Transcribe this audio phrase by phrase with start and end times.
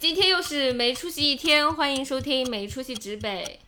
[0.00, 3.60] 今天又是没出息一天，欢迎收听没出息指北。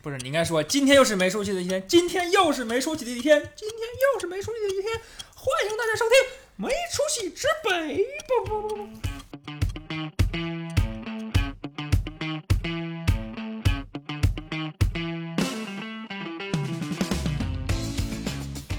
[0.00, 3.78] 不是，你应该说今天又是没出息的一天，今天又是没出息的一天，今天
[4.14, 5.00] 又是没出息的一天，
[5.34, 6.16] 欢迎大家收听
[6.54, 8.06] 没出息指北。
[8.28, 8.88] 不不不不。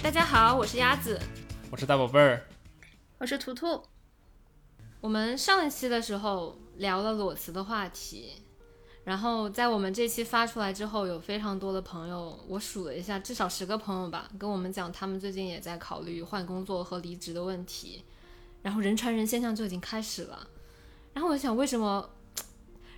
[0.01, 1.19] 大家好，我是鸭子。
[1.69, 2.47] 我是大宝贝儿，
[3.17, 3.83] 我是图图，
[5.01, 8.31] 我们上一期的时候聊了裸辞的话题，
[9.03, 18.03] 然后在我们这期发出来之后，有非常多的朋友，我数了一下，至少十个朋友吧，跟我们讲他们最近也在考虑换工作和离职的问题，
[18.61, 20.47] 然后人传人现象就已经开始了。
[21.13, 22.09] 然后我就想，为什么？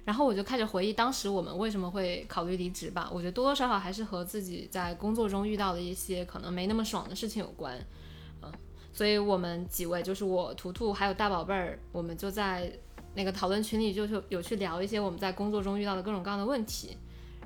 [0.06, 3.10] 然后我就开始回忆当时我们为什么会考虑离职吧。
[3.12, 7.78] 我觉得多多少少还是和自己在工作中遇到的一些可能没那么爽的事情有关。
[8.42, 8.50] 嗯，
[8.94, 12.72] 所以我们几位就是我图图还有大宝贝儿，我们就在
[13.18, 16.96] 那个讨论群里就是有去聊一些我们在工作中遇到的各种各样的问题。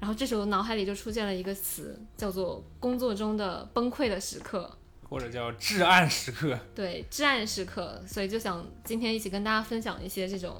[0.01, 4.69] 然后这时候脑海里就出现了一个词，叫做工作中的崩溃的时刻。
[5.09, 6.59] 或者叫至暗时刻。
[6.75, 10.57] 对，至暗时刻，所以就想今天一起跟大家分享一些这种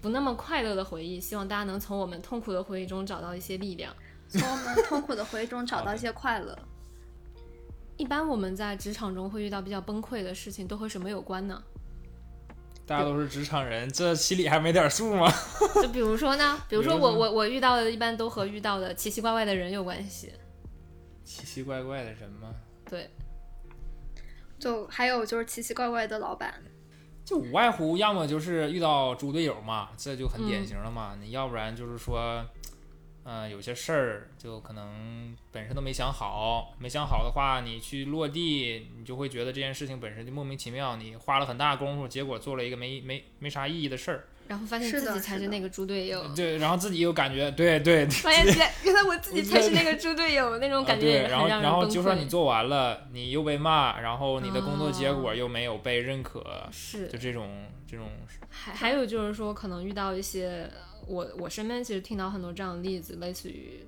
[0.00, 3.92] 不那么快乐的回忆，希望大家能从我们痛苦的回忆中找到一些力量。
[4.28, 6.56] 从我们痛苦的回忆中找到一些快乐。
[7.96, 11.62] 一般我们在职场中会遇到比较崩溃的事情，都和什么有关呢？
[12.86, 15.32] 大家都是职场人，这心里还没点数吗？
[15.82, 20.32] 就比如说呢，比如说比如说我我我遇到的，一般都和遇到的奇奇怪怪的人有关系。
[21.24, 22.54] 奇奇怪怪的人吗？
[22.88, 23.08] 对，
[24.58, 26.62] 就还有就是奇奇怪怪的老板，
[27.24, 31.16] 就无外乎要么就是遇到猪队友嘛，这就很典型了嘛。
[31.18, 32.44] 你要不然就是说，
[33.24, 44.24] 嗯、有些事儿就可能本身都没想好，没想好的话，你去落地，你就会觉得这件事情本身就莫名其妙，你花了很大功夫，结果做了一个没没没啥意义的事儿。
[44.46, 52.26] 然后发现自己才是那个猪队友，对，然后自己又感觉对对，发现 原来原来我自己才是那个猪队友，那种感觉然后然后就算你。
[52.26, 58.06] 做完了，你又被骂，然后你的工作结果哦又没有被认可，是就这种这种
[58.50, 60.70] 还还有就是说，可能遇到一些
[61.06, 63.86] 我我身边其实听到很多这样的例子，类似于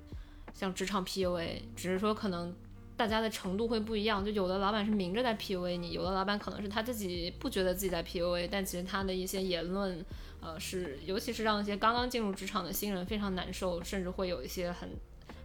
[0.53, 2.53] 像职场 PUA，只是说可能
[2.95, 4.23] 大家的程度会不一样。
[4.23, 10.03] 就有的老板是明着在 PUA 你，有的老板可能是他自己不觉得自己在 PUA，但其实他的一些言论，
[10.41, 14.89] 呃，是尤其是让一些刚刚进入职场的新人非常难受，甚至会有一些很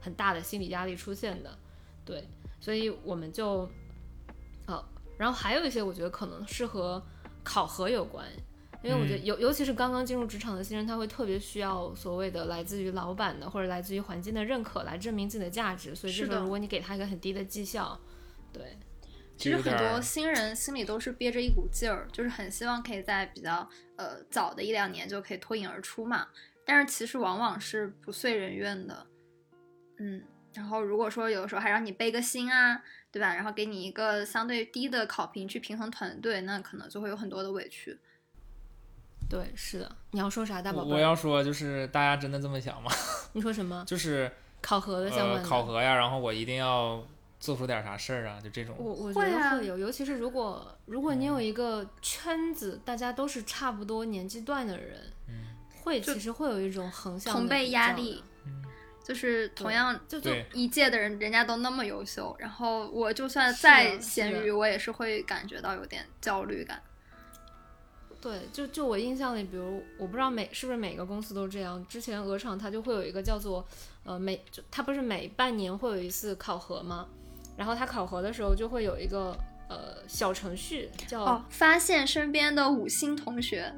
[0.00, 1.59] 很大的心理压力出现的。
[2.04, 2.25] 对，
[2.60, 3.69] 所以我们就，
[4.66, 4.84] 呃，
[5.19, 7.03] 然后还有一些我觉得可能是和
[7.44, 8.27] 考核有关。
[8.82, 15.94] 因为我觉得嗯尤尤其是刚刚进入职场的新人，他会特别需要所谓的来自于老板的或者来自于环境的认可来证明自己的价值。
[15.94, 17.98] 所以这是的如果你给他一个很低的绩效，
[18.53, 18.78] 对，
[19.37, 26.28] 其实很多新人心里都是憋着一股劲儿，就是很希望可以在比较呃早的一两年就可以脱颖而出嘛。
[26.65, 29.06] 但是其实往往是不遂人愿的，
[29.98, 30.22] 嗯。
[30.54, 33.34] 然后如果说有的时候还让你背个心啊，对吧？
[33.34, 37.98] 然后给你一个相对低的考评去平衡团队，那可能就会有很多的委屈。
[39.32, 39.91] 对，是的。
[40.10, 40.93] 你要说啥，大宝我贝？
[40.93, 42.93] 我要说，就是大家真的这么想吗？
[43.32, 43.82] 你说什么？
[43.87, 45.48] 就是考核的相关呃？
[45.48, 47.03] 考核呀，然后我一定要
[47.41, 48.76] 做出点啥事儿啊，就这种。
[48.78, 58.22] 我我觉会啊得会有，尤其是如果如果你有一个圈子，大家都是差不多年纪段的人，嗯会其实会有一种横向的同辈压力，
[59.03, 66.81] 就是同样就就一届的人，人家都那么优秀，然后我就算是再咸鱼，我也是会感觉到有点焦虑感。
[68.22, 71.84] 对，就就我印象里，比如我不知道每是不是每个公司都这样。
[71.88, 73.66] 之前鹅厂它就会有一个叫做
[74.05, 77.09] 呃每就它不是每半年会有一次考核吗？
[77.56, 79.37] 然后它考核的时候就会有一个
[79.69, 83.71] 呃小程序叫、哦，发现身边的五星同学，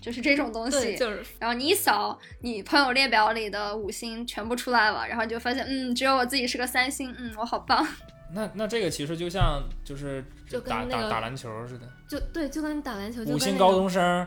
[0.00, 0.98] 就是这种东对，西。
[0.98, 7.86] 就是然后你一扫，你朋友列表里的五星全部出来了，然后你就发现，嗯，只有我自己是个三星，嗯，我好棒。
[8.32, 14.26] 那那这个其实就像就是就跟打那个打打篮球似的，就对，就跟打篮球，就五星高跟那种中生，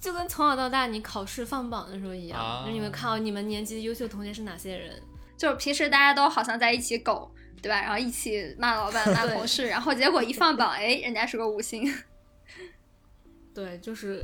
[0.00, 5.00] 就跟从小到大你考试放榜的时候一样，你们看到你们年级的优秀同学是哪些人。
[5.36, 7.30] 就是平时大家都好像在一起苟，
[7.62, 7.80] 对吧？
[7.80, 11.90] 然后一起骂老板、 骂对同事，然后结果一放榜，哎，人家是个五星。
[13.54, 14.22] 对，就是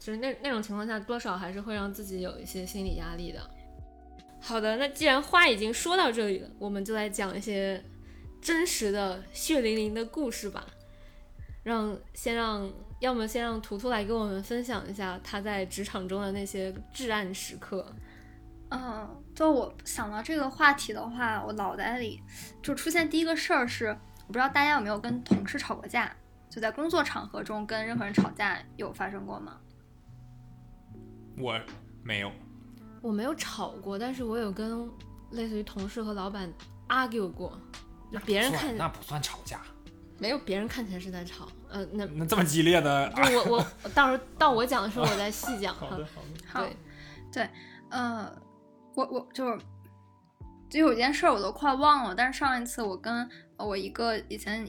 [0.00, 3.38] 就是那那种情况下，多少还是会让自己有一些心理压力的。
[4.40, 7.80] 好的，那既然话已经说到这里了，我们就来讲一些
[8.46, 10.64] 真实的血淋淋的故事吧。
[11.64, 12.70] 让先让，
[13.00, 17.92] 要么先让图图来跟我们分享一下他在职场中的那些至暗时刻。
[18.70, 22.22] 嗯，就我想到这个话题的话，我脑袋里
[22.62, 26.14] 就出现第一个事儿是，我不知道大家有没有跟同事吵过架，
[26.48, 29.58] 就在工作场合中跟任何人吵架有发生过吗？
[31.36, 31.60] 我
[32.04, 32.30] 没有，
[33.02, 34.88] 我没有吵过，但是我有跟
[35.32, 36.48] 类似于同事和老板
[36.88, 37.58] argue 过，
[38.12, 39.60] 就别人看那不算吵架，
[40.18, 43.20] 没有别人看起来是在吵，呃，那那这么激烈的，不
[43.50, 45.86] 我我到时候到我讲的时候我再细讲哈。
[45.90, 46.76] 好的好的，好对，
[47.32, 47.50] 对，
[47.90, 48.30] 呃，
[48.94, 49.58] 我我就是
[50.70, 54.66] 就有件事儿我都快忘了，但是上一次我跟呃我一个以前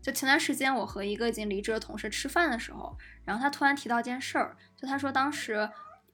[0.00, 5.68] 就前段时间我和一个已经离职的同事吃饭的时候，然后他突然提到一件事儿，就他说当时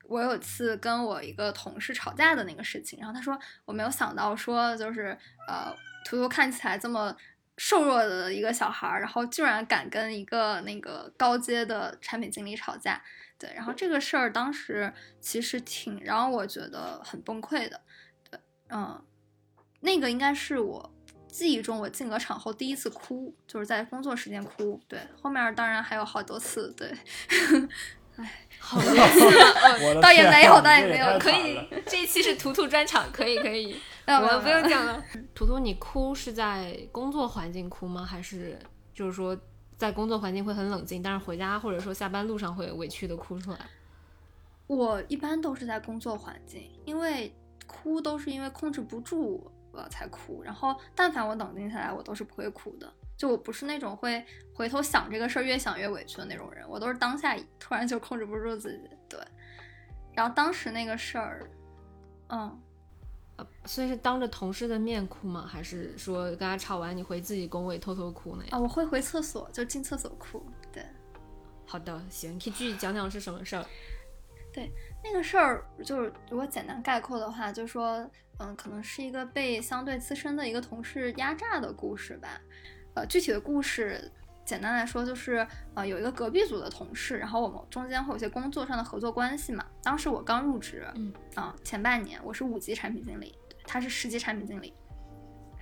[0.04, 5.16] 我有一次跟我一个同事吵架的那个事情，然后他说我没有想到说就是
[5.49, 7.16] 呃图图看起来这么。
[7.58, 13.00] 瘦弱的一个小孩儿，然后居然敢跟一个那个高阶的产品经理吵架，
[13.38, 14.90] 对，然后这个事儿当时
[15.20, 17.78] 其实挺让我觉得很崩溃的，
[18.28, 18.40] 对，
[18.70, 19.04] 嗯，
[19.81, 20.94] 那个应该是我
[21.28, 26.90] 记忆中我进鹅厂后第一次哭，就是在工作时间哭，对，后面当然还有好多次，对，
[28.59, 29.31] 好多次
[29.94, 33.76] 了， 倒也天没有啊倒也没有可以，这一期是图图专场，可以可以，
[34.06, 35.03] 那我们不用讲了。
[35.35, 38.05] 图图，你哭是在工作环境哭吗？
[38.05, 38.59] 还是
[38.94, 39.37] 就是说
[39.76, 43.59] 在工作环境会很冷静，但是回家或者说下班路上会委屈的哭出来？
[44.69, 47.35] 我一般都是在工作环境，因为
[47.67, 52.91] 哭都是因为控制不住了才哭，然后但凡我冷静下来，我都是不会哭的。
[53.22, 54.20] 就我不是那种会
[54.52, 58.90] 回头想这个事儿越想越委屈的那种人，我都是当下突然就控制不住自己。
[59.08, 59.20] 对，
[60.12, 61.48] 然后当时那个事儿，
[62.30, 62.60] 嗯，
[63.36, 65.46] 呃，所以是当着同事的面哭吗？
[65.48, 68.58] 还是说跟他吵完你回自己工位偷偷哭那样？
[68.58, 70.44] 啊，我会回厕所，就进厕所哭。
[70.72, 70.84] 对，
[71.64, 73.64] 好的，行，可以具体讲讲是什么事儿？
[74.52, 74.68] 对
[75.04, 78.04] 那个事儿就是如果简单概括的话，就说，
[78.40, 82.28] 嗯，可能是一个被相对资深的一个同事压榨的故事吧。
[82.94, 84.10] 呃，具体的故事，
[84.44, 89.64] 简单来说就是，呃，有一个隔壁组的同事，然后我们中间会有些工作上的合作关系嘛。
[89.82, 94.74] 当时我刚入职，嗯，啊、前半年我是五级产品经理，对他是十级产品经理。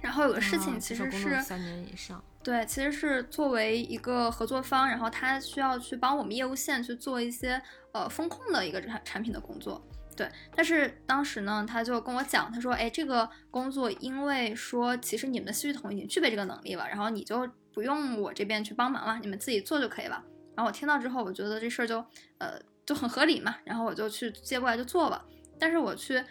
[0.01, 2.23] 然后有个事情啊其实是，三年以上。
[2.43, 7.61] 对，其实是作为一个合作方，然后他需要去帮我们业务线去做一些
[7.93, 9.87] 呃风控的一个产产品的工作。
[10.21, 20.23] 对，但是当时呢，他就跟我讲，他说，哎，这个工作因为说其实你们的系统已经具备这个能力了，然后你就不用我这边去帮忙了，你们自己做就可以了。
[20.55, 22.05] 然后我听到之后，我觉得这事儿就
[22.37, 25.25] 呃就很合理嘛，然后我就去接过来就做了。
[25.59, 26.23] 但是我去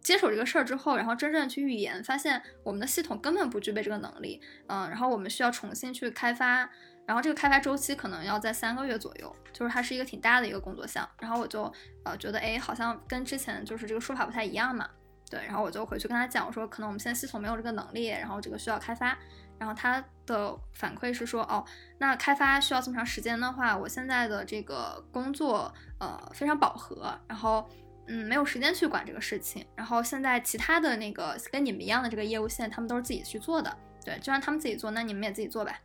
[0.00, 6.70] 接手这个事儿之后，然后真正去预言，发现我们的系统根本不具备这个能力，嗯，然后我们需要重新去开发，
[7.06, 11.08] 然后这个开发周期可能要在三个月左右，就是它是一个挺大的一个工作项。
[11.20, 11.72] 然后我就
[12.04, 14.88] 呃觉得，哎，好像跟之前就是这个说法不太一样嘛，
[15.30, 19.16] 对，然后我就回去跟他讲，我说可能我们现在系统没有这个能力，然后这个需要开发。
[19.58, 21.64] 然后他的反馈是说，哦，
[21.96, 27.66] 那开发需要这么长时间的话，我现在的这个工作呃非常饱和，然后
[28.06, 29.64] 嗯没有时间去管这个事情。
[29.74, 33.74] 然后现在其他的那个跟你们一样的这个业务线，他们都是自己去做的，
[34.04, 35.80] 对，就让他们自己做，那你们也自己做呗。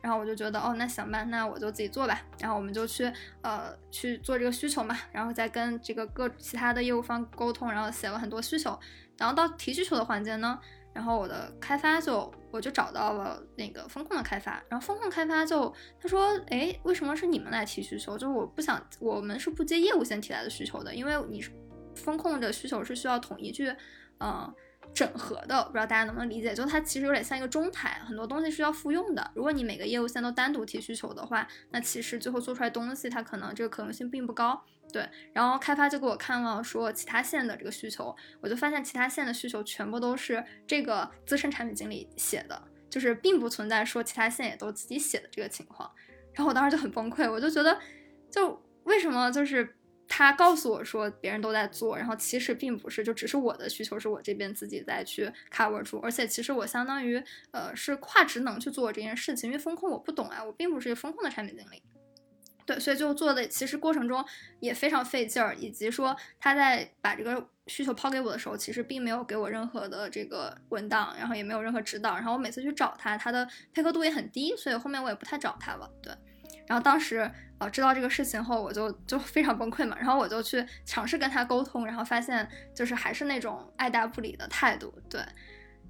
[0.00, 2.20] 然后我就觉得，哦，那行吧，那我就自己做吧。
[2.38, 3.12] 然后我们就去
[3.42, 8.78] 呃去做这个需求嘛，然后再跟这个各其他的业务方沟通，然后写了很多需求。
[9.18, 10.58] 然后到提需求的环节呢，
[10.94, 18.16] 然后我的开发就我就找到了那个风控的开发，然后风控开发就他说，哎，为什么是你们来提需求？
[18.16, 21.50] 就是我不想，我们是不接业务线提来的需求的，因为你是
[21.94, 23.74] 风控的需求是需要统一去，
[24.20, 24.54] 嗯。
[24.94, 29.30] 整合的，不知道大家能不能理解，就它其实有点像一个中台，很多东西是要复用的。
[29.34, 34.62] 如果你每个业务线都单独提需求的话，那其实最后做出来东西它可能这个可能性并不高。
[34.92, 45.90] 对，然后开发就给我看了说其他线的这个需求，我就发现其他线的需求全部都是这个资深产品经理写的，就是并不存在说其他线也都自己写的这个情况。
[46.34, 47.78] 然后我当时就很崩溃，我就觉得，
[48.30, 49.76] 就为什么就是。
[50.12, 61.80] 他告诉我说别人都在做，然后其实并不是，就只是我的需求是我这边自己在去 cover 住，而且其实我相当于呃是跨职能去做这件事情，因为风控我不懂啊，我并不是风控的产品经理，
[62.66, 64.24] 对，所以就做的其实过程中
[64.58, 76.12] 也非常费劲儿，以及说他在把这个需求抛给我的时候，其实并没有给我任何的这个文档，然后也没有任何指导，然后我每次去找他，他的配合度也很低，所以后面我也不太找他了，对。
[76.66, 85.20] 然后当时呃知道这个事情后，我就就非常崩溃嘛，然后我就去尝试跟他沟通，然后发现就是还是那种爱答不理的态度，对。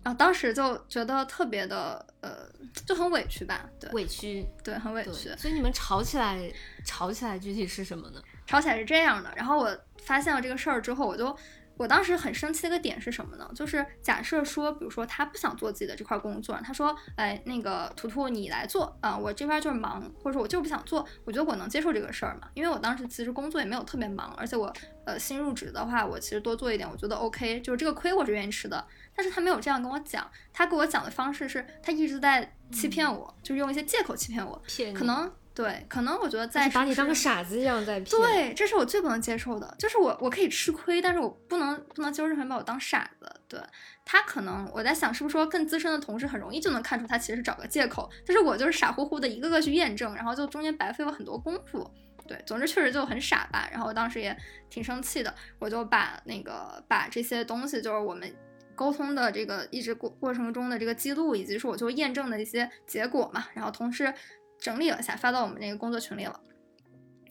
[0.02, 2.48] 然后当时就觉得特别的呃
[2.86, 5.28] 就很委屈吧，对，委屈，对，很委屈。
[5.36, 6.50] 所以你们吵起来，
[6.86, 8.22] 吵起来具体是什么呢？
[8.46, 11.36] 吵起来是这样的，然后我发现了这个事儿之后，我就
[11.80, 13.50] 我当时很生气的一个点是什么呢？
[13.54, 24.70] 就是假设说，比如说他不想做自己的这块工作，他说，哎，那个图图你来做啊、我这边就是忙，或者说我就是不想做，我觉得我能接受这个事儿嘛，因为我当时其实工作也没有特别忙，而且我
[25.06, 28.86] 呃新入职的话，我其实多做一点，我觉得 OK，就是这个亏我是愿意吃的。
[29.16, 43.28] 但是他没有这样跟我讲，他给我讲的方式是他一直在欺骗我，就是用一些借口欺骗我，骗你可能对，可能我觉得在把你当个傻子一样在骗。，对，这是我最不能接受的，就是我我可以吃亏，但是我不能不能接受任何人把我当傻子。
[43.48, 43.60] 对
[44.04, 51.90] 他可能我在想，是不是说更资深的同事很容易就能看出他其实是找个借口，但是我就是傻乎乎的一个个去验证，然后就中间白费了很多功夫。
[52.28, 53.68] 对，总之确实就很傻吧。
[53.72, 54.36] 然后我当时也
[54.70, 58.32] 挺生气的，我就把那个把这些东西，就是我们
[58.76, 64.14] 沟通的这个一直过过程中的这个记录，以及是我就验证的一些结果嘛，然后同时
[64.60, 66.38] 整理了一下，发到我们那个工作群里了。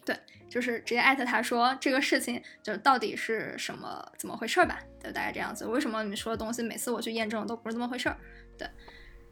[0.06, 0.18] 对，
[0.50, 5.66] 就是直接艾特他说这个事情就到底是什么怎么回事儿吧，就大概这样子。
[5.66, 8.18] 为什么你们说的东西每次我去验证都不是这么回事儿？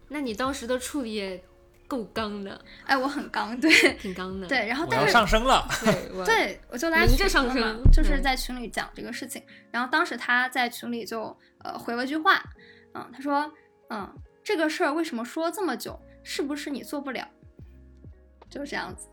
[0.10, 1.44] 那你当时的处理也
[1.88, 4.48] 够刚的，哎，我很刚，对 挺刚的。
[4.48, 9.44] 对，然后我要但是上升了， 对，我 对，我就拉明着上升就是嗯在群里讲这个事情。
[9.72, 12.42] 然后当时他在群里就呃回了句话，
[12.94, 13.52] 嗯，他说，
[13.90, 14.08] 嗯，
[14.44, 16.00] 这个事儿为什么说这么久？
[16.24, 17.28] 是不是你做不了？
[18.50, 19.08] 就是这样子。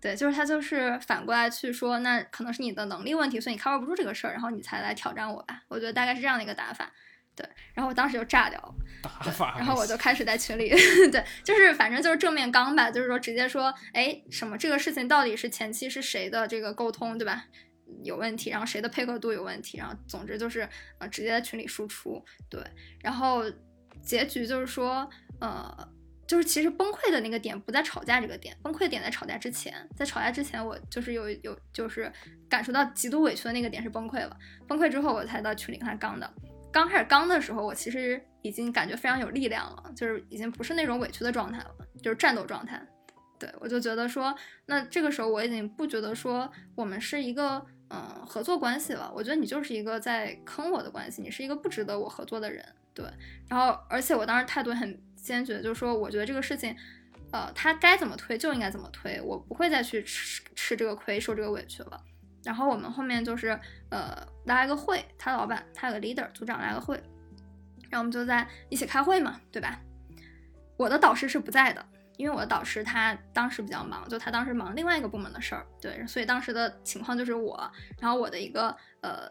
[0.00, 5.62] 对，就是他就是反过来去说，那可能是你的能力问题，所以你 cover 不住这个事儿，然后你才来挑战我吧。
[5.68, 6.92] 我觉得大概是这样的一个打法。
[7.36, 8.74] 对，然后我当时就炸掉了。
[9.02, 9.56] 打法。
[9.56, 10.68] 然后我就开始在群里，
[11.10, 17.46] 对，就是反正就是正面刚吧，就是说直接说，哎，什么这个事情到底是前期是谁的这个沟通，对吧？
[18.02, 22.62] 有问题，然后谁的配合度有问题，然后总之就是呃直接在群里输出，对，
[23.02, 23.42] 然后
[24.02, 25.08] 结局就是说，
[25.40, 25.88] 呃，
[26.26, 32.10] 就是其实崩溃的那个点不在吵架这个点，崩溃点在吵架之前，在吵架之前我就是有有就是
[32.48, 36.30] 感受到极度委屈的那个点是崩溃了，崩溃之后我才到群里跟他刚的。
[36.72, 41.70] 刚开始刚的时候，我其实已经感觉非常有力量了，就是已经不是那种委屈的状态了，
[42.02, 42.84] 就是战斗状态。
[43.38, 44.34] 对我就觉得说，
[44.66, 52.64] 那这个时候我已经不觉得说我们是一个嗯、合作关系了，我觉得你就是一个在坑我的关系，你是一个不值得我合作的人。
[52.92, 53.04] 对，
[53.48, 56.76] 然后而且我当时态度很坚决，就是说我觉得这个事情，
[57.32, 62.00] 呃，他该怎么推就应该怎么推，我不会再去吃吃这个亏，受这个委屈了。
[62.44, 63.58] 然后我们后面就是
[63.90, 64.14] 呃
[64.44, 66.96] 拉一个会，他老板他有个 leader 组长拉个会，
[67.88, 69.80] 然后我们就在一起开会嘛，对吧？
[70.76, 71.82] 我的导师是不在的，
[72.18, 79.30] 因为我的导师他当时比较忙，就他当时忙另外一个部门的事儿，对，所以当时的情况就是我，然后我的一个呃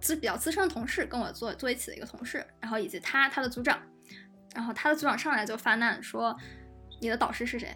[0.00, 3.78] 资比较资深的同事跟我坐坐一起的一个同事，然后以及他他的组长，
[4.54, 6.36] 然后他的组长上来就发难说
[7.00, 7.74] 你的导师是谁？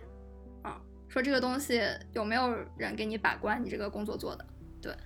[0.62, 4.46] 啊，说这个东西有没有人给你把关，你这个工作做的？
[4.80, 4.96] 对，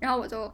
[0.00, 0.52] 然后我就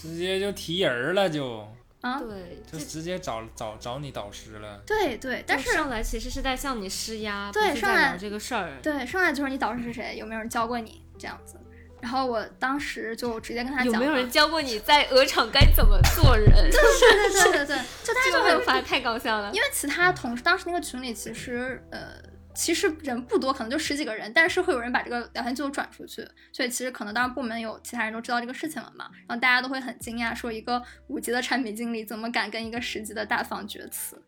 [0.00, 1.66] 直接就提人儿了就，
[2.00, 4.82] 啊，对，就直接找找找你导师了。
[4.86, 8.78] 对对，但是上来其实是在向你施压，对上来这个事儿。
[8.82, 11.58] 对上来就是你导师是谁，有没有人教过你这样子？
[12.04, 16.50] 然后我当时就直接跟他讲，有没有人教过你在鹅厂该怎么做人？
[16.52, 19.54] 对对对对对，就大家就会会发太搞笑了因。
[19.54, 22.10] 为其他同事当时那个群里其实呃
[22.54, 34.22] 其实人不多，可能就十几个人，但是会有人把这个聊天记录转出去，所以其实可能当时部门有其他人都知道这个事情了嘛，然后大家都会很惊讶，说一个五级的产品经理怎么敢跟一个十级的大放厥词，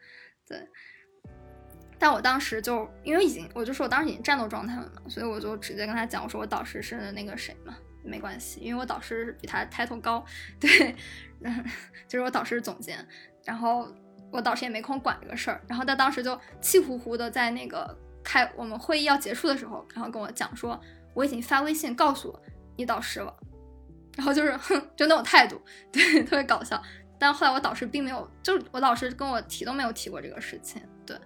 [0.49, 0.59] 对。
[1.99, 10.25] 但我当时就因为已经，我就说我当时已经战斗状态了嘛，所以我就直接跟他讲，我说我导师是那个谁嘛，没关系，因为我导师比他 title 高，
[10.61, 10.95] 对，
[12.07, 13.07] 就是我导师是总监，
[13.45, 13.89] 然后
[14.31, 20.79] 我导师也没空管这个事儿，然后他当时就气呼呼的在那个开我们会议要结束的时候，然后跟我讲说
[21.15, 22.39] 我已经发微信告诉
[22.77, 23.35] 你导师了，
[24.17, 25.59] 然后就是哼， 就那种态度，
[25.91, 26.83] 对，特别搞笑。
[27.19, 31.17] 但后来我导师并没有，就是我导师跟我提都没有提过这个事情，对。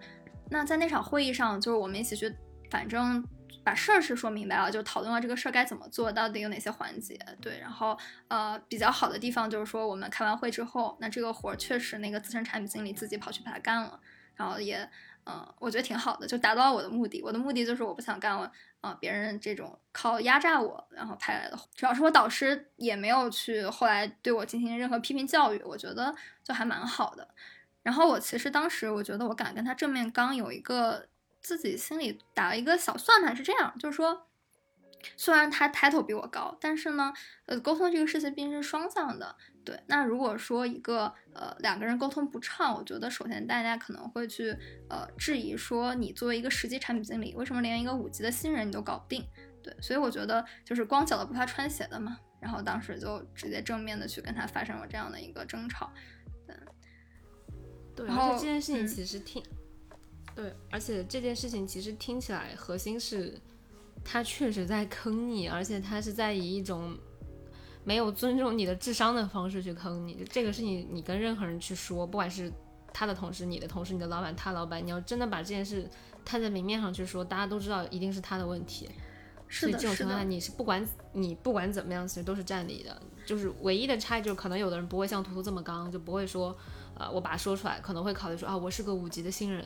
[0.50, 2.34] 那在那场会议上，就是我们一起去，
[2.70, 3.24] 反正
[3.64, 7.58] 把事儿是说明白了，就讨论了这个事儿该怎么做，到底有哪些环节，对。
[7.60, 7.96] 然后
[8.28, 14.00] 呃，比较好的地方就是说，我们开完会之后，那这个活儿确实那个资深产品经理自己跑去把它干了，
[14.34, 14.88] 然后也
[15.24, 17.22] 嗯、我觉得挺好的，就达到了我的目的。
[17.22, 27.28] 我的目的就是我不想干了啊、别人这种靠压榨我然后派来的活，主要是我导师也没有去后来对我进行任何批评教育，我觉得就还蛮好的。
[27.82, 31.08] 然后我其实当时我觉得我敢跟他正面刚有一个
[31.40, 34.26] 自己心里打了一个小算盘，是这样，就是说，
[35.16, 37.12] 虽然他 title 比我高，但是呢，
[37.46, 39.34] 呃，沟通这个事情毕竟是双向的，
[39.64, 39.80] 对。
[39.86, 44.54] 那如果说一个呃两个人沟通不畅，我觉得首先大家可能会去
[44.90, 49.26] 呃质疑说，你作为一个十级产品经理，为什么连一个五级的新人你都搞不定？
[49.62, 52.18] 对，所以我觉得就是光脚的不怕穿鞋的嘛。
[52.40, 55.92] 然后当时就直接正面的去跟他发生了这样的一个争吵。
[58.00, 59.42] 对，然后而且这件事情嗯其实听，
[60.34, 63.38] 对，而且这件事情其实听起来核心是，
[64.02, 66.96] 他确实在坑你，而且他是在以一种
[67.84, 70.14] 没有尊重你的智商的方式去坑你。
[70.14, 72.50] 就这个事情，你跟任何人去说，不管是
[72.92, 75.86] 他的同事、你的同事、你的老板、他老板，你要真的把这件事
[76.24, 78.88] 摊在明面上去说，大家都知道一定是他的问题。
[79.52, 83.02] 是的，所以这种情况下，，你是不管你不管怎么样，其实都是占理的。
[83.26, 86.56] 就是唯一的差异，就是可能有的人不会像图图这么刚，就不会说，
[87.00, 89.64] 呃，我把它说出来，可能会考虑说啊，我是个五级的新人，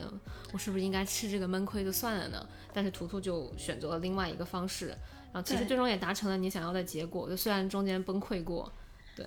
[0.53, 2.47] 我是不是应该吃这个闷亏就算了呢？
[2.73, 8.71] 但是图图就选择了另外一个方式，然后其实最终也达成了你想要的结果，就虽然中间崩溃过，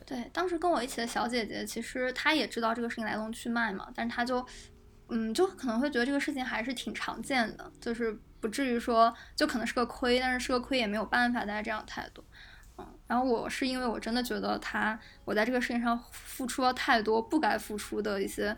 [0.07, 4.43] 对，当时跟我一起的小姐姐，其实她也知道这个事情来龙去脉嘛，但是她就，
[5.11, 12.25] 嗯，就可能会觉得这个事情还是挺常见的，就是不至于说就可能是个亏，但是是个亏也没有办法，大家这样的态度。
[13.09, 18.57] 嗯，然后我是因为我真的觉得他，我在这个事情上付出了太多不该付出的一些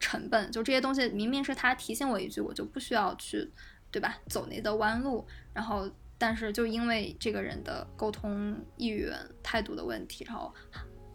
[0.00, 3.48] 成本，就这些东西明明是他提醒我一句，我就不需要去，
[3.90, 4.16] 对吧？
[4.28, 10.52] 走那的弯路，然后但是就因为这个人的沟通意愿、态度的问题，然后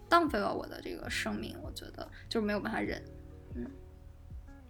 [0.10, 3.04] 浪费了我的这个生命，我觉得就是没有办法忍，
[3.56, 3.70] 嗯，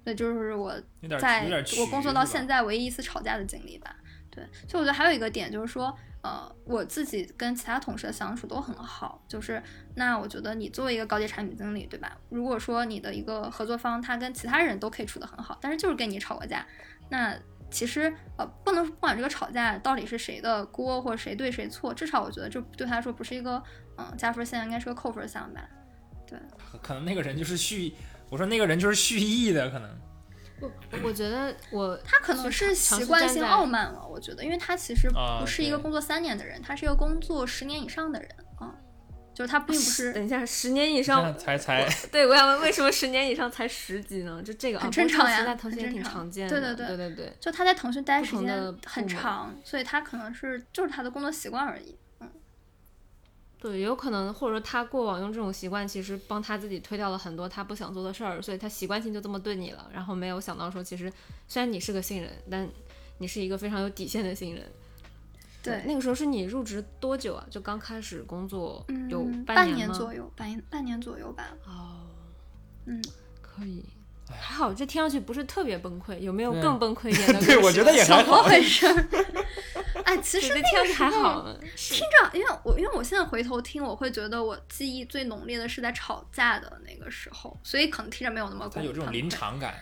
[0.03, 0.73] 那就是我
[1.19, 1.47] 在
[1.79, 3.95] 我工作到现在唯一一次吵架的经历吧。
[4.37, 5.91] 对，所以我觉得还有一个点就是说，
[6.21, 9.61] 呃，我自己跟其他同事的相处都很好，就是
[9.95, 12.15] 那我觉得你作为一个高级产品经理，对吧？
[12.29, 16.63] 如果说你的一个合作方他跟其他人都可以处得很好，但是就是跟你吵过架，
[17.09, 17.35] 那
[17.71, 23.61] 其实呃不能不管这个吵架到底是谁的锅或者谁对谁错，至少我觉得这对他来说不是一个
[23.97, 25.67] 嗯加分项，应该是个扣分项吧。
[26.27, 26.37] 对，
[26.83, 27.91] 可能那个人就是蓄，
[28.29, 29.89] 我说那个人就是蓄意的，可能
[30.59, 30.71] 不，
[31.03, 38.73] 我觉得我 他可能是习惯性傲慢了，我觉得，因为他其实啊不是一个工作三年的人，他是一个工作十年以上的人啊、
[39.35, 44.41] 就是他并不是 等一下，十年以上才才对，我想问为什么十年以上才十级呢？
[44.41, 46.73] 就这个很啊正常呀不过在腾讯也挺很正常常见对的。
[46.75, 51.95] 对对对对就他在腾讯待时间很长，所以他可能是就是他的工作习惯而已。
[53.59, 61.11] 对，有可能或者说他过往用这种习惯，其实帮他自己推掉了很多他不想做的事儿，所以他习惯性就这么对你了，然后没有想到说，其实
[61.47, 62.69] 虽然你是个新人，但
[63.17, 64.63] 你是一个非常有底线的新人。
[65.63, 67.45] 对，那个时候是你入职多久啊？
[67.49, 69.93] 就刚开始工作有嗯，半半年吗？
[69.93, 71.49] 左右，半半年左右吧。
[71.65, 72.07] 哦，
[72.85, 73.03] 嗯，
[73.41, 73.83] 可以。
[74.29, 77.39] 还好，这听上去不是特别崩溃，有没有更崩溃一点的？
[77.45, 78.43] 对我觉得也还怎么好。
[78.43, 79.07] 回事儿？
[80.03, 81.57] 哎， 其实那听上去还个时候好。
[81.75, 89.75] 听着，因为我因为我现在回头听，我会觉得我记忆最浓烈的是在吵架的那个时候，所以可能听着没有那么他有这种临场感，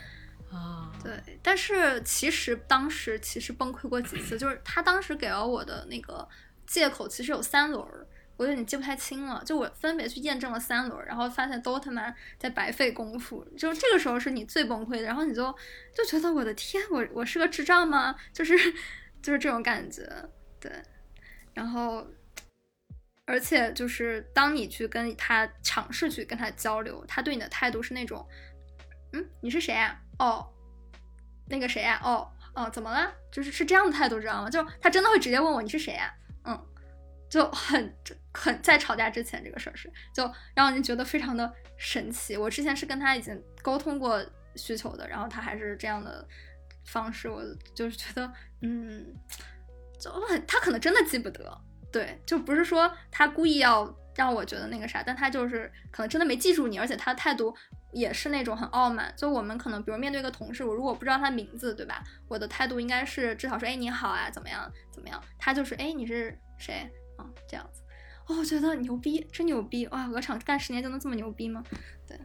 [0.52, 6.28] 啊，对，但是其实当时其实崩溃过几次，就是他当时给了我的那个
[6.68, 8.06] 借口其实有三轮儿，
[8.38, 9.42] 我有点记不太清了。
[9.46, 13.46] 就我分别去验证了三轮，然后发现都他妈在白费功夫。
[13.58, 15.54] 就这个时候是你最崩溃的，然后你就
[15.94, 18.16] 就觉得我的天，我我是个智障吗？
[18.34, 18.58] 就是
[19.22, 20.04] 就是这种感觉，
[20.60, 20.72] 对。
[21.54, 22.06] 然后，
[23.26, 28.28] 而且就是当你去跟他尝试去跟他交流，他对你的态度是那种，
[29.14, 30.46] 嗯，你是谁呀、哦，
[31.48, 33.10] 那个谁呀、哦哦，怎么了？
[33.32, 34.50] 就是是这样的态度，知道吗？
[34.50, 36.66] 就他真的会直接问我你是谁呀、嗯，
[37.30, 37.96] 就很
[38.36, 42.36] 很在吵架之前这个事儿是，就让人觉得非常的神奇。
[42.36, 44.24] 我之前是跟他已经沟通过
[44.56, 46.28] 需求的，然后他还是这样的
[46.86, 47.42] 方式，我
[47.74, 49.06] 就是觉得，嗯，
[50.00, 51.58] 就很他可能真的记不得，
[51.92, 57.56] 对，就不是说他故意要让我觉得那个啥，但他就是可能真的没记住你，而且他的态度
[57.92, 59.14] 也是那种很傲慢。
[59.18, 62.04] 就我们可能比如面对一个同事，我如果不知道他名字，对吧？
[62.28, 65.22] 我的态度应该是至少说，哎，你好啊，怎么样，怎么样？
[65.40, 67.26] 他就是，哎，你是谁啊？
[67.48, 67.82] 这样子。
[68.28, 70.08] 哦，我觉得牛逼，真牛逼哇！
[70.08, 71.64] 鹅厂干十年就能这么牛逼吗？
[72.08, 72.20] 对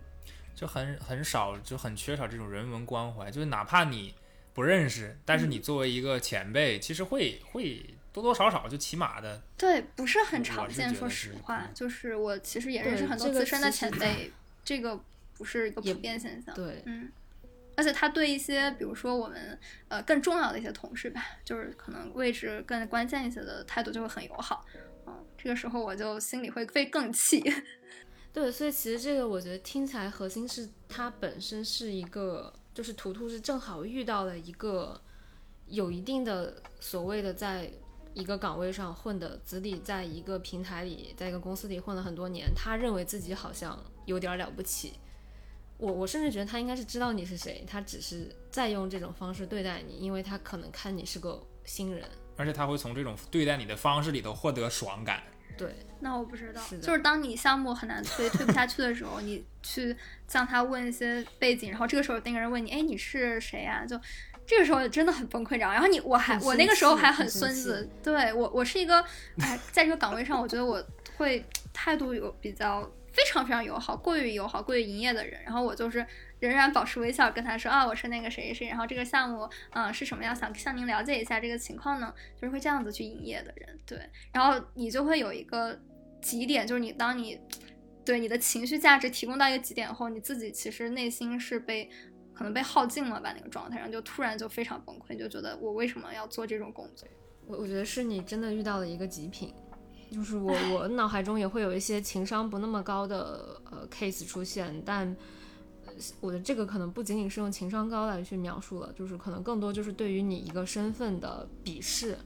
[0.54, 3.30] 就很很少，就很缺少这种人文关怀。
[3.30, 4.14] 就是哪怕你
[4.54, 10.94] 不认识，但是你嗯作为一个前辈，其实会会多多少少就起码的，对，不是很常见。
[10.94, 14.32] 说实话，嗯就是我其实也认识很多资深的前辈，
[14.64, 14.98] 这个
[15.34, 16.54] 不是一个普遍现象。
[16.54, 17.12] 对，嗯，
[17.76, 19.58] 而且他对一些，比如说我们
[19.88, 24.64] 呃更重要的一些同事吧，就是可能位置更关键一些的态度就会很友好。
[25.42, 27.42] 这个时候我就心里会会更气。
[28.32, 35.00] 对，所以其实这个我觉得听起来核心是它本身是一个，就是图图是正好遇到了一个
[35.66, 37.70] 有一定的所谓的在
[38.14, 44.92] 一个岗位上混的子弟，在一个平台里，在一个公司里混了很多年，他认为自己好像有点了不起。
[45.78, 52.06] 我我甚至觉得他应该是知道你是谁，他只是在用这种方式对待你，因为他可能看你是个新人，
[52.40, 55.22] 而且他会从这种对待你的方式里头获得爽感。
[55.58, 59.94] 对，那我不知道是，就是当你项目很难推，推不下去的时候， 你去
[60.26, 64.00] 向他问一些背景，然后这个时候那个人问你，哎，你是谁呀、就
[64.46, 69.04] 这个时候真的很崩溃，然后然后你我还我那个时候还很孙子，对我我是一个，
[69.38, 70.82] 哎，在这个岗位上，我觉得我
[71.18, 76.06] 会态度有比较非常非常友好，过于友好，过于营业的人，然后我就是
[76.40, 83.98] 仍然保持微笑跟他说啊，我是那个谁谁，然后这个项目嗯、是什么样，想向您了解一下这个情况呢，就是会这样子去营业的人，对，
[84.32, 85.78] 然后你就会有一个
[86.20, 87.38] 极点，就是你当你
[88.04, 91.88] 对你的情绪价值提供到一个极点后，你自己其实内心是被
[92.34, 97.06] 可能被耗尽了吧那个状态，然后就突然就非常崩溃，就觉得我为什么要做这种工作？
[97.46, 99.52] 我我觉得是你真的遇到了一个极品，
[100.10, 105.14] 就是我我脑海中也会有一些情商不那么高的呃 case 出现，但
[106.20, 112.18] 我的这个可能不仅仅是用情商高来去描述了，就是可能更多就是对于你一个身份的鄙视。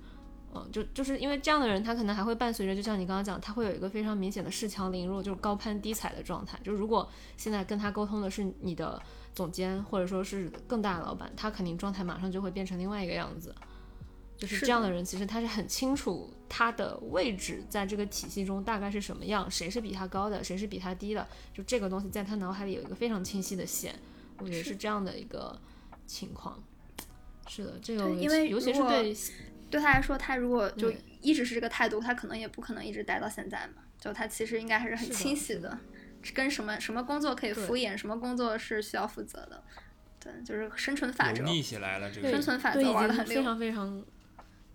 [0.56, 6.56] 嗯，就就是因为这样的人，他可能还会伴随着，就像你刚刚讲，他会有一个非常明显的恃强凌弱，就是高攀低踩的状态。
[6.62, 9.02] 就如果现在跟他沟通的是你的
[9.34, 13.52] 总监，或者说是更大的老板，他肯定状态马上就会变成另外一个样子。
[14.36, 23.94] 就是这样的人，其实他是很清楚他的位置在这个体系中大概是什么样，谁是比他高的，谁是比他低的，就这个东西在他脑海里有一个非常清晰的线。
[24.38, 25.58] 我觉得是是这样的一个
[26.06, 26.62] 情况。
[27.46, 29.16] 是的，这个因为尤其是对
[29.70, 33.82] 对他来说，他如果就一直是这个态度，他可能也不可能一直待到现在嘛。
[34.00, 35.78] 就他其实应该还是很清晰的的，
[36.34, 39.62] 跟什么什么工作可以敷衍，什么工作是需要负责的。
[40.18, 41.44] 对，就是生存法则油。
[41.44, 44.04] 腻起来了，这个生存法则玩的很溜已经非常非常，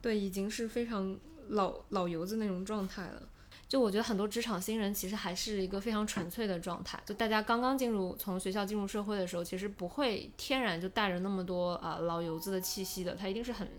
[0.02, 1.18] 对，已经是非常
[1.50, 3.24] 老老油子那种状态了。
[3.68, 13.70] 就我觉得很多职场新人其实还是一个非常纯粹的状态，就大家刚刚进入从学校进入社会的时候，其实不会天然就带着那么多啊、老油子的气息的，他一定是很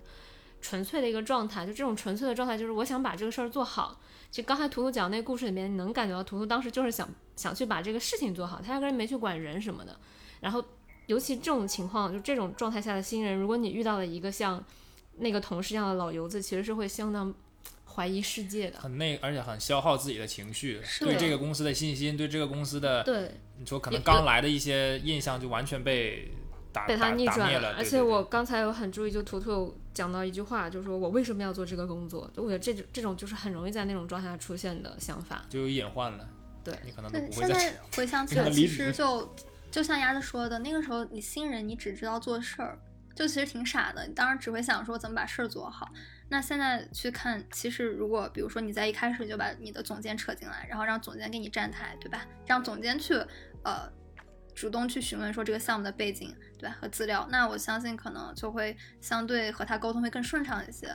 [0.61, 1.67] 纯粹的一个状态。
[1.67, 4.01] 就这种纯粹的状态，就是我想把这个事儿做好。
[4.31, 9.99] 其实刚才图图讲那故事里面，你能感觉到图图当时就是想想去把这个事情做好，他压根没去管人什么的。
[10.39, 10.65] 然后
[11.07, 14.65] 尤其这种情况，就这种状态下的新人，如果你遇到了一个像
[15.21, 17.33] 那个同事一样的老油子，其实是会相当
[17.87, 18.81] 怀疑世界的。
[18.81, 26.33] 很那，而且很消耗自己的情绪，是对这个公司的信心，对这个公司的，对，你说可能刚来的一些印象就完全被
[26.73, 27.75] 打被他打逆转了。
[27.77, 32.31] 而且对对对我刚才有很注意，就图图有讲到一句话，就是说我为什么要做这个工作？
[32.35, 35.45] 就我觉得这种这种就是很容易在那种状态下出现的想法。
[35.49, 36.29] 就有隐患了，
[36.65, 39.35] 对你可能都对，不会现在回想 起来，其实就
[39.71, 42.79] 就像鸭子说的，那个时候你新人，你只知道做事儿，
[43.21, 44.07] 就其实挺傻的。
[44.07, 45.91] 你当时只会想说怎么把事儿做好。
[46.31, 52.25] 那现在去看，其实如果比如说你在一开始就把你的总监扯进来，然后让总监给你站台，对吧？
[52.47, 53.13] 让总监去
[53.63, 53.93] 呃
[54.55, 56.77] 主动去询问说这个项目的背景，对吧？
[56.81, 60.89] 和资料，那我相信可能就会相对和他沟通会更顺畅一些。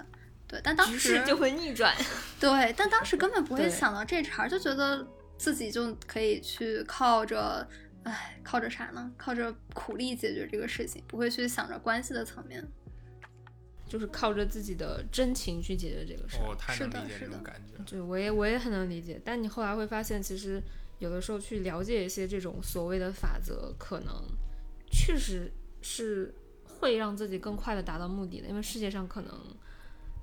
[0.48, 1.96] 对，但当局时势就会逆转。
[2.40, 5.06] 对，但当时根本不会想到这茬儿，就觉得
[5.38, 7.68] 自己就可以去靠着，
[8.06, 9.12] 哎，靠着啥呢？
[9.18, 12.66] 靠着苦力解决这个事情，不会去想着关系的层面。
[13.88, 16.48] 就是靠着自己的真情去解决这个事儿。
[16.48, 17.84] 我太是能理解的是的这种感觉。
[17.84, 20.62] 对，我也我也很能理解，但你后来会发现，其实
[20.98, 24.12] 有的时候去了解一些这种所谓的法则，可能
[24.92, 25.52] 确实
[25.84, 26.34] 是
[26.66, 28.48] 会让自己更快的达到目的的。
[28.48, 29.32] 因为世界上可能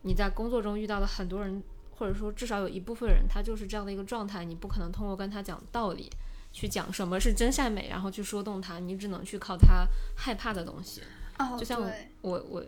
[0.03, 6.11] 你在工作中遇到的很多人，或者说至少有一部分人，他就是这样的一个状态，你不可能通过跟他讲道理。
[6.52, 9.86] 去讲什么是真善美，然后去说动他，你只能去靠他
[10.16, 11.02] 害怕的东西。
[11.38, 12.64] 哦，就像我，我我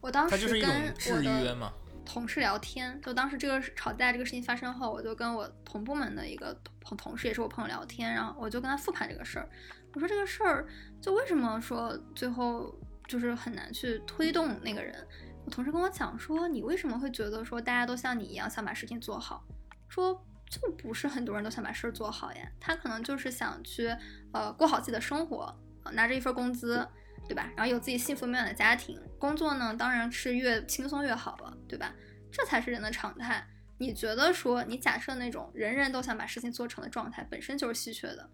[0.00, 1.72] 我当时跟制我约的嘛，
[2.04, 9.48] 同事聊天，就当时这个事吵架这个事情发生后，我就跟我同部门的一个同同事，也是我朋友聊天，然后我就跟他复盘这个事儿。
[9.94, 10.66] 我说这个事儿
[11.00, 12.74] 就为什么说最后
[13.06, 15.06] 就是很难去推动那个人？
[15.44, 19.44] 我同事跟我讲说，你为什么会觉得说大家都像你一样想把事情做好？
[19.88, 23.88] 说就不是很多人都想把事儿做好呀，他可能就是想去
[24.32, 25.52] 呃过好自己的生活，
[25.92, 26.86] 拿着一份工资。
[27.28, 27.48] 对吧？
[27.56, 31.94] 然后有自己幸福美满的家庭，工作呢当然是越轻松越好了，对吧？
[32.32, 33.46] 这才是人的常态。
[33.78, 38.28] 你觉得说，你假设那种人人都想把事情做成的状态，本身就是稀缺的，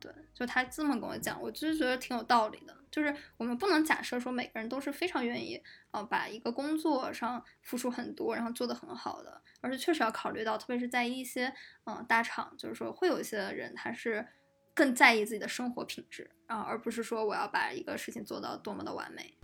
[0.00, 0.12] 对？
[0.34, 2.76] 就他这么跟我讲，我就是觉得挺有道理的。
[2.90, 5.54] 就是我们不能假设说每个人都是非常愿意
[5.92, 11.52] 啊、呃把一个工作上付出很多，然后做得很好的，而是确实要考虑到，特别是在一些
[11.84, 14.26] 嗯、大厂，就是说会有一些人他是
[14.74, 19.34] 更在意自己的生活品质啊，而不是说我要把一个事情做到多么的完美。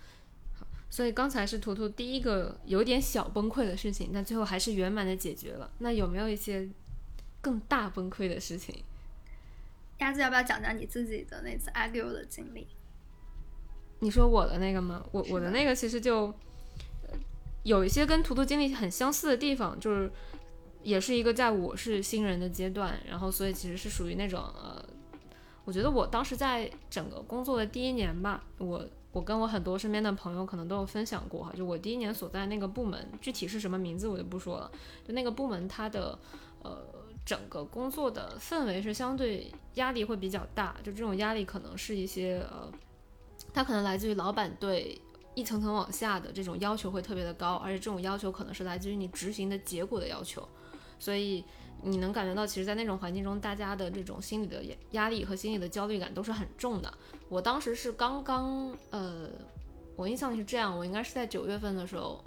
[0.88, 5.70] 所以刚才是图图第一个有点小崩溃的事情，但最后还是圆满的解决了。
[5.78, 6.68] 那有没有一些
[7.40, 8.82] 更大崩溃的事情？
[9.98, 12.66] 鸭子要不要讲讲你自己的那次 argue 的经历？
[14.00, 15.04] 你说我的那个吗？
[15.10, 16.26] 我的我的那个其实就，
[17.08, 17.18] 呃
[17.62, 20.10] 有一些跟图图经历很相似的地方，就是
[20.82, 24.84] 也是一个在我是新人的阶段，然后所以其实是属于那种呃，
[25.64, 34.70] 我觉得我当时在整个工作的第一年吧，我我跟我很多身边的朋友可能都有分享过哈，就我第一年所在那个部门，具体是什么名字我就不说了，
[35.08, 36.16] 就那个部门它的
[36.62, 36.86] 呃
[37.26, 42.72] 整个工作的氛围是相对压力会比较大，就这种压力可能是一些呃，
[43.52, 44.98] 它可能来自于老板对。
[45.38, 50.48] 一层层往下的这种要求会特别的高，而且这种要求可能是来自于你执行的结果的要求，
[50.98, 51.44] 所以
[51.82, 56.90] 你能感觉到，其实，在那种环境中，大家的这种心理的压力和心理的焦虑感都是很重的。
[57.28, 59.28] 我当时是刚刚，呃，
[59.94, 62.24] 我印象是这样，我应该是在九月份的时候，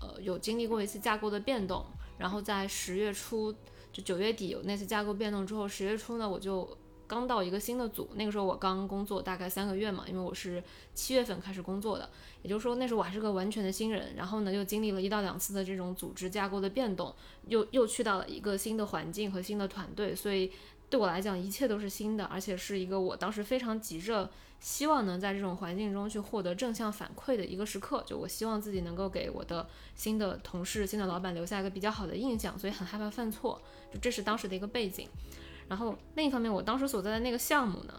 [0.00, 1.84] 呃，有经历过一次架构的变动，
[2.16, 3.52] 然后在十月初，
[3.94, 6.76] 就九月底有那次架构变动之后，十月初呢，我就。
[7.06, 10.60] 刚到一个新的组，那个时候我刚工作大概三个月嘛，因为我是
[10.94, 12.08] 七月份开始工作的，
[12.40, 14.14] 也就是说那时候我还是个完全的新人。
[14.16, 17.14] 然后呢，又经历了一到两次的这种组织架构的变动，
[17.46, 20.50] 又又去到了一个新的环境和新的团队，所以
[20.88, 24.30] 对我来讲一切都是新的，而且是一个我当时非常急着
[24.64, 28.02] 希望能在这种环境中去获得正向反馈的一个时刻。
[28.06, 33.60] 就我希望自己能够给我的新的同事、新的老板留下一个比较好的印象，所以很害怕犯错，
[33.92, 35.06] 就这是当时的一个背景。
[35.68, 37.92] 然后另一方面，我当时所在的那个项目呢，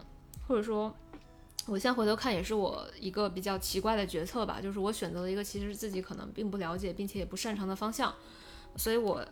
[0.48, 0.92] 或者说，
[1.66, 8.12] 我现在回头看也是我一个比较奇怪的决策吧，就是我选择了一个其实自己可能并不了解，并且也不擅长的方向，
[8.74, 9.24] 所以我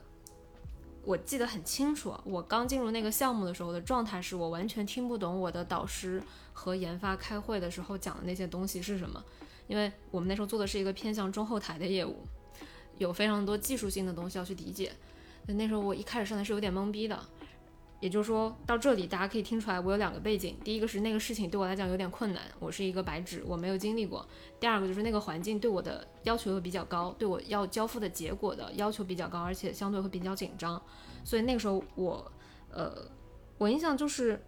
[1.05, 6.23] 我记得很清楚，我刚进入那个项目的时候的状态是我完全听不懂我的导师
[6.55, 9.23] 和研发开会的时候讲的那些东西是什么，
[9.67, 12.21] 因为我们那时候做的是一个偏向中后台的业务，
[12.97, 14.93] 有非常多技术性的东西要去理解，
[15.47, 17.19] 那时候我一开始上来是有点懵逼的。
[18.01, 20.59] 也就是说到这里，大家可以听出来，我有两个背景。
[20.63, 24.27] 第一个是那个事情对我来讲有点困难，我是一个白纸，我没有经历过。
[24.61, 30.81] 第二个就是那个环境对我的要求又比较高，对我要交付的结果的要求比较高，而且相对会比较紧张。
[31.25, 32.31] 所以那个时候我，
[32.71, 33.09] 呃，
[33.59, 34.41] 我印象就是。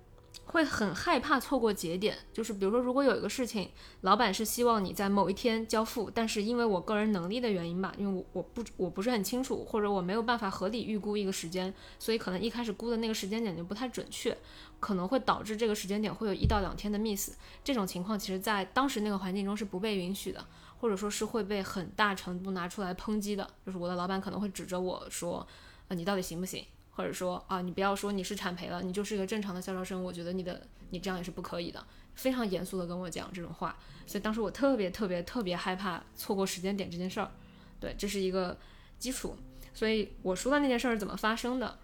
[0.46, 3.68] 会很害怕错过节点，就是比如说，如果有一个事情，
[4.02, 14.36] 老板是希望你在某一天交付，但是因为我个人能力的原因吧，因为我我不我不是很清楚，或者我没有办法合理预估一个时间，所以可能一开始估的那个时间点就不太准确，
[14.78, 17.32] 可能会导致这个时间点会有一到两天的 miss。
[17.64, 20.46] 这种情况其实在当时那个环境中是不被允许的，
[20.78, 25.44] 或者说是会被很大程度拿出来抨击的，就是我的老板可能会指着我说，
[25.88, 26.64] 呃，你到底行不行？
[26.96, 37.30] 或者说啊，你不要说你是产培了，你就是一个正常的校招生，我觉得你的你这样也是不可以的，非常严肃的跟我讲这种话，所以当时我特别特别特别害怕错过时间点这件事儿，
[37.78, 38.56] 对，这是一个
[38.98, 39.36] 基础。
[39.74, 41.78] 所以我说的那件事儿是怎么发生的，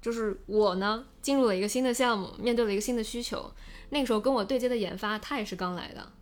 [0.00, 3.52] 就是我呢进入了一个新的项目，面对了一个新的需求，
[3.90, 6.12] 那个时候跟我对接的研发他也是刚来的，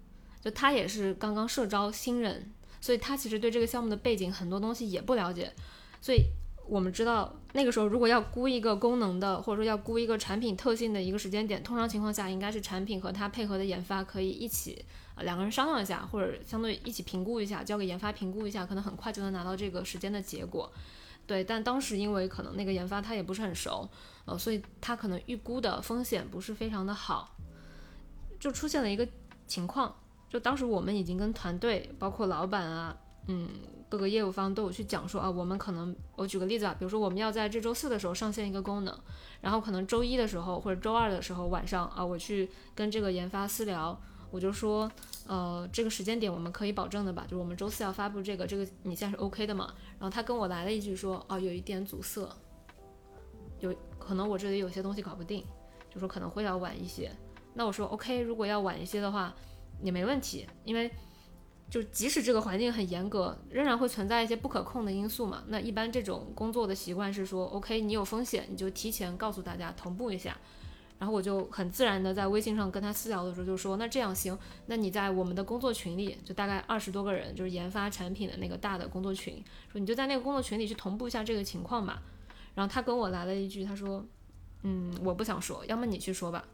[0.41, 5.53] 就他也是刚刚社招新人，所以他其实对这个项目的背景很多东西也不了解，
[6.01, 6.23] 所以。
[6.71, 14.85] 我们知道，那个时候如果要估一个功能的，或者说要估一个产品特性的一个时间点，通常情况下应该是产品和它配合的研发可以一起
[15.17, 20.73] 啊两个人商量一下，或者相对一起评估一下，交给研发评估一下，可能很快就能拿到这个时间的结果。
[21.27, 23.89] 对，但当时因为可能那个研发他也不是很熟，
[24.27, 27.35] 呃，所以他可能预估的风险不是非常的好，
[28.39, 29.05] 就出现了一个
[29.49, 29.93] 情况，
[30.29, 33.49] 就当时我们已经跟团队，包括老板啊，嗯。
[33.91, 38.97] 各个业务方都有去讲说啊，我们可能我举个例子啊，比如说我们要在这周四的时候上线一个功能，
[39.41, 44.01] 然后可能周一的时候或者周二的时候晚上啊，我去跟这个研发私聊，
[44.31, 44.89] 我就说，
[45.27, 47.25] 呃，这个时间点我们可以保证的吧？
[47.25, 49.75] 就是我们周四要发布这个，这个你现在是 OK 的嘛？
[49.99, 52.29] 然后他跟我来了一句说，哦，有一点阻塞，
[53.59, 55.45] 有可能我这里有些东西搞不定，
[55.93, 57.11] 就说可能会要晚一些。
[57.55, 59.35] 那我说 OK，如果要晚一些的话
[59.83, 60.89] 也没问题，因为。
[61.71, 65.45] 就即使这个环境很严格，仍然会存在一些不可控的因素嘛。
[65.47, 70.37] 那一般这种工作的习惯是说，OK，你有风险，你就提前告诉大家同步一下。
[70.99, 82.03] 然后我就很自然的在微信上跟他私聊的时候就说，那这样行，那你在我们的工作群里，就大概二十多个人，就是研发产品的那个大的工作群，说你就在那个工作群里去同步一下这个情况吧。
[82.55, 84.05] 然后他跟我来了一句，他说，
[84.65, 86.45] 嗯，我不想说，要么你去说吧。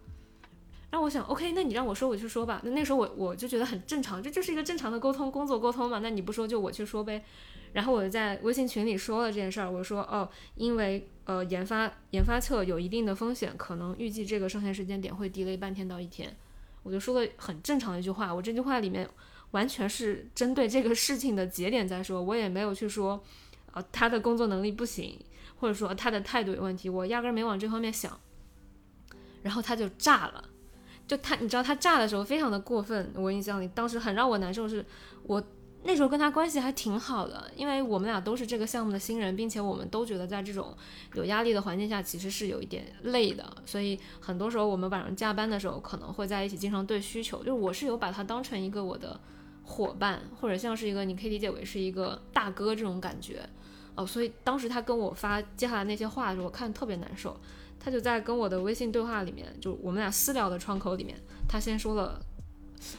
[0.90, 2.60] 让我想，OK，那你让我说，我去说吧。
[2.64, 5.98] 那那时候我我就觉得很正常，这就是一个正常的沟通工作沟通嘛。
[5.98, 7.24] 那你不说，就我去说呗。
[7.72, 16.34] 然后我就在微信群里说了这件事儿，我说哦，因为呃研发研发侧有一定的风险，可能预计这个上线时间点会 delay 半天到一天。
[16.82, 19.06] 我就说了很正常的一句话，我这句话里面
[19.50, 23.22] 完全是针对这个事情的节点在说，我也没有去说
[23.72, 25.18] 呃他的工作能力不行，
[25.56, 28.18] 或者说他的态度有问题，我压根没往这方面想。
[29.42, 30.48] 然后他就炸了。
[31.06, 33.12] 就他，你知道他炸的时候非常的过分。
[33.14, 34.84] 我印象里，当时很让我难受是，
[35.22, 35.42] 我
[35.84, 40.76] 那时候跟他关系还挺好的，因为我们俩都是这个项目的新人，并且我们都觉得在这种
[41.14, 43.56] 有压力的环境下，其实是有一点累的。
[43.64, 47.38] 所以很多时候我们晚上加班的时候，可能会在一起，经常对需求。
[47.38, 49.20] 就是我是有把他当成一个我的
[49.62, 53.48] 伙伴，或者像是一个你可以理解为是一个大哥这种感觉。
[53.94, 57.38] 哦，所以当时他跟我发接下来那些话的时候，我看特别难受。
[57.86, 61.16] 他就在跟我的微信对话里面，就我们俩私聊的窗口里面，
[61.48, 62.20] 他先说了，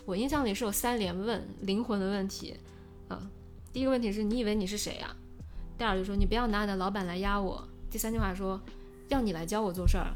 [0.06, 2.56] 我印象里是有三连问灵魂的问题。
[3.10, 3.20] 啊，
[3.74, 5.14] 第一个问题是你以为你是谁呀？
[5.78, 7.68] 第二就说你不要拿你的老板来压我。
[7.92, 8.58] 第三句话说
[9.10, 10.08] 要你来教我做事儿，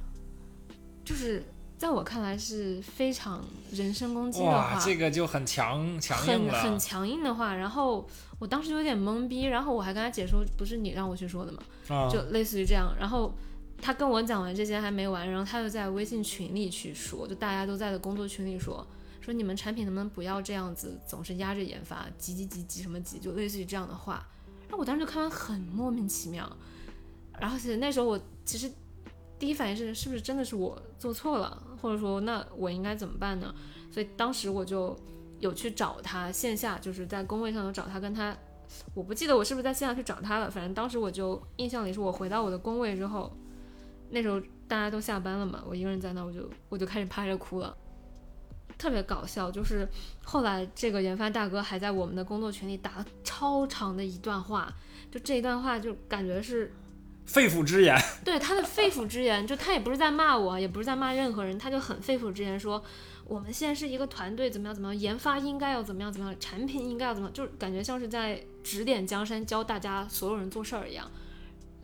[1.04, 1.44] 就是
[1.78, 4.80] 在我看来是非常人身攻击的话。
[4.82, 7.54] 这个就很强强硬了，很很强硬的话。
[7.54, 8.08] 然后
[8.40, 11.62] 我当时就有点懵逼，然后我还跟他解说，不是你让我去说的嘛？
[11.90, 12.96] 啊，就类似于这样。
[12.98, 13.34] 然后
[13.82, 18.86] 他跟我讲完这些还没完，然后他又在微信群里去说，就大家都在的工作群里说。
[19.20, 24.28] 说你们产品能不能不要这样子，总是压着研发，急急急急什么急，就类似于这样的话。
[24.64, 26.52] 然后我当时就看完很莫名其妙。
[27.40, 28.72] 然后其实那时候我其实
[29.38, 33.54] 第一反应是，是不是真的是我做错了，或者说那我应该怎么办呢？
[33.92, 34.98] 所以当时我就
[35.40, 38.36] 有去找他线下，就是在工位上有找他，跟他，
[38.96, 40.50] 我不记得我是不是在线下去找他了。
[40.50, 43.32] 反正当时我就印象里是我回到我的工位之后，
[44.12, 47.76] 那时候大家都下班了嘛，我一个人在那，我就我就开始趴着哭了。
[48.78, 49.88] 特别搞笑，就是
[50.24, 54.74] 后来这个研发大哥还在我们的工作群里打了超长的一段话，
[55.12, 56.74] 就这一段话就感觉是
[57.26, 57.96] 肺腑之言。
[58.26, 62.84] 对他的肺腑之言，就他也不是在骂我，也不是在骂任何人，他就很肺腑之言说
[63.26, 71.10] 我们现在是一个团队，怎么样怎么样，研发应该要怎么样怎么样，产品应该要怎么，就感觉像是在指点江山，教大家所有人做事儿一样。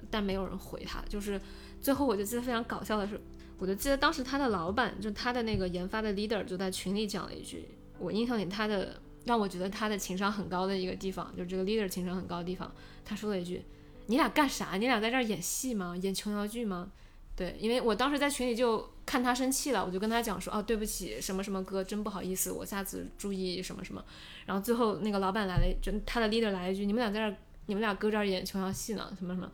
[0.09, 1.39] 但没有人回他，就是
[1.87, 3.17] 最后我就记得非常搞笑的是。
[3.57, 7.65] 我就记得当时他的老板，就他的那个研发的 leader，就在群里讲了一句，
[7.97, 12.69] 我印象里他的让我觉得他的情商很高的一个地方，就是这个 leader 情商很高的地方，
[13.05, 13.63] 他说了一句
[14.07, 14.73] ：“你俩干啥？
[14.73, 15.95] 你俩在这儿演戏吗？
[15.95, 16.91] 演琼瑶剧吗？”
[17.37, 24.03] 对，因为我当时在群里就看他生气了，我就跟他讲说：“哦，对不起，什么什么哥，真不好意思，我下次注意什么什么。”
[24.45, 29.11] 然后最后那个老板来了，就他的 leader 来了一句：“你们俩在这儿，你们俩搁这儿演琼瑶戏呢？
[29.17, 29.49] 什么什么？”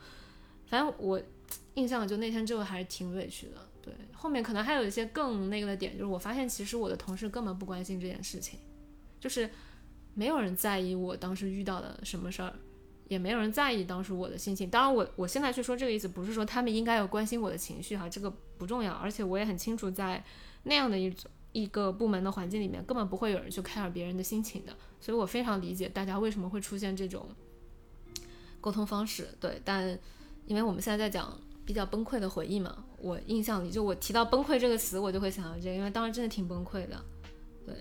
[0.67, 1.21] 反正我
[1.75, 3.55] 印象就那天之后还是挺委屈的。
[3.81, 8.57] 对，后面可能还有一些更那个的点，就是我发现其实我的同事根本不关心这件事情，
[9.19, 9.49] 就是
[10.13, 12.53] 没有人在意我当时遇到的什么事儿，
[13.09, 14.69] 也没有人在意当时我的心情。
[14.69, 18.93] 当然，我我现在去说这个意思，不是说他们应该要关心我的情绪哈，这个不重要。
[18.93, 20.23] 而且我也很清楚，在
[20.63, 24.73] 那样的一种一个部门的环境里面，根本不会有人去 care 别人的心情的。
[25.01, 27.27] 所以我非常理解大家为什么会出现这种
[28.61, 29.27] 沟通方式。
[29.41, 29.99] 对，但
[30.45, 31.37] 因为我们现在在讲。
[31.65, 37.01] 比较崩溃的回忆嘛，我印象里就我提到崩溃这个词，我就会想到这个，因为当时真的挺崩溃的。
[37.65, 37.75] 对，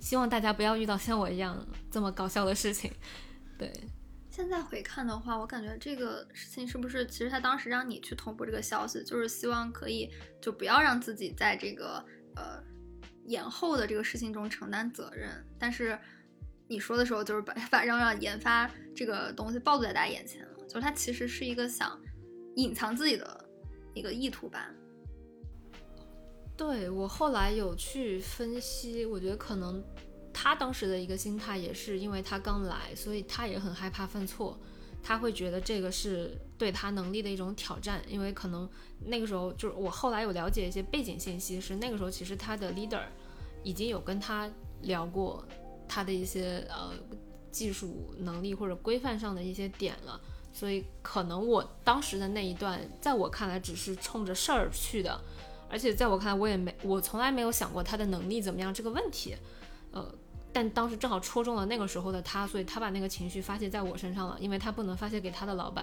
[0.00, 2.90] 希望大家不要遇到像我一样这么搞笑的事情。
[3.56, 3.72] 对，
[4.28, 12.60] 现在回看的话，我感觉这个事情是不是其实他当时让你去同步这个消息，就是希望可以就不要让自己在这个呃
[13.26, 15.30] 延后的这个事情中承担责任。
[15.56, 15.96] 但是
[16.66, 21.96] 你说的时候，就是把把让让研发这个东西暴露在大家眼前了，就是他其实是一个想。
[22.56, 23.44] 隐藏自己的
[23.94, 24.70] 一个意图吧。
[26.56, 29.82] 对我后来有去分析，我觉得可能
[30.32, 34.58] 他当时的一个心态也是因为他刚来，所以他也很害怕犯错，
[35.02, 38.02] 他会觉得这个是对他能力的一种挑战。
[38.06, 38.68] 因为可能
[39.06, 43.04] 那个时候就是我后来有了解一些背景信息，是那个时候其实他的 leader
[43.62, 44.50] 已经有跟他
[44.82, 45.42] 聊过
[45.88, 46.92] 他的一些呃
[47.50, 50.20] 技术能力或者规范上的一些点了。
[50.60, 55.18] 所以可能我当时的那一段，在我看来只是冲着事儿去的，
[55.70, 59.34] 而且在我看来，我也没，我从来没有想过他的能力怎么样这个问题，
[59.90, 60.14] 呃，
[60.52, 65.82] 但当时正好戳中了那个时候的他，所以他把那个情绪发泄在我身上了，因为他不能发泄给他的老板，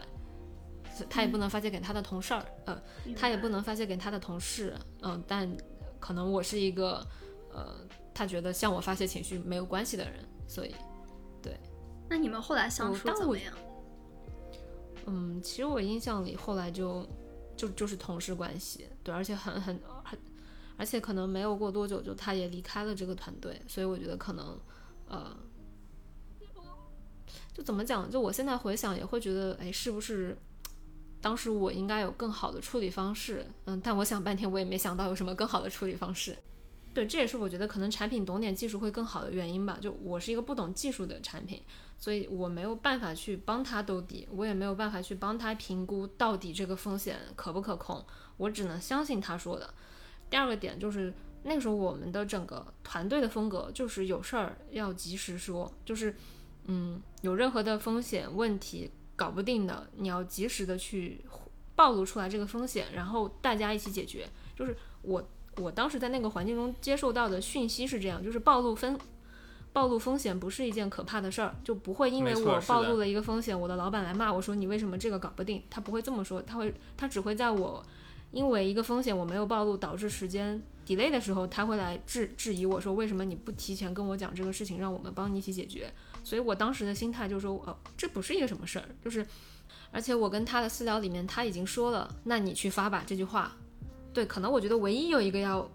[1.09, 2.79] 他也不能发泄给他的同事儿，呃，
[3.15, 5.51] 他也不能发泄给他的同事，嗯，但
[5.99, 7.03] 可能我是一个，
[7.51, 7.77] 呃，
[8.13, 10.75] 他觉得向我发泄情绪没有关系的人，所以，
[11.41, 11.59] 对。
[12.07, 13.51] 那你们后来相处怎么样？
[15.07, 17.07] 嗯，其实我印象里后来就
[17.55, 20.19] 就就是同事关系，对，而且很很很，
[20.77, 24.59] 而且可能没有过多久就他也离开了这个团队，所以我觉得可能
[25.07, 25.35] 呃，
[27.53, 30.37] 就怎么讲，就我现在回想也会觉得，哎，是不是
[31.21, 33.47] 当时我应该有更好的处理方式？
[33.65, 36.37] 嗯，但我想半天我也没想到有什么更好的处理方式。
[36.93, 39.77] 对，这也是我觉得可能产品懂点技术会更好的原因吧。
[39.79, 41.61] 就我是一个不懂技术的产品，
[41.97, 48.05] 所以我没有办法去帮他兜底，我也没有办法去帮他评估到底这个风险可不可控。
[48.37, 49.73] 我只能相信他说的。
[50.29, 56.15] 第二个点就是那个时候我们的整个团队的风格就是有事儿要及时说，就是
[56.65, 61.21] 嗯有任何的风险问题搞不定的，你要及时的去
[61.75, 64.27] 暴露出来这个风险，然后大家一起解决。
[64.55, 68.99] 就是我我当时在那个环境中接受到的讯息是这样，就是暴露风
[69.77, 77.85] 暴露风险不是一件可怕的事儿，就不会因为我暴露了一个风险，我的老板来骂我说你为什么这个搞不定，他不会这么说，他会他只会在我
[78.31, 85.93] 因为一个风险我没有暴露导致时间 delay 的时候，他会来质质疑我说为什么你不提前跟我讲这个事情，让我们帮你一起解决。
[86.23, 89.23] 所以我当时的心态就是说，哦，这不是一个什么事儿，就是，
[89.91, 93.55] 而且我跟他的私聊里面他已经说了，那你去发吧这句话。
[94.11, 95.69] 对，可能我觉得唯一有一个要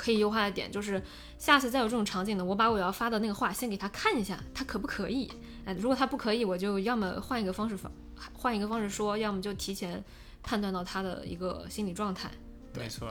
[0.00, 1.02] 可以优化的点，就是
[1.36, 5.30] 下次再有这种场景呢，我把我要发的那个话先给他看一下，他可不可以？
[5.66, 7.90] 哎，如果他不可以，我就要么换一个方式发，
[8.32, 10.02] 换一个方式说，要么就提前
[10.42, 12.30] 判断到他的一个心理状态。
[12.74, 13.06] 没错，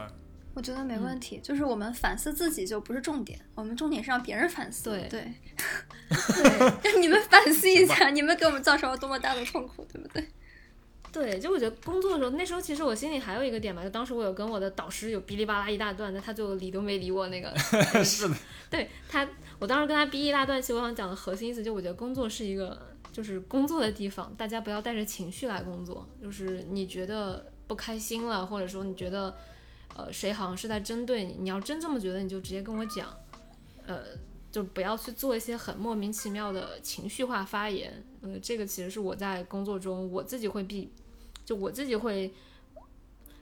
[0.56, 4.90] 我觉得没嗯问题，就是我们反思自己就不是重点，我们重点是让别人反思。
[4.90, 5.32] 对 对，
[6.84, 10.28] 让你们反思一下，你们给我们造成了多么大的痛苦，对不对？
[11.12, 17.52] 对，就我觉得工作的时候，那时候其实我心里还有一个点吧，就当时我有跟我的导师有哔哩吧啦一大段，但他就理都没理我那个。
[18.04, 18.36] 是的，
[18.70, 22.80] 对他，我当时跟他哔一大段，其实我想讲的核心意思，就我觉得工作是一个
[23.12, 26.08] 就是工作的地方，大家不要带着情绪来工作。
[26.22, 29.36] 就是你觉得不开心了，或者说你觉得
[29.96, 33.12] 呃谁好像是在针对你，你要真这么觉得，你就直接跟我讲，
[33.88, 34.00] 呃，
[34.52, 38.04] 就不要去做一些很莫名其妙的情绪化发言。
[38.22, 40.92] 呃，这个其实是我在工作中我自己会避，
[41.46, 42.34] 就我自己会。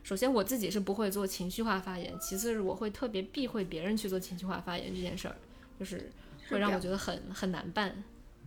[0.04, 5.36] 首先，我自己是不会做情绪化发言；其次，是我会特别避讳别人去做情绪化发言这件事儿，
[5.78, 6.10] 就是
[6.50, 7.94] 会让我觉得很很难办。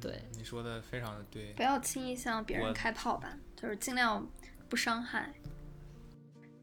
[0.00, 1.52] 对，你说的非常的对。
[1.52, 4.26] 不要轻易向别人开炮吧，就是尽量
[4.70, 5.34] 不伤害。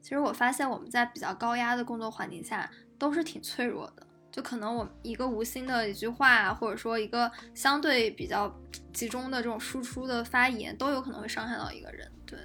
[0.01, 2.67] 其实我发现我们在比较高压的工作环境下
[2.97, 4.06] 都是挺脆弱的，
[4.37, 8.55] 就可能我一个无心的一句话，或者说一个相对比较
[8.93, 12.11] 集中的这种输出的发言，都有可能会伤害到一个人。
[12.23, 12.37] 对，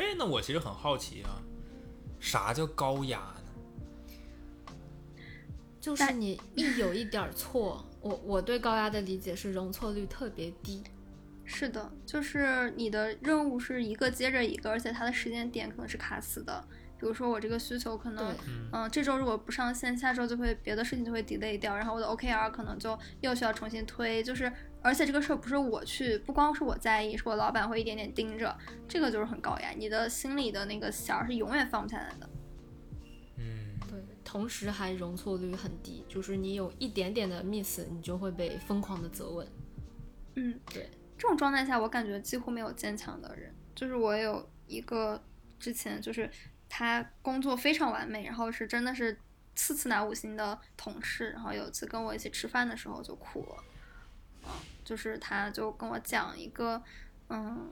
[0.00, 1.42] 哎，那我其实很好奇啊，
[2.20, 4.72] 啥叫高压呢？
[5.80, 10.84] 就是你 一有一点儿错，我我对高压的理解是容错率特别低。
[11.44, 16.64] 是的，就是你的任务是一个接着一个，而且它的时间点可能是卡死的。
[16.98, 18.36] 比如说我这个需求可能对，
[18.72, 24.50] 嗯，这周如果不上线，下周就会别的事情就会 delay 掉，然后我的 OKR 可能就又需要重新推，就是
[24.82, 28.56] 而且这个事儿不是我去，不光是我在意，是我老板会一点点盯着，
[28.88, 32.28] 这个就是很高压，你的心里的那个弦儿是永远放不下来的。
[33.38, 39.46] 嗯，对，同时还容错率很低，就是你有一点点的 miss，你就会被疯狂的责问。
[40.36, 40.88] 嗯，对，
[41.18, 43.54] 这种状态下，我感觉几乎没有坚强的人。
[43.74, 45.22] 就是我有一个
[45.58, 46.30] 之前就是
[46.68, 49.18] 他工作非常完美，然后是真的是
[49.54, 53.64] 次次拿五星的同事，然后有一次跟我一起吃饭的时候就哭了，
[54.44, 54.50] 嗯，
[54.84, 56.82] 就是他就跟我讲一个，
[57.28, 57.70] 嗯，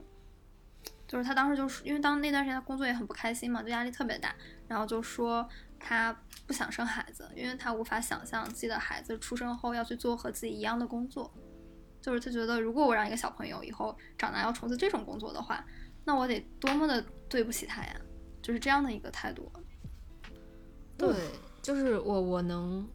[1.06, 4.34] 就是他当时就是因为当那段时间他工作也很不开心嘛，就压力特别大，
[4.68, 6.16] 然后就说他
[6.46, 11.32] 不想生孩子，因为他无法想象自己的孩子出生后要去做和自己一样的工作。
[12.00, 15.64] 就是他觉得，如果我让一个小朋友以后长大要从事这种工作的话，
[16.04, 17.96] 那我得多么的对不起他呀！
[18.44, 19.50] 就是这样的一个态度。
[20.98, 21.16] 对，
[21.62, 22.86] 就是我我能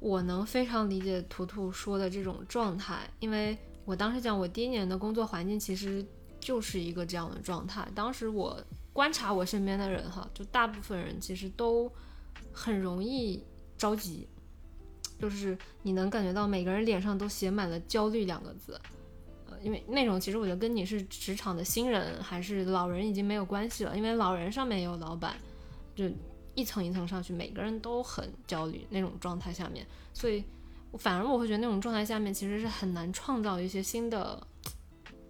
[0.00, 6.04] 我能非常理解图图说的这种状态，因为我当时讲我第一年的工作环境其实
[6.40, 7.88] 就是一个这样的状态。
[7.94, 8.60] 当时我
[8.92, 11.88] 观察我身边的人哈，就大部分人其实都
[12.52, 13.40] 很容易
[13.78, 14.26] 着急，
[15.20, 18.80] 就是你能感觉到每个人脸上都写满了焦虑两个字。
[19.64, 25.36] 呃，因为那种其实我觉得跟你是职场的新人还是老人已经没有关系了，因为老人上面也有老板，
[25.94, 26.04] 就
[26.54, 30.44] 一层一层上去，每个人都很焦虑那种状态下面，所以
[30.90, 34.46] 我反而我会觉得那种状态下面其实是很难创造一些新的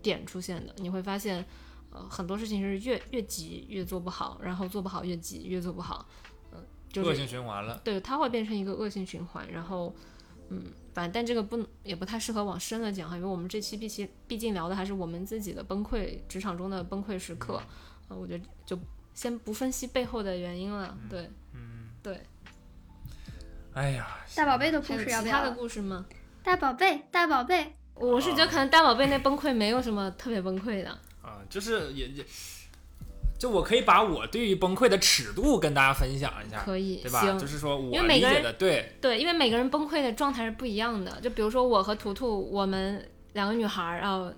[0.03, 0.75] 点出现的。
[0.79, 1.45] 你会发现，
[1.91, 6.07] 呃，很多事情是越越急越做不好，然后做不好越急越做不好，
[6.53, 7.81] 嗯、就是恶性循环了。
[7.85, 9.51] 对，它会变成一个恶性循环。
[9.51, 9.95] 然后，
[10.51, 17.61] 嗯，反正但这个不也不太适合往深了讲哈，因为我们这期毕竟毕竟聊的还是我们自己的崩溃，职场中的崩溃时刻。
[18.09, 18.79] 啊、我觉得就
[19.15, 20.97] 先不分析背后的原因了。
[21.09, 22.21] 对，嗯，对，
[23.73, 25.53] 哎呀，大宝贝的故事要不其他的？
[25.53, 26.05] 故事吗？
[26.43, 30.91] 大宝贝，大宝贝，我是觉得可能大宝贝那崩溃没有什么特别崩溃的。
[31.23, 32.27] 啊，就是也也，
[33.39, 37.21] 就我可以把我对于崩溃的尺度跟大家分享一下，可以，对吧？
[37.21, 37.47] 行就。
[37.47, 41.21] 是说我因为每个人理解的，对，对，因为每个人崩溃的状态是不一样的。
[41.21, 44.33] 就比如说我和图图，我们两个女孩儿，然后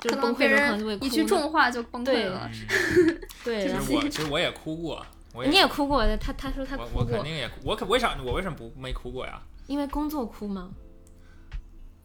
[0.00, 2.50] 就是崩溃的可能就会哭一句重话就崩溃了。
[2.52, 9.40] 嗯 对，其实我其实我也哭过，我也你也哭过的，他他说他哭过，我肯定也哭，我可为啥我为什么不没哭过呀？
[9.66, 10.70] 因为工作哭吗？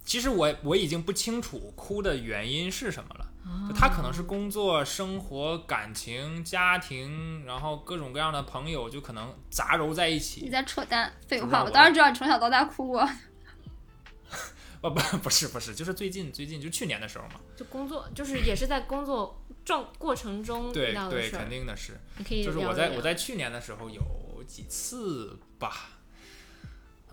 [0.06, 3.29] 其实我我已经不清楚哭的原因是什么了。
[3.68, 10.50] 就他可能是工作、生活、感情、家庭，然后各种各样的朋友，就可能杂糅在一起你。
[10.50, 13.10] 在扯淡，废话，我我当然知道你从小到大哭过。
[14.82, 17.42] 不不不是不是，就是最近最近就去年的时候嘛。
[17.58, 22.00] 就工作，就是也是在工作状过程中遇对对，到的事儿肯，定的是。
[22.18, 24.02] 你可以就是我在我在去年的时候有
[24.48, 25.90] 几次吧，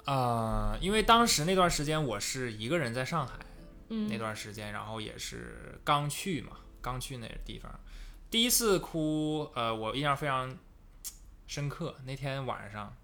[0.05, 3.35] 呃，因为当时那段时间我是一个人在上海，
[3.89, 7.81] 嗯那段时间，然后也是刚去嘛，刚去那个地方，
[8.31, 10.57] 第一次哭，呃，我印象非常
[11.47, 11.95] 深刻。
[12.05, 12.97] 那天晚上，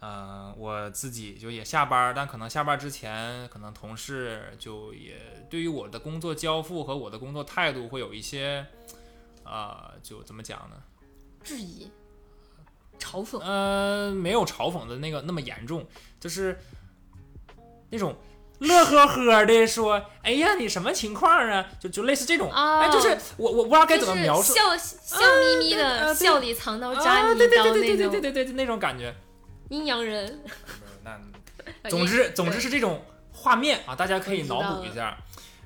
[0.00, 8.66] 呃，我自己就也下班儿，但可能下班之前，可能同事就也对于我的工作交付和我的工作态度会有一些，
[9.44, 10.82] 呃，就怎么讲呢？
[11.42, 11.90] 质疑、
[12.98, 15.86] 嘲讽，呃，没有嘲讽的那个那么严重，
[16.18, 16.58] 就是
[17.90, 18.16] 那种
[18.60, 25.18] 乐呵呵的说：“哎呀，你什么情况啊？”就就类似这种，哦哎，就是我我不知道该怎么描述，笑笑
[25.58, 29.14] 眯眯的，啊笑里藏刀啊扎你对对一刀那对对对对对种对对，那种感觉。
[29.68, 30.42] 阴阳人。
[31.02, 31.18] 那
[31.88, 35.16] 总之总之是这种画面啊，大家可以脑补一下。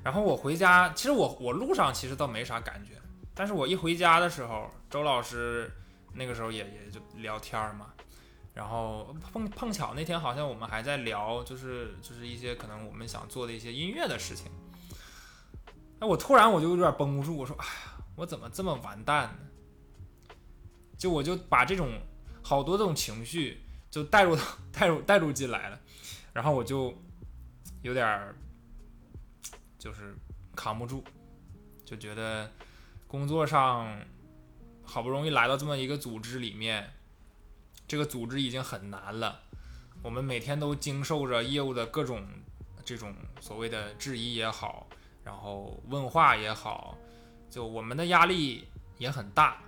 [0.03, 2.93] 然后我回家，其实我我路上其实倒没啥感觉，
[3.35, 5.73] 但是我一回家的时候，周老师
[6.13, 7.87] 那个时候也也就聊天儿嘛，
[8.55, 14.51] 然后碰碰巧那天好像我们还在聊，就是就是一些可能我们想做的一些音乐的事情。
[15.99, 17.73] 哎，我突然我就有点绷不住，我说，哎呀，
[18.15, 20.35] 我怎么这么完蛋呢？
[20.97, 22.01] 就我就把这种
[22.43, 24.43] 好多这种情绪就带入到
[24.73, 25.81] 带入带入进来了，
[26.33, 26.95] 然后我就
[27.83, 28.35] 有点
[29.79, 30.17] 就是
[30.55, 31.03] 扛不住，
[31.85, 32.51] 就觉得
[33.09, 34.01] 工作上
[34.85, 36.93] 好不容易来到这么一个组织里面，
[37.87, 39.43] 这个组织已经很难了，
[40.03, 42.27] 我们每天都经受着业务的各种
[42.85, 44.87] 这种所谓的质疑也好，
[45.23, 46.97] 然后问话也好，
[47.51, 48.67] 就我们的压力
[48.99, 49.63] 也很大，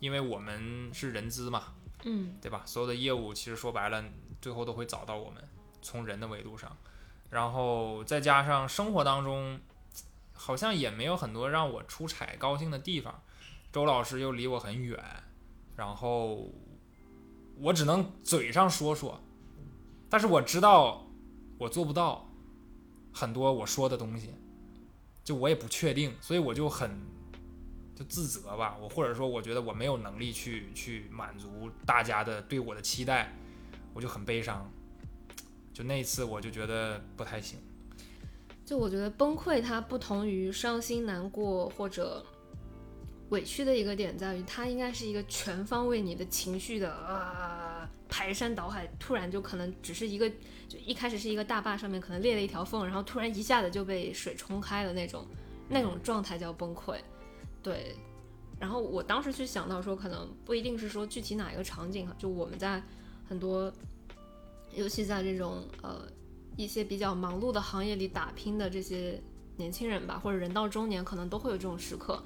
[0.00, 2.62] 因为我们是人资嘛，嗯，对吧？
[2.64, 4.04] 所有的业务其实说白了，
[4.40, 5.42] 最后都会找到我们，
[5.80, 6.76] 从人的维度上，
[7.30, 9.60] 然后再加上生活当中，
[10.34, 13.22] 好像也没有很多让我出彩高兴的地方。
[13.72, 15.02] 周老师又离我很远，
[15.76, 16.48] 然后
[17.58, 19.20] 我只能嘴上说说，
[20.08, 21.06] 但是我知道
[21.58, 22.28] 我做不到
[23.12, 24.30] 很多我说的东西，
[25.22, 26.90] 就我也不确定，所以我就很
[27.94, 33.36] 就自责吧，我或者说我觉得我没有能力去去满足大家的对我的期待，
[33.94, 34.70] 我就很悲伤。
[35.72, 37.58] 就那一次我就觉得不太行。
[38.64, 42.24] 就我觉得崩溃它不同于伤心难过或者
[43.34, 50.30] 委屈的一个点在于，它应该是一个全方位你的情绪的啊排山倒海，突然就可能只是一个，
[50.68, 55.26] 就一开始是一个大坝上面可能裂了一条缝，然后突然一下子就被水冲开了那种，
[55.68, 56.96] 那种状态叫崩溃。
[57.60, 57.96] 对，
[58.60, 62.80] 然后我当时去想到说，可能不一定是说具体哪一个场景，就我们在
[63.28, 63.72] 很多，
[64.72, 66.06] 尤其在这种呃
[66.56, 69.20] 一些比较忙碌的行业里打拼的这些
[69.56, 72.22] 年轻人吧，或者人到中年，可能都会有这种时刻，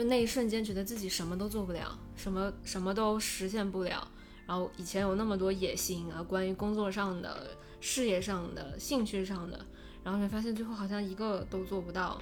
[0.00, 4.08] 就那一瞬间觉得自己什么都做不了，什么什么都实现不了。
[4.46, 7.48] 然后以前有那么多野心啊，关于工作上的、
[7.82, 9.60] 事业上的、兴趣上的，
[10.02, 12.18] 然后会发现最后好像一个都做不到。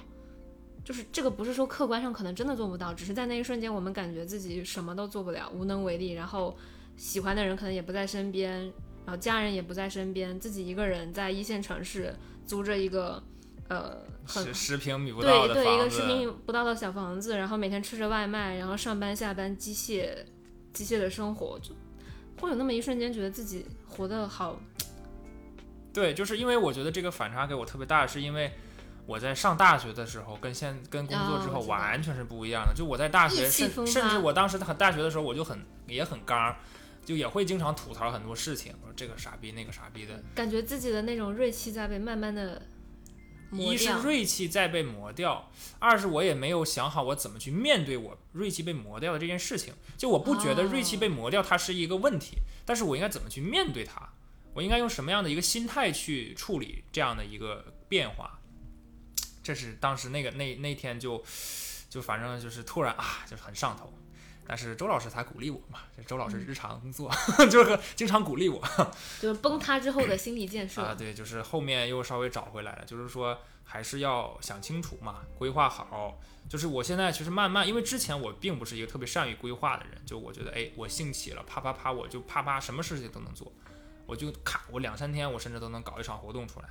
[0.83, 6.53] 就是这个不是说客观上可能真的做不到，只是在那一瞬间我们感觉自己什么都做不了，无能为力，然后
[6.97, 8.59] 喜欢的人可能也不在身边，
[9.05, 12.13] 然后家人也不在身边，自己一个人在一线城市
[12.45, 13.23] 租着一个
[13.69, 13.97] 呃
[14.29, 20.09] 十十平米不到的对对，一个，十平米不到的小房子，然后每天吃着外卖，然后上班下班机械
[20.73, 21.73] 机械的生活，就
[22.39, 24.59] 会有那么一瞬间觉得自己活得好，
[25.91, 28.51] 对，就是因为我觉得这个反差给我特别大，是因为
[29.05, 32.73] 我在上大学的时候跟现跟工作之后完全是不一样的。
[32.75, 36.55] 就我在大学甚甚至我当时很大学的时候我就很也很刚，
[37.03, 40.21] 就也会经常吐槽很多事情，我说这个傻逼那个傻逼的。
[40.35, 42.78] 感觉自己的那种锐气在被慢慢的磨
[43.51, 43.91] 一是。
[44.01, 49.73] 锐气在被磨掉，二是我也没有想好我怎么去面对我锐气被磨掉的这件事情。
[49.97, 54.09] 就我不觉得锐气被磨掉它是一个问题，但是我应该怎么去面对它？
[54.53, 58.39] 我应该用什么样的一个心态去处理这样的一个变化？
[59.43, 61.23] 这是当时那个那那天就
[61.89, 63.93] 就反正就是突然啊，就是很上头。
[64.49, 67.07] 但是周老师他鼓励我嘛，这周老师日常工作、
[67.51, 68.59] 就是经常鼓励我，
[69.21, 70.81] 就是崩塌之后的心理建设。
[70.81, 76.19] 啊，对，就是后面又稍微找回来了，就是说还是要想清楚嘛，规划好。
[76.49, 83.53] 就是我现在其实慢慢，因为之前我并不是一个特别善于规划的人，就我觉得，哎，我兴起了，啪啪啪，我就啪啪，什么事情都能做，
[84.07, 86.69] 我就咔，我两三天我甚至都能搞一场活动出来。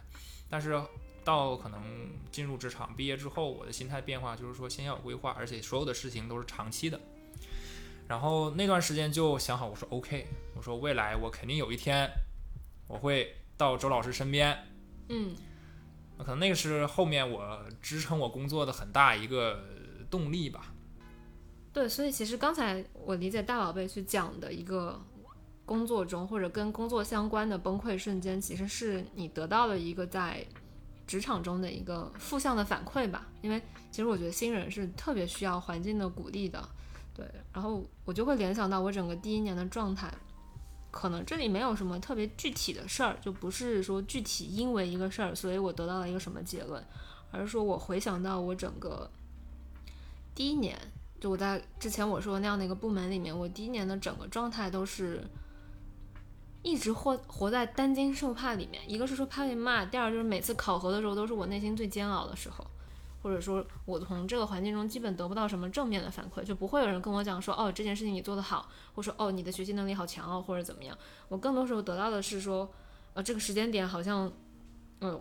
[0.50, 0.82] 但是
[1.22, 7.00] 到可能进入职场毕业之后，我的心态变化就是说，先要有规划，而且所有的事情都是长期的。
[8.08, 12.08] 然后那段时间就想好，我说 OK，我说未来我肯定有一天
[12.86, 14.56] 我会到周老师身边，
[15.10, 15.36] 嗯，
[16.16, 19.62] 可能那个是后面我支撑我工作的很大一个
[20.10, 20.72] 动力吧。
[21.70, 24.98] 对，所以其实刚才我理解大宝贝去讲的一个
[25.66, 30.42] 工作中或者跟工作相关的崩溃瞬间，其实是你得到了一个在
[31.06, 33.28] 职场中的一个负向的反馈吧。
[33.42, 36.66] 因为其实我觉得新人是特别需要环境的鼓励的。
[37.18, 40.08] 对，然后我就会联想到我整个第一年的状态，
[40.92, 46.80] 可能这里没有什么特别具体的事儿，就不是说具体因为一个事儿，所以我得到了一个什么结论，
[47.32, 49.10] 而是说我回想到我整个
[50.32, 50.78] 第一年，
[51.18, 55.20] 就我在之前我说的那样的一个部门里面，我第一年的整个状态都是
[56.62, 62.64] 一直活活在担惊受怕里面，一个是说怕被骂，第二就是每次考核的时候都是我内心最煎熬的时候。
[63.22, 70.96] 或者说，我从这个环境中基本得不到什么正面的反馈，就不会有人跟我讲说，哦，这件事情你做得好，或者说，哦，你的学习能力好强哦，或者怎么样。
[71.28, 72.70] 我更多时候得到的是说，
[73.14, 74.30] 呃，这个时间点好像，
[75.00, 75.20] 嗯，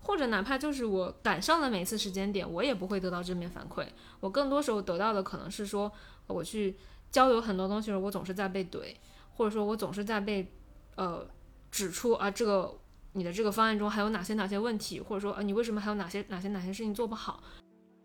[0.00, 3.86] 或者哪怕就是我赶上了每次时间点，我也不会得到正面反馈。
[4.20, 5.90] 我更多时候得到的可能是说，
[6.26, 6.76] 我去
[7.10, 8.94] 交流很多东西的时候，我总是在被怼，
[9.34, 10.52] 或者说我总是在被，
[10.96, 11.26] 呃，
[11.70, 12.78] 指出啊这个。
[13.14, 17.42] 你的这个方案中还有哪些哪些问题，或者说，呃，你为什么还有哪些哪些哪些事情做不好？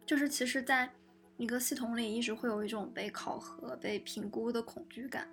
[0.06, 0.90] 就是其实，在
[1.38, 5.28] 一个系统里，一直会有一种被考核、被评估的恐惧感。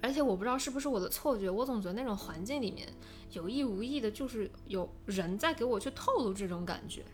[0.00, 2.88] 而且我不知道是不是我的错觉，我总觉得那种环境里面
[3.32, 7.04] 有意无意的，就是有人在给我去透露这种感觉，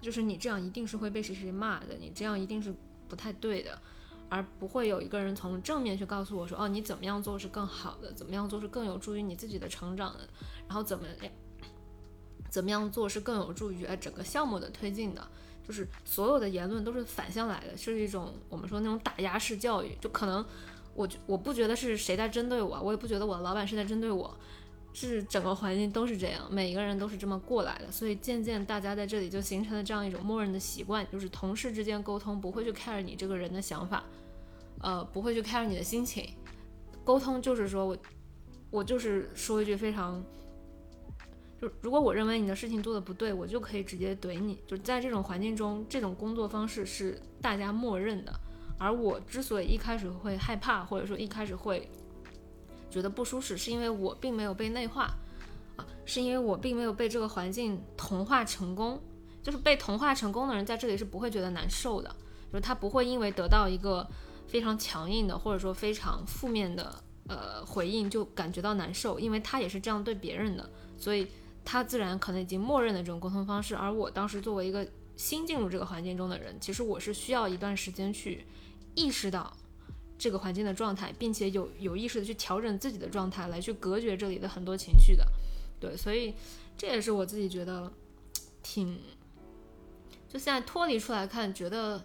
[0.00, 2.74] 就是你这样一定是会被谁谁骂的，你这样一定是
[3.08, 3.78] 不太对的。
[4.32, 10.20] 而不会有一个人从正面去告诉我说，哦，你怎么样做是更好的，怎么样做是更有助于你自己的成长的，
[10.70, 11.04] 然后怎么，
[12.48, 15.28] 怎么样做是更有助于整个项目的推进的，
[15.66, 20.46] 就是所有的言论都是反向来的，是一种我们说那种打压式教育，就可能
[20.94, 24.32] 我我不觉得是谁在针对我，我也不觉得我的老板是在针对我。
[24.92, 34.02] 是整个环境都是这样，每一个人都是这么过来的，所以渐渐大家在这里就形成了这样一种默认的习惯，就是同事之间沟通不会去 care 你这个人的想法，
[34.80, 36.34] 呃，不会去 care 你的心情，
[37.04, 37.96] 沟通就是说我，
[38.68, 40.20] 我就是说一句非常，
[41.60, 48.32] 就如果我认为你的事情做的不对，我就可以直接怼你，就在这种环境中，这种工作方式是大家默认的，
[48.78, 51.88] 而我之所以一开始会害怕，或者说一开始会。
[52.90, 55.14] 觉得不舒适，是因为我并没有被内化，
[55.76, 59.00] 啊，是因为我并没有被这个环境同化成功。
[59.42, 62.14] 就是被同化成功的人在这里是不会觉得难受的，
[62.52, 64.06] 就是他不会因为得到一个
[64.46, 66.94] 非常强硬的或者说非常负面的
[67.28, 71.28] 呃回应就感觉到难受，因为他也是这样对别人的，所以
[71.64, 73.76] 他自然可能已经默认的这种沟通方式。
[73.76, 74.86] 而我当时作为一个
[75.16, 78.44] 新进入这个环境中的人，其实我是需要一段时间去
[78.94, 79.56] 意识到。
[80.22, 85.26] 这个环境的状态，并且有有意识的去调整自己的状态，来去隔绝这里的很多情绪的，
[85.80, 86.34] 对，所以
[86.76, 87.90] 这也是我自己觉得
[88.62, 89.00] 挺，
[90.28, 92.04] 就现在脱离出来看，觉得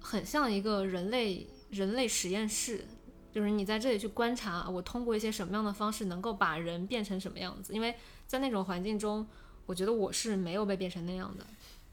[0.00, 2.86] 很像一个人类人类实验室，
[3.34, 7.92] 就是你在这里去观察，我通过一些什么样的方式能够把人变成什么样子，因为
[8.28, 9.26] 在那种环境中，
[9.66, 11.44] 我觉得我是没有被变成那样的。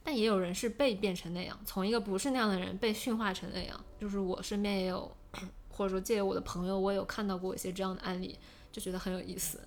[0.04, 3.84] 但也有人是被变成那样，从一个不是那样的人被驯化成那样。
[4.00, 5.12] 就是我身边也有，
[5.70, 8.38] 或者说借由我的朋友，我有看到过一些这样的案例，
[8.72, 9.60] 就觉得很有意思。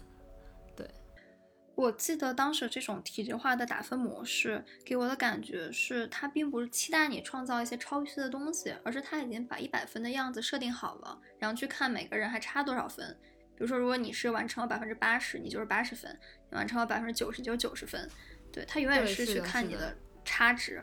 [1.74, 13.16] 对，我记得当时这种体制化的打分模式给我的感觉是，它并不是期待你创造一些超预期的东西，而是它已经把一百分的样子设定好了，然后去看每个人还差多少分。
[13.56, 16.10] 比如说，如果你是完成了百分之八十，你就是八十分；
[16.50, 18.08] 你完成了百分之九十，就是九十分。
[18.52, 19.96] 对，它永远是去看你的。
[20.26, 20.82] 差值，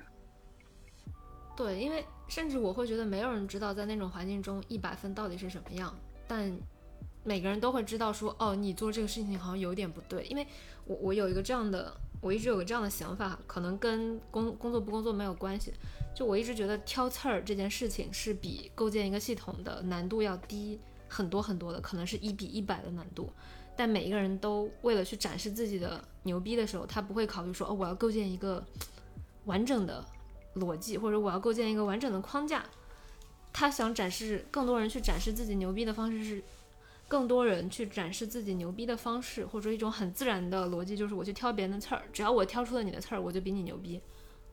[1.57, 6.55] 对，因为甚至我会觉得没有人知道在那种环境中一百分到底是什么样，但
[7.24, 10.24] 每个人都会知道说，哦，你做这个事情好像有点不对。
[10.26, 10.45] 因为
[10.86, 15.74] 我我有一个这样的，我一直有个这样的想法，可能跟工工作不工作没有关系。
[16.15, 23.32] 就我一直觉得挑刺儿这件事情是比构建一个系统的难度要低很多很多的，可能是一比一百的难度。
[23.76, 28.63] 但每一个人都为了去展示自己的牛逼的时候，他不会考虑说，哦，我要构建一个。
[29.45, 30.05] 完整的
[30.57, 32.63] 逻辑，或者我要构建一个完整的框架。
[33.51, 36.43] 他想展示更多人去展示自己牛逼的方式是，
[37.12, 44.01] 更多人去展示自己牛逼的方式，或者说一种很自然的逻辑就是我去挑别人的刺儿，只要我挑出了你的刺儿，我就比你牛逼。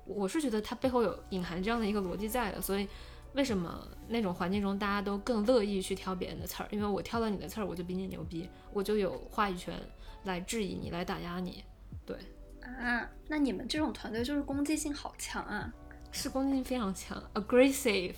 [0.05, 2.89] 我是觉得它背后有隐含这样的一个逻辑在的，所以
[3.35, 6.69] 为什么那种环境中大家都更乐意去挑别人的刺儿？
[6.73, 9.81] 因为我挑了你的刺儿，我就比你牛逼，我就有话语权
[10.25, 11.63] 来质疑你，来打压你。
[12.05, 12.17] 对。
[12.61, 15.73] 啊，那你们这种团队就是攻击性好强啊！
[16.11, 18.15] 是攻击性非常强，aggressive。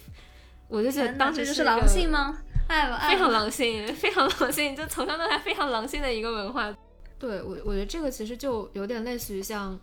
[0.67, 2.39] 我就觉得当时这就是狼性吗？
[2.71, 6.73] 爱了爱非常，狼性， 非常狼性，就从小到大非常狼性的一个文化。
[7.19, 9.79] 对我，我觉得这个其实就有点类似于像，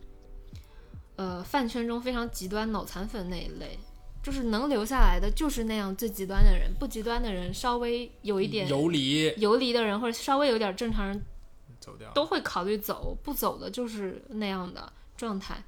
[1.17, 3.77] 呃，饭圈中非常极端脑残粉那一类，
[4.23, 11.21] 就是能留下来的就是那样最极端的人，不极端的人稍微有一点游离游离的人，或者稍微有点正常人
[11.81, 12.09] 走掉。
[12.13, 15.61] 都会考虑走，不走的就是那样的状态。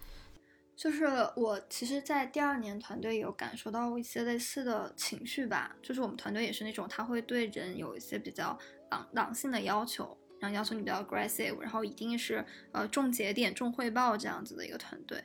[0.79, 1.05] 就是
[1.35, 8.57] 我其实，在第二年团队有感受到一些类似的情绪吧，就是我们团队也是那种他会对人有一些比较
[8.89, 15.21] 狼狼性的要求，然后要求你比较 aggressive，然后一定是呃重节点、重汇报这样子的一个团队。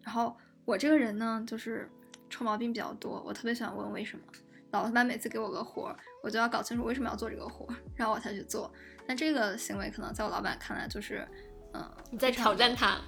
[0.00, 1.90] 然后我这个人呢，就是
[2.30, 4.24] 臭毛病比较多，我特别喜欢问为什么。
[4.70, 8.72] 老板每次给我个活儿，我就要搞清楚为什么要做这个活儿，然后我才去做。
[9.08, 11.26] 但这个行为可能在我老板看来就是，
[11.72, 13.00] 嗯、你在挑战他，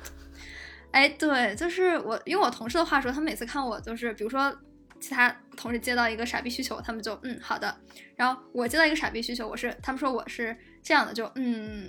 [0.96, 4.50] 哎，对，就是我用我同事的话说，他们每次看我就是，比如说
[4.98, 7.76] 其他同事接到一个傻逼需求，他们就嗯好的，
[8.16, 11.86] 然后我接到一个傻逼需求，我是他们说我是这样的，就嗯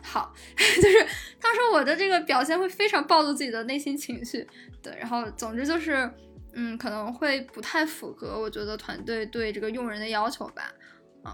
[0.00, 1.04] 好， 就是
[1.40, 4.46] 他说我的这个表现会非常暴露自己的内心情绪，
[4.80, 6.08] 对，然后总之就是
[6.52, 10.72] 嗯可能会不太符合我觉得团队对这个用人的要求吧，
[11.24, 11.32] 嗯，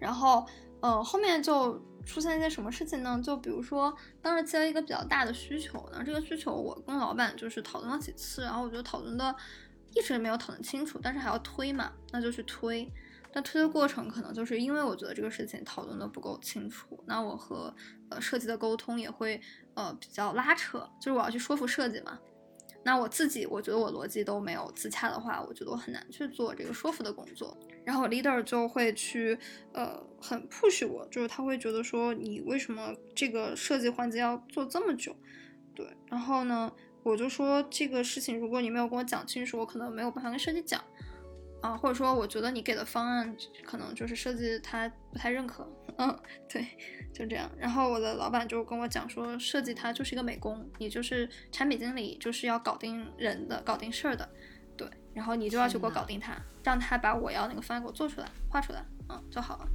[0.00, 0.46] 然后
[0.80, 1.74] 呃后面就
[2.04, 3.20] 出现一些什么事情呢？
[3.22, 9.34] 就比如说当时接了一个比较大的需求，然后这个需求我跟老板就是讨论了几次，然后我觉得讨论的
[9.94, 12.90] 一直没有讨论清楚，但是还要推嘛，那就去推。
[13.32, 17.72] 但推的过程可能就是因为我觉得这个事情讨论的不够清楚，那我和
[18.08, 19.40] 呃设计的沟通也会
[19.74, 22.18] 呃比较拉扯，就是我要去说服设计嘛。
[22.82, 27.56] 那我自己我觉得我逻辑都没有自洽的话，我觉得我很难去做这个说服的工作。
[27.84, 29.38] 然后 leader 就会去
[29.72, 35.16] 呃很 push 我，就是他会觉得说你为什么这个设计环节要做这么久？
[35.74, 36.72] 对，然后呢，
[37.02, 40.82] 我就说这个事情如果你没有跟我讲清楚，我可能没有办法跟设计讲。
[41.62, 46.18] 啊，或者说我觉得你给的方案可能就是设计他不太认可，嗯，
[46.48, 46.66] 对，
[47.12, 47.50] 就这样。
[47.58, 54.26] 然后我的老板就跟我讲说，设计它就是一个美工，你就是产品经理，就是要搞定人的，搞定事儿的，
[55.14, 59.68] 然后你就要去给我搞定他，让他把我要那个方案给我做出来，画出来，嗯，就好了。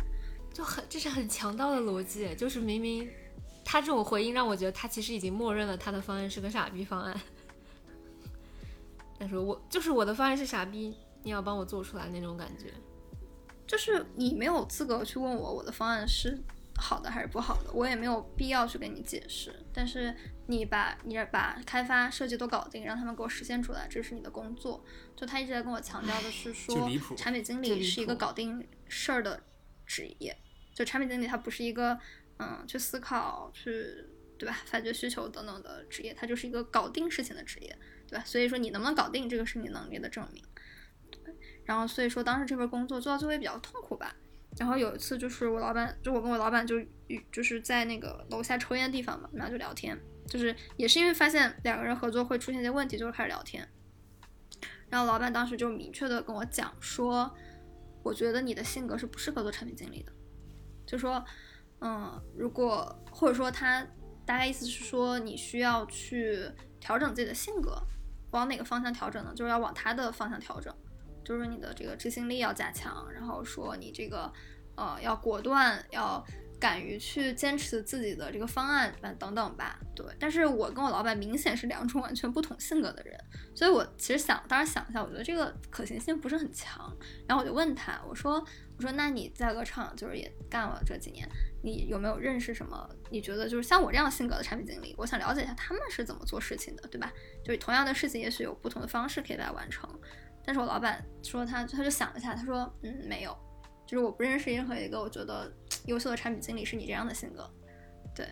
[0.53, 3.09] 就很这是很强盗的逻辑，就是明明
[3.63, 7.21] 他这种回应让我觉得他其实已经默认了他的方案是个傻逼方案，
[9.19, 12.73] 他说我就是我的方案是傻逼，你要帮我做出来那种感觉。
[13.67, 16.39] 就是你没有资格去问我我的方案是
[16.78, 19.55] 好的还是不好的，我也没有必要去跟你解释。
[19.73, 20.13] 但是
[20.47, 24.84] 你把你把开发设计都搞定，让他们给我实现出来，这是你的工作。
[25.15, 29.41] 就他一直在跟我强调的是说产品经理是一个搞定事儿的
[29.86, 30.38] 职业，
[30.73, 31.97] 就产品经理他不是一个
[32.38, 34.05] 嗯去思考去
[34.38, 38.23] 对吧发掘需求等等的职业，他就是一个搞定事情的职业，对吧？
[38.26, 40.43] 所以说你能不能搞定这个是你能力的证明。
[41.09, 44.13] 对，然后所以说当时这份工作做到最后也比较痛苦吧。
[44.58, 46.76] 然后有一次就是我老板，就我跟我老板就
[47.32, 49.97] 就是在那个楼下抽烟的地方嘛，然后就聊天，
[50.28, 53.68] 就是也是因为发现两个人合作会出现一些问题，就是开始聊天。
[54.89, 57.30] 然后老板当时就明确的跟我讲说，
[58.03, 60.12] 我觉得你的性格是不适合做产品经理的，
[60.86, 61.24] 就说，
[61.80, 63.86] 嗯，如果或者说他
[64.26, 66.49] 大概意思是说你需要去
[66.80, 67.76] 调整自己的性格，
[68.32, 69.34] 往哪个方向调整呢？
[69.36, 70.74] 就是要往他的方向调整，
[71.26, 74.32] 就是你的这个执行力要加强，然后说你这个
[74.76, 76.23] 呃要果断，要
[76.57, 79.78] 敢于去坚持自己的这个方案等等吧。
[79.93, 83.19] 对，但是我跟我老板明显是两种完全不同性格的人，
[83.53, 86.95] 所以我其实想，当时想一下，我觉得这个可行性不是很强。
[87.28, 88.34] 然后我就问他，我说
[88.78, 91.28] 我说那你在鹅厂就是也干了这几年，
[91.61, 92.89] 你有没有认识什么？
[93.09, 97.11] 你觉得就是像我这样性格的产品经理，我想了解一下他们是怎么做事情的，对吧？
[97.43, 99.89] 就是同样的事情，也许有不同的方式可以来完成。
[100.46, 103.36] 但是我老板说他他就想了一下，他说嗯没有，
[103.86, 105.52] 就是我不认识任何一个我觉得
[105.86, 107.50] 优秀的产品经理是你这样的性格，
[108.16, 108.28] 对。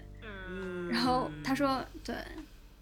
[0.47, 2.15] 嗯然后他说对，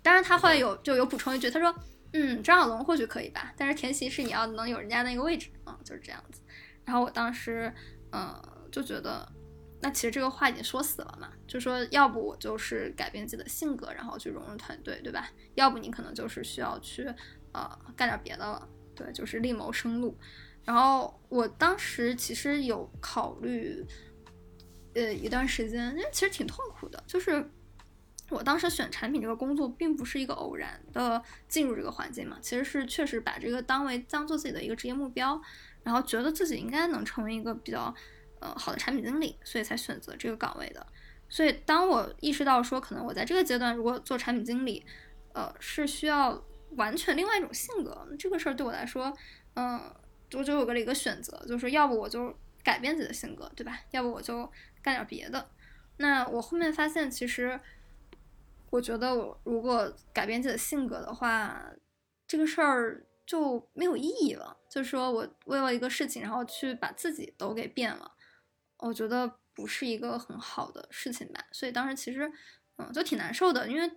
[0.04, 1.74] 当然他后来有就有补充一句，他说
[2.14, 6.42] 嗯张小龙或许可以吧，但是前提是你要能有人家那个位置啊、就是这样子。
[6.86, 7.74] 然后我当时
[8.12, 9.28] 嗯就觉得。
[9.84, 15.28] 那其实这个话已经说死了嘛，就说要不我就是改变自己的性格，然后去融入团队，对吧？
[15.56, 17.04] 要不你可能就是需要去
[17.52, 18.70] 呃干点别的了，
[19.02, 20.16] 对，就是另谋生路。
[20.64, 23.84] 然后我当时其实有考虑，
[24.93, 27.49] 呃，一段时间，因为其实挺痛苦的，就是
[28.30, 35.41] 我当时选产品这个工作，并不是一个偶然的进入这个环境嘛，其实是确实把这个当为当做自己的一个职业目标，
[35.84, 37.93] 然后觉得自己应该能成为一个比较
[38.39, 40.86] 呃好的产品经理，所以才选择这个岗位的。
[41.28, 44.86] 所以当我意识到说，可能我在这个阶段如果做产品经理，
[45.34, 46.43] 呃，是需要
[46.78, 49.11] 完全另外一种性格，这个事儿对我来说，
[49.55, 49.80] 嗯，
[50.34, 53.80] 我就有个了一个选择，就是要不我就改变自己的性格，对吧？
[53.91, 54.49] 要不我就
[54.82, 55.49] 干点别的。
[55.97, 57.59] 那我后面发现，其实
[58.69, 61.74] 我觉得我如果改变自己的性格的话，
[62.26, 64.57] 这个事儿就没有意义了。
[64.69, 68.11] 就是说我为了一个事情，然后去把自己都给变了，
[68.78, 71.43] 我觉得不是一个很好的事情吧。
[71.51, 72.32] 所以当时其实，
[72.78, 73.91] 嗯，就挺难受的，因为。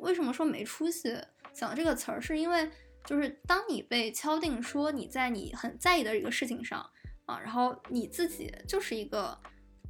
[0.00, 1.16] 为什么说没出息？
[1.58, 2.70] 讲这个词儿，是因为
[3.04, 6.78] 就是当你被敲定说你在你很在意的一个事情上
[7.26, 9.36] 啊，然后你自己就是一个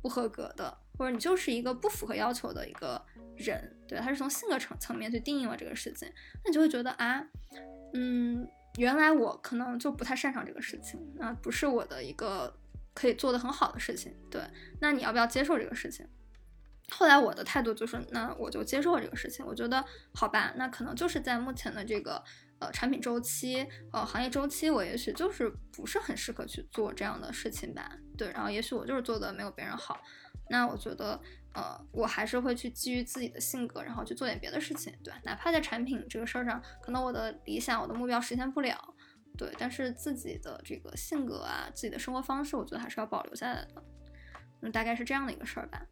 [0.01, 3.05] 不合格的，或者你就是一个不符合要求的一个
[3.37, 6.11] 人，对，他是从性格层层面去定义了这个事情，
[6.43, 7.23] 那你就会觉得啊，
[7.93, 8.49] 嗯，
[8.79, 12.59] 原来我可能就不太擅长这个事情，那不是我的一个
[12.95, 14.41] 可以做的很好的事情，对，
[14.81, 16.09] 那你要不要接受这个事情？
[16.91, 19.45] 后来我的态度就是，那我就接受了这个事情。
[19.45, 19.85] 我觉得
[20.15, 22.23] 好吧，那可能就是在目前的这个
[22.59, 27.91] 呃产品周期、呃行业周期，我也许就是不是很适合去做这样的事情吧。
[28.17, 30.01] 对，然后也许我就是做的没有别人好。
[30.51, 31.21] 那我觉得，
[31.53, 34.91] 呃，我还是会去基于自己的性格，然后去做点别的事情。
[35.05, 38.95] 对，哪怕在产品这个事儿上，可能我的理想、我的目标实现不了，
[39.37, 43.85] 对，但是自己的这个性格啊，自己的生活方式，我觉得还是要保留下来的。
[44.63, 45.87] 嗯，大概是这样的一个事儿吧。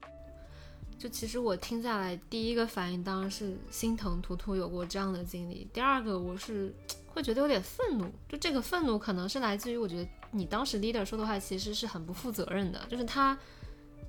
[0.98, 5.68] 就其实我听下来，第一个反应当然是心疼图图有过这样的经历。
[5.72, 6.74] 第二个，我是
[7.06, 8.10] 会觉得有点愤怒。
[8.26, 12.80] 就这个愤怒可能是来自于，我觉得你当时 leader 说的话其实是很不负责任的。
[12.88, 13.38] 就是他，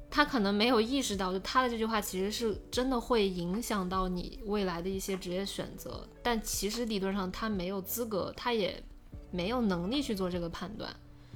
[0.10, 6.08] 他可能没有意识到，就他的这句话其实是真的会影响到你未来的一些职业选择。
[6.24, 8.82] 但其实理论上他没有资格，他也
[9.30, 10.90] 没有能力去做这个判断。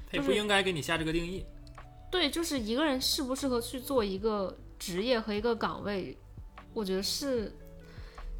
[0.09, 1.45] 他也不应该给你下这个定义。
[2.09, 4.57] 对，就是一个人适不适合去做一个。
[4.81, 6.17] 职业和一个岗位，
[6.73, 7.53] 我觉得是，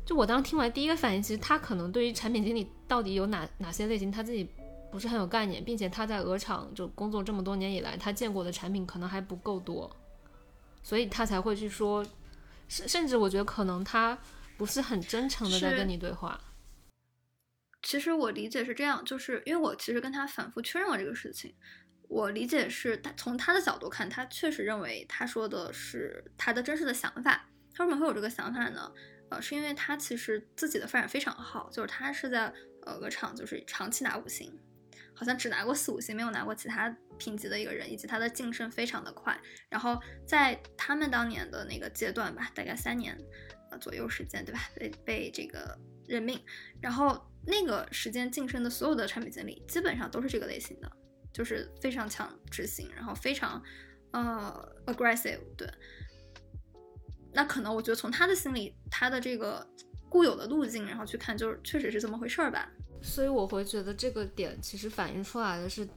[0.04, 4.50] 就我当时听完第一个反应，其实他可能对于产品经理到底有哪哪些类型，他自己
[4.92, 9.96] 不是很有概念，并且他在鹅厂就工作这么多年以来，他见过的产品可能还不够多，
[10.82, 12.04] 所以他才会去说，
[12.68, 14.18] 甚甚至我觉得可能他
[14.58, 16.42] 不是很真诚的在跟你对话。
[17.84, 21.54] 其实我理解是这样，就是因为我其实跟他反复确认了这个事情。
[22.12, 27.50] 我理解是他从他的角度看，他确实认为他说的是他的真实的想法。
[27.74, 28.92] 他为什么会有这个想法呢？
[29.30, 32.54] 呃，是因为他其实自己的发展非常好，就是他是在
[32.86, 34.54] 呃鹅厂就是长期拿五星，
[35.14, 39.40] 好像只拿过四五星，没有拿过其他评级的一个人，以及他的晋升非常的快。
[39.70, 39.98] 然后
[40.28, 43.18] 在他们当年的那个阶段吧，大概三年
[43.72, 44.60] 呃左右时间，对吧？
[44.76, 46.38] 被被这个任命，
[46.82, 50.92] 然后那个时间晋升的所有的产品经理基本上都是这个类型的。
[51.34, 53.62] 就是非常强执行，然后非常，
[54.12, 55.68] 呃，aggressive，对。
[57.34, 59.66] 那可能我觉得从他的心里，他的这个
[60.10, 62.70] 固有的路径，然后去看，就是确实是这么回事儿吧。
[63.02, 65.88] 所以我会觉得这个点其实反映出来的是，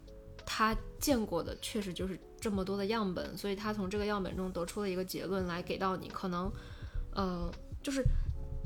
[0.46, 6.52] 他见过的确实就是这么多的样本，所以他从这个样本中得出了一个结论来给到你，可能，
[7.14, 8.04] 呃，就是。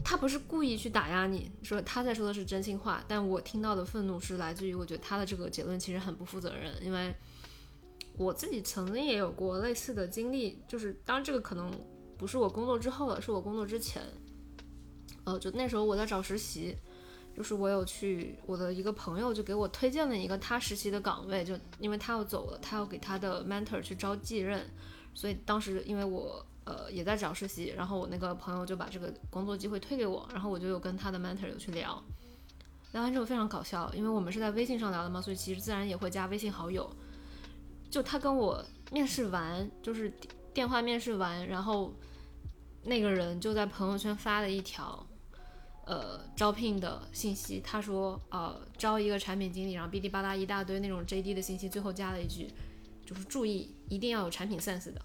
[0.05, 7.15] 他不是故意去打压你，说他在说的是真心话，但我听到的愤怒是来自于，我觉得他的这个结论其实很不负责任，因为
[8.17, 11.71] 我自己曾经也有过类似的经历，就是当这个可能
[12.17, 14.03] 不是我工作之后了，是我工作之前，
[15.25, 16.75] 呃，就那时候我在找实习，
[17.37, 24.69] 就是我有去我的一个朋友就给我推荐了一个他实习的岗位，就因为他要走了，他要给他的 mentor 去招继任，
[25.13, 26.45] 所以当时因为我。
[26.69, 32.03] 呃，也在找实习，然后我那个朋友就把这个工作机会推给我，然后我就有跟他的 mentor 有去聊，
[32.93, 36.91] 聊完之后非常搞笑，因为我们是在微信上聊的嘛，所以其实自然也会加微信好友。
[37.91, 38.63] 就他跟我
[38.93, 40.13] 面试完，就是
[40.53, 41.91] 电话面试完，然后
[42.83, 45.07] 那个人就在朋友圈发了一条
[45.87, 52.53] 呃招聘的信息，他说呃招一个产品经理，然后哔哩吧啦一大堆那种 JD 的信息，最后加了一句，
[53.07, 55.01] 就是注意一定要有产品 sense 的。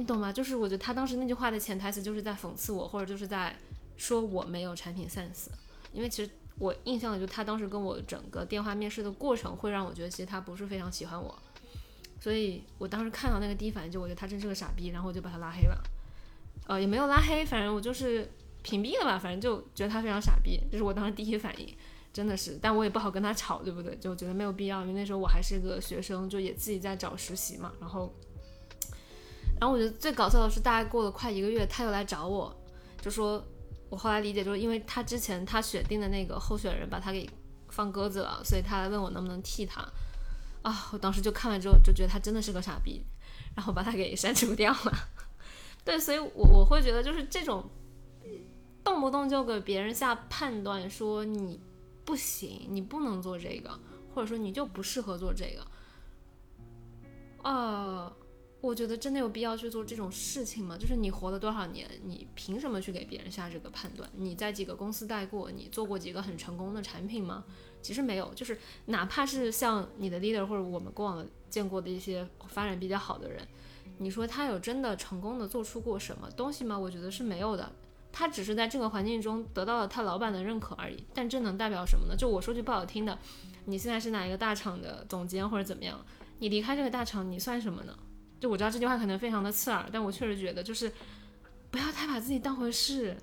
[0.00, 0.32] 你懂吗？
[0.32, 3.54] 就是我觉得他当时那句话的潜台词就是在讽刺我，或者就是在
[3.98, 5.48] 说我没有产品 sense。
[5.92, 11.38] 因为其实我印象里，就他当时跟我整个电话面试的过程，会让我觉得其实他不是非常喜欢我。
[12.18, 15.82] 所以我当时看到那个第一反应就我觉得他真是个傻逼，然后我就把他拉黑了。
[16.66, 18.26] 呃，也没有拉黑，反正我就是
[18.62, 21.68] 屏蔽了吧，反正就觉得他非常傻逼，这是我当时第一反应，
[22.10, 22.58] 真的是。
[22.62, 23.94] 但我也不好跟他吵，对不对？
[23.96, 28.10] 就觉得没有必要，因为那时候我还是个学生，就也自己在找实习嘛，然后。
[29.60, 32.50] 然后我觉得最搞笑的是，大概过了快一个月，他又来找我，
[33.02, 33.44] 就说，
[33.90, 37.28] 我后来理解就是因为他之前他选定的那个候选人把他给
[37.68, 39.86] 放鸽子了，所以他来问我能不能替他。
[40.62, 43.04] 啊，我当时就看完之后就觉得他真的是个傻逼，
[43.54, 44.92] 然后把他给删除掉了。
[45.84, 47.68] 对，所以我我会觉得就是这种
[48.82, 51.60] 动不动就给别人下判断，说你
[52.06, 53.78] 不行，你不能做这个，
[54.14, 55.66] 或者说你就不适合做这个，
[57.42, 58.10] 啊。
[58.60, 60.76] 我觉得真的有必要去做这种事情吗？
[60.78, 64.08] 就是你活了多少年，你凭什么去给别人下这个判断？
[64.16, 67.44] 你在几个公司待过，你做过几个很成功的产品吗？
[67.80, 73.40] 其实没有，就是哪怕是像你的 leader 或者我们过往见过的一些发展比较好的人，
[73.96, 76.78] 你说他有真的成功的做出过什么东西吗？
[76.78, 77.72] 我觉得是没有的。
[78.12, 81.02] 他只是在这个环境中得到了他老板的认可而已。
[81.14, 82.14] 但这能代表什么呢？
[82.14, 83.18] 就我说句不好听的，
[83.64, 86.04] 你现在是哪一个大厂的总监或者怎么样？
[86.40, 87.96] 你离开这个大厂，你算什么呢？
[88.40, 90.90] 就我知道这句话可能非常的刺耳，但我确实觉得就是
[91.70, 93.14] 不要太把自己当回事，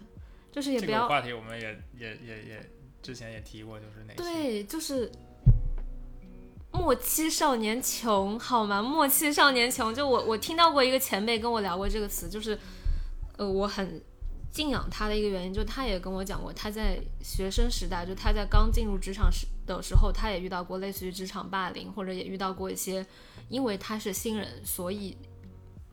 [0.52, 1.00] 就是也不要。
[1.00, 2.70] 这个话题我们也也也也
[3.02, 5.12] 之前也提过，就是哪对，就是
[6.72, 8.82] 莫欺少年穷，好吗？
[8.82, 9.94] 莫欺少年穷。
[9.94, 12.58] 就我我听到过一个前辈跟我聊过这个词，就是
[13.38, 14.00] 呃我很
[14.52, 23.06] 敬仰他的一个原因，就他也跟我讲过，他在学生时代，就他在刚进入职场时的时候，他也遇到过类似于职场霸凌，或者也遇到过一些。
[23.50, 25.16] 因为他是新人，所以，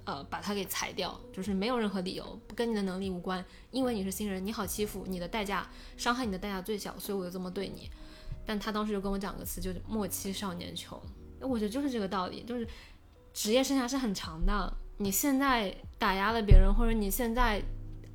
[0.05, 3.45] 呃，把他给裁掉，就是没有任何理由，跟你的能力无关。
[3.71, 7.89] 因为你是新人，你好欺负，你的代价，伤害你的代价最小，所以我就这么对你。
[8.45, 11.01] 但他当时就跟我讲个词，就是“莫欺少年穷”。
[11.41, 12.67] 我觉得就是这个道理，就是
[13.33, 14.77] 职业生涯是很长的。
[14.97, 17.63] 你现在打压了别人，或者你现在，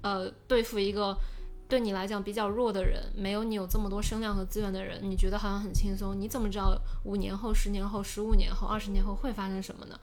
[0.01, 1.17] 呃，对付一个。
[1.69, 6.19] 对你来讲比较弱的人，没有你有这么多声量和资源的人，你觉得好像很轻松？
[6.19, 9.97] 你怎么知道五年后、十年后、十五年后、二十年后会发生什么呢？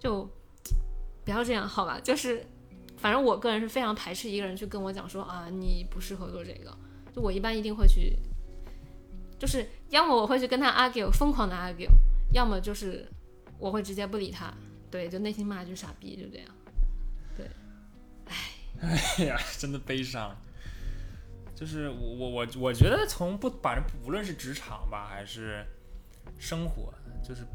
[0.00, 0.28] 就
[1.24, 2.00] 不要这样，好吧？
[2.00, 2.44] 就是，
[2.96, 6.76] 反正我个人是非常排斥一个人去跟我讲说啊，你不适合做这个。
[7.14, 8.18] 就我一般一定会去，
[9.38, 11.88] 就是要么我会去跟他 argue，疯狂的 argue，
[12.32, 13.08] 要么就是
[13.58, 14.52] 我会直接不理他，
[14.90, 16.48] 对，就内心骂一句傻逼，就这样。
[17.36, 17.48] 对，
[18.26, 18.34] 唉，
[19.18, 20.36] 哎呀，真的悲伤。
[21.56, 25.64] 就是我我我我觉得从不反正无论是职场吧还是
[26.38, 26.92] 生活，
[27.26, 27.46] 就是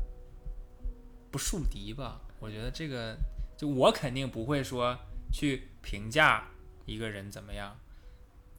[1.30, 2.20] 不树敌吧。
[2.39, 3.16] 我觉得这个
[3.56, 4.97] 就我肯定不会说
[5.32, 6.47] 去评价
[6.88, 7.78] 一个人怎么样。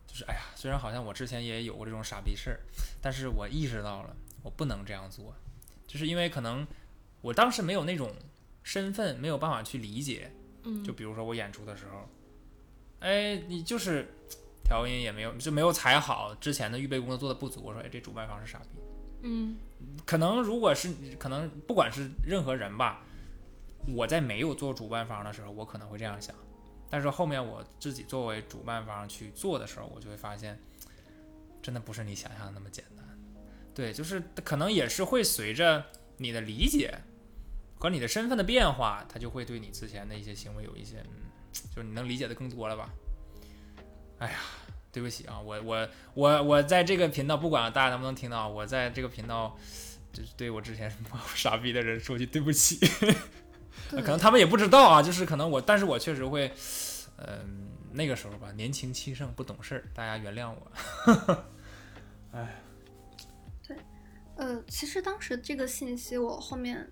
[0.06, 2.60] 就是哎呀，虽然好像我之前也有过这种傻逼事儿，
[3.00, 4.14] 但是我意识到了
[4.44, 5.34] 我不能这样做，
[5.88, 6.64] 就是因为可能
[7.20, 8.14] 我当时没有那种
[8.62, 10.30] 身份，没有办法去理解。
[10.62, 12.08] 嗯，就比如说我演出的时候，
[13.00, 14.06] 哎，你就是。
[14.64, 16.34] 调音也没有，就没有踩好。
[16.36, 17.62] 之前的预备工作做的不足。
[17.62, 18.80] 我说，哎，这主办方是傻逼。
[19.22, 19.56] 嗯，
[20.04, 23.04] 可能如果是可能，不管是任何人吧，
[23.88, 26.34] 我在没有做主办方的时候，我可能会这样想。
[26.90, 30.58] 但是后面我自己作为主办方去做的时候，我就会发现，
[31.62, 33.06] 真的不是你想象的那么简单。
[33.74, 35.84] 对，就是可能也是会随着
[36.18, 36.92] 你的理解
[37.78, 41.30] 和你的身份的变化，他就会对你之前的一些行为有一些，嗯，
[41.74, 42.92] 就是你能理解的更多了吧。
[44.22, 44.38] 哎呀。
[44.92, 49.56] 对不起啊，我我我我在这个频道，不管大家能不能听到，我在这个频道
[50.12, 50.94] 就是对我之前
[51.34, 52.78] 傻逼的人说句对不起。
[53.88, 56.52] 可能他们也不知道啊，就是可能我，但是我确实会，
[57.16, 61.44] 嗯，那个时候吧，年轻气盛，不懂事儿，大家原谅我。
[62.36, 62.60] 哎，
[63.66, 63.74] 对，
[64.36, 66.86] 呃，其实当时这个信息我后面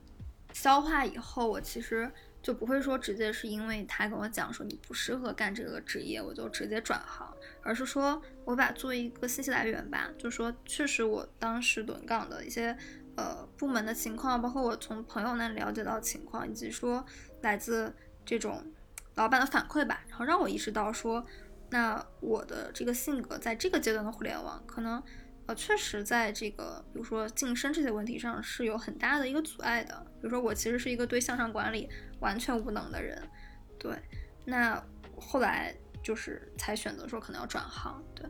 [0.55, 2.11] 消化以后，我其实。
[2.43, 7.31] 就不会说直接是因为他跟我讲说你不适合干这个职业，我就直接转行，
[7.63, 12.77] 而是说我把作为一个信息来源吧，就说确实我当时轮岗的一些
[13.17, 17.05] 呃部门的情况，包括我从朋友那了解到情况，以及说
[17.43, 17.93] 来自
[18.25, 18.65] 这种
[19.17, 21.25] 老板的反馈吧，然后让我意识到说，
[21.69, 25.03] 那我的这个性格在这个阶段的互联网可能
[25.47, 25.55] 呃。
[25.55, 30.07] 确实，在这个比如说晋升这些问题上是有很大的一个阻碍的。
[30.15, 31.89] 比如说，我其实是一个对向上管理
[32.21, 33.21] 完全无能的人，
[33.79, 33.93] 对。
[34.45, 34.83] 那
[35.19, 38.25] 后来就是才选择说可能要转行，对。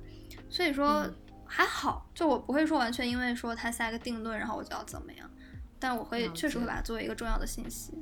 [0.48, 1.08] 所以说
[1.44, 5.30] 还好，就我不会说完全因为说他下一个定论，然后我就要怎么样。
[5.78, 7.92] 但我会确实会把它作为一个重要的信息。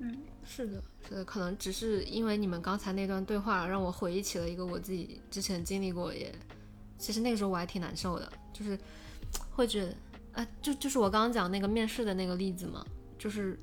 [0.00, 6.34] 嗯，是的，是的，可能只是因为你们刚才那段对话，让我回忆起了一个我自己之前经历过也。
[6.98, 8.76] 其实那个时候我还挺难受的，就是
[9.50, 9.94] 会觉得，
[10.32, 12.84] 啊，就就是我刚刚讲那个面试的那个例子嘛，
[13.16, 13.56] 就是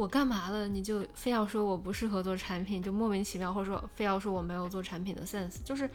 [0.00, 5.88] 我干嘛了，你就非要说我不适合做产品，就莫名其妙，或者说非要说我没有做产品的 sense，就是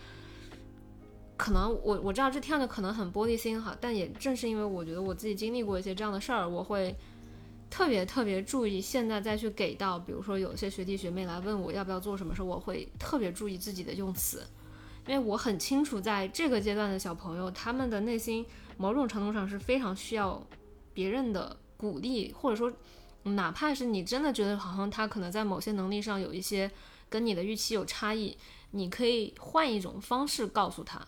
[1.36, 6.96] 可能我我知道这听着可能很玻璃心哈，但也正是因为我觉得我自己经历过一些这样的事儿，我会
[7.70, 14.44] 特别特别注意，现在再去给到，比如说有些学弟学妹来问我要不要做什么时候，我会特别注意自己的用词。
[15.08, 18.46] 因为我很清楚，在这个阶段的小朋友，他们的内心
[18.78, 20.42] 某种程度上是非常需要
[20.94, 22.72] 别人的鼓励，或者说，
[23.26, 26.70] 哪怕是你真的觉得好像他可能在某些能力上有一些
[27.10, 28.38] 跟你的预期有差异，
[28.72, 31.06] 你可以换一种方式告诉他。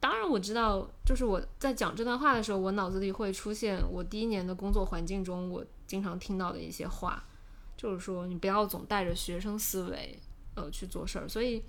[0.00, 7.24] 当然，我知道，就是我在讲这段话的时候，我脑子里会出现我第一年的工作环境中我经常听到的一些话，
[7.76, 10.16] 就是说你不要总带着学生思维
[10.54, 11.28] 呃去做事儿。
[11.28, 11.62] 所以，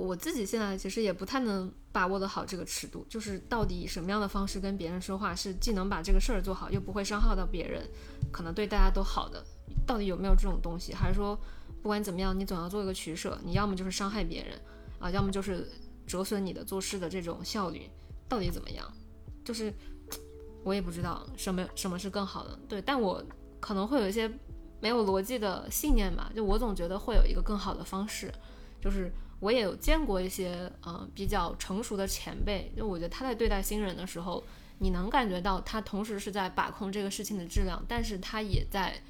[0.00, 7.86] 我自己现在其实也不太能把握得好这个尺度，就是到底以什么样的方式跟别人说话是既能把这个事儿做好，又不会伤害到别人，
[8.32, 9.44] 可能对大家都好的，
[9.86, 10.94] 到底有没有这种东西？
[10.94, 11.38] 还是说
[11.82, 14.58] 不管怎么样，你总要做一个取舍，你要么就是伤害别人
[14.98, 15.68] 啊，要么就是
[16.06, 17.90] 折损你的做事的这种效率，
[18.28, 18.90] 到底怎么样？
[19.44, 19.72] 就是
[20.64, 23.24] 我也不知道什么什么是更好的，对，但我
[23.58, 24.30] 可能会有一些
[24.80, 28.32] 没有逻辑的信念吧，就我总觉得会有一个更好的方式，
[28.80, 29.12] 就是。
[29.40, 34.44] 我也有见过一些呃比较成熟的前辈，就我觉得他在对待新人的时候，
[34.78, 39.02] 你能感觉到他同时是在把控这个事情的质量，但是他也在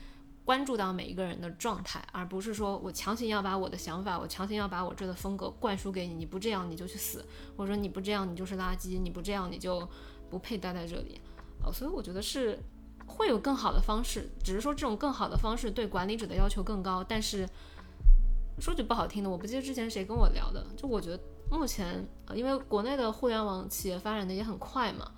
[0.45, 7.26] 关注到每一个人的状态，而不是说我强行要把我的想法，我强行要把我这的风格灌输给你，你不这样你就去死，
[7.57, 9.89] 或者说你不这样你就是垃圾，你不这样你就
[10.31, 11.20] 不配待在这里，
[11.64, 12.57] 呃，所以我觉得是
[13.07, 17.49] 会有更好的方式，只是说这种更好的方式对管理者的要求更高，但是。
[18.61, 25.11] 说句不好听的，我不记得之前谁跟我聊的，就我觉得目前，呃，因为国内的互联网企业发展的也很快嘛，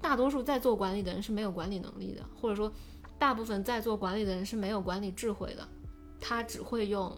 [0.00, 2.72] 大多数在做管理的人是没有管理能力的，或者说
[3.18, 5.68] 大部分在做管理的人是没有管理智慧的，
[6.18, 7.14] 他只会用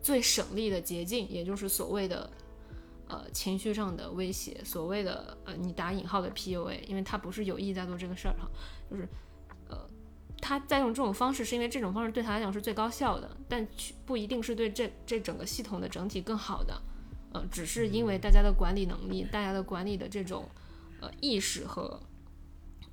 [0.00, 2.30] 最省力的捷径，也就是所谓的
[3.08, 8.48] 呃情绪上的威胁，所谓的呃你打引号的 PUA，因为他不是有意在做这个事儿哈，
[8.90, 9.06] 就是。
[10.42, 13.66] 他在用这种方式，是因为这种方式对他来讲是最高效的，但
[14.04, 16.82] 不一定是对这这整个系统的整体更好的。
[17.32, 20.46] 呃，只是因为大家的管理能力、大家的管理的这种
[21.00, 21.98] 呃意识和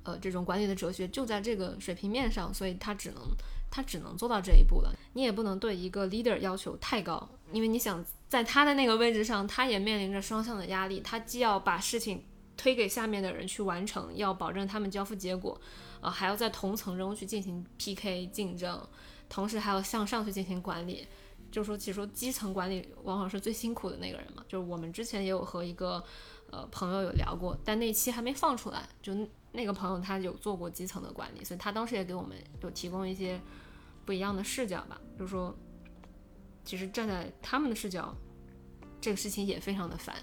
[0.04, 3.20] 呃这种管理的哲学就在这个水平面上，所以他只能
[3.68, 4.94] 他只能做到这一步了。
[5.12, 12.22] 你也不能对一个 leader 要求太高，因为你想在他的那个位置上，他也面临着双向的压力，他既要把事情
[12.60, 15.58] 推给下面的人去完成，要保证他们交付结果。
[16.02, 18.86] 呃，还要在同层中去进行 PK 竞争，
[19.30, 21.08] 同时还要向上去进行管理。
[21.50, 24.44] 就是说，其实说基层管理往往是最辛苦的那个人嘛。
[24.46, 26.04] 就是我们之前也有和一个
[26.50, 28.86] 呃朋友有聊过，但那期还没放出来。
[29.00, 29.14] 就
[29.52, 33.40] 那个朋友他有做过基层的管理，所以他当时也给我们有提供一些
[34.04, 35.00] 不一样的视角吧。
[35.18, 35.56] 就是说，
[36.62, 38.14] 其实站在他们的视角，
[39.00, 40.14] 这个事情也非常的烦。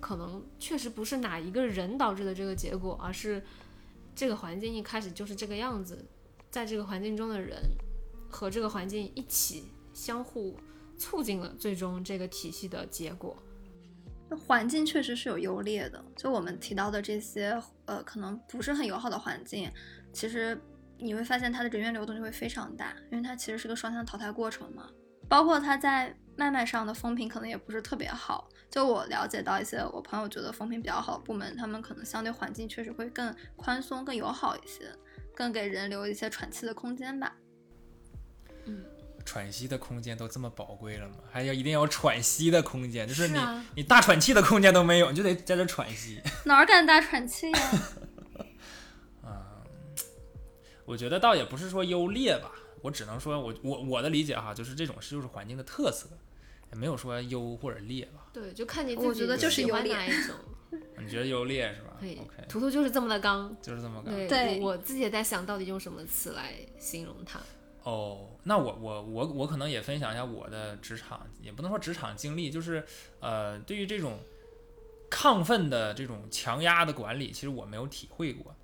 [0.00, 3.42] 可能确实不是哪一个人导致的这个结果，而是。
[4.12, 6.04] 这个环境一开始就是这个样子，
[6.50, 7.56] 在这个环境中的人
[8.28, 10.58] 和这个环境一起相互
[10.98, 13.34] 促进了最终这个体系的结果。
[14.46, 19.70] 环境确实是有优劣的，就我们提到的这些，呃，可能不是很友好的环境，
[20.12, 20.60] 其实
[20.98, 24.90] 你会发现它的人员流动就会非常大，因为它其实是个双向淘汰过程嘛。
[25.28, 28.48] 包括它在卖卖上的风评可能也不是特别好。
[28.70, 34.90] 就我了解到一些我朋友觉得风评比较好的部门，他们可能相对环境确实会更宽松、更友好一些，
[35.34, 37.36] 更给人留一些喘气的空间吧。
[38.64, 38.82] 嗯，
[39.24, 41.16] 喘息的空间都这么宝贵了吗？
[41.30, 43.06] 还要一定要喘息的空间？
[43.06, 46.22] 就是你啊你大喘气的空间都没有，你就得在这喘息。
[46.46, 47.60] 哪儿敢大喘气呀？
[49.24, 49.60] 啊，
[50.84, 56.29] 我觉得倒也不是说优劣吧，我只能说我我我的理解哈，就是这种是就是环境的特色，也
[56.72, 58.26] 没有说优或者劣吧。
[58.32, 60.34] 对，就看你自己我觉得就是喜欢哪一种。
[60.98, 63.54] 你觉得优劣是吧对？OK，图图就是这么的刚。
[63.60, 64.14] 就是这么刚。
[64.14, 67.40] 对，对我我自己也在想到底用什么词来形容他。
[67.82, 72.84] 哦，那我我我我可能也分享一下我的职场，也不能说职场经历，就是
[73.18, 74.20] 呃，对于这种
[75.10, 78.54] 亢奋的这种强压的管理，其实我没有体会过，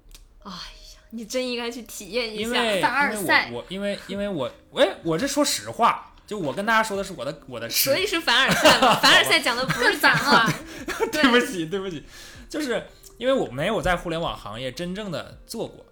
[0.44, 2.50] 哎呀，你真应该去体验一下。
[2.50, 10.50] 为凡尔因为赛我我因为因为我哎，我这说实话，就我跟大家说的是我的我的实所以是凡尔赛嘛， 凡尔赛讲的不是假话。
[11.12, 11.30] 对。
[11.30, 12.02] 不起对不起，
[12.48, 12.84] 就是
[13.18, 15.86] 因为我没有在互联网行业真正的做过，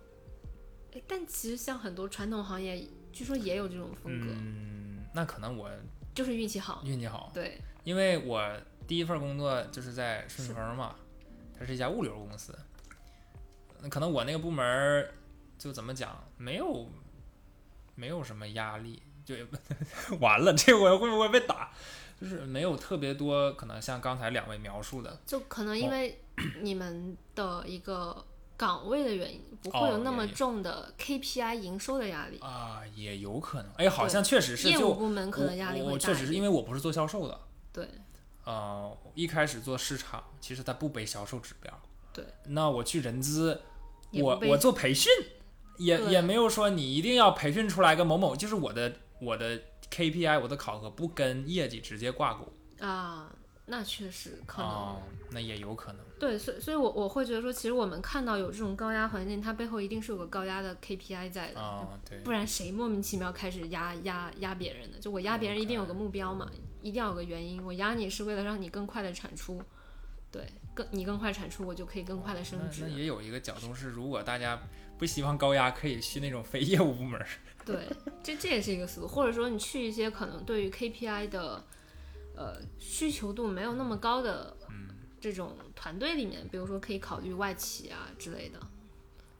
[0.93, 5.71] 哎但其实像很多传统行业，据说也有这种风格，嗯，那可能我
[6.15, 6.83] 就是运气好。
[6.85, 8.43] 运气好，对，因为我
[8.87, 10.95] 第一份工作就是在顺丰嘛，
[11.59, 12.57] 它是一家物流公司，
[13.81, 15.09] 那可能我那个部门
[15.59, 16.89] 就怎么讲，没有
[17.95, 19.35] 没有什么压力，就
[20.21, 21.71] 完了，这我会不会被打？
[22.21, 26.21] 就是没有特别多，可能像刚才两位描述的，就可能因为
[26.63, 28.25] 你们的一个
[28.57, 32.39] 岗位的原因，不会哦有那么重的 KPI 营收的压力。
[32.39, 35.95] 啊，也有可能，哎，好像确实是，业务部门可能压力我会大。
[35.95, 37.41] 我确实是因为我不是做销售的，
[37.73, 37.89] 对
[38.45, 41.81] 呃，一开始做市场，其实它不背销售指标。
[42.13, 43.61] 对，那我去人资，
[44.13, 45.11] 我我做培训，
[45.79, 49.61] 也也没有说你一定要培训出来个某某，就是我的我的
[49.91, 53.33] KPI 我的考核不跟业绩直接挂钩啊，
[53.67, 54.71] 那确实可能。
[54.71, 56.05] 哦，那也有可能。
[56.19, 64.97] 对，所以所以，我我会觉得说，其实我们看到有这种高压环境，它背后一定是有个高压的 KPI 在的，啊，对，不然谁莫名其妙开始压压压别人呢？
[65.01, 66.51] 就我压别人一定有个目标嘛，
[66.83, 67.63] 一定要有个原因。
[67.65, 69.63] 我压你是为了让你更快的产出，
[70.31, 72.89] 对，更你更快产出，我就可以更快的升职那。
[72.89, 74.61] 那也有一个角度是，如果大家
[74.99, 77.27] 不希望高压，可以去那种非业务部门儿。
[77.65, 77.89] 对，
[78.23, 81.65] 这这也是一个思路，或者说你去一些可能对于 KPI 的
[82.37, 84.89] 呃需求度没有那么高的嗯，
[85.21, 88.61] 这种团队里面，比如说可以考虑外企啊之类的，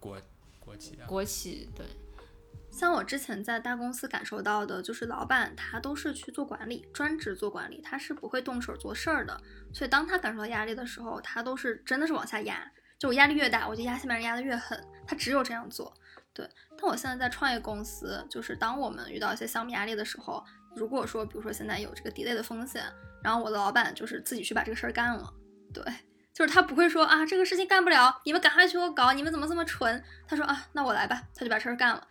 [0.01, 0.19] 国
[0.59, 1.87] 国企啊，国企对。
[2.71, 9.41] 像我之前在大公司感受到的，就是老板他都是去做管理，专职做管理，他是不会动手做事儿的。
[9.73, 12.69] 所以当他感受到压力的时候，他都是真的是往下压。
[12.99, 14.85] 就我压力越大，我就压下面人压得越狠。
[15.07, 15.95] 他只有这样做。
[16.33, 16.49] 对，
[16.85, 20.45] 我现在在创业公司，就是当我们遇到一些项目压力的时候，
[20.75, 22.85] 如果说比如说现在有这个 delay 的风险，
[23.23, 25.33] 然后我的老板就是自己去把这个事儿干了。
[25.73, 25.85] 对，
[26.33, 30.03] 就是他不会说啊这个事情干不了，你们赶快去给我搞，你们怎么这么蠢？
[30.27, 32.07] 他说啊那我来吧，他就把事儿干了。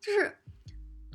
[0.00, 0.36] 就是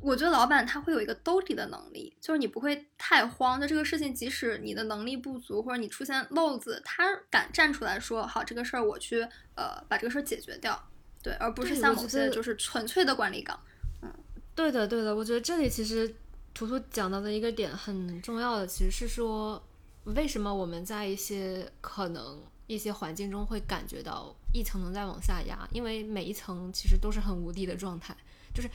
[0.02, 3.60] 我觉得老板他会有一个兜底的能力，就是你不会太慌。
[3.60, 9.22] 就这个事情，即使你的能力不足或者你出现漏子，他敢站出来说好这个事儿，我去
[9.54, 10.88] 呃把这个事儿解决掉。
[11.22, 13.58] 对，而不是像某些就是纯粹的管理岗。
[14.02, 14.12] 嗯，
[14.54, 15.14] 对的，对的。
[15.14, 16.12] 我觉得这里其实
[16.52, 19.62] 图图讲到的一个点很重要的，其实是说
[20.04, 28.16] 为什么我们在一些可能一些环境中会感觉到一层层在往下压，因为每一层其实都是很无力的状态。
[28.52, 28.68] 就是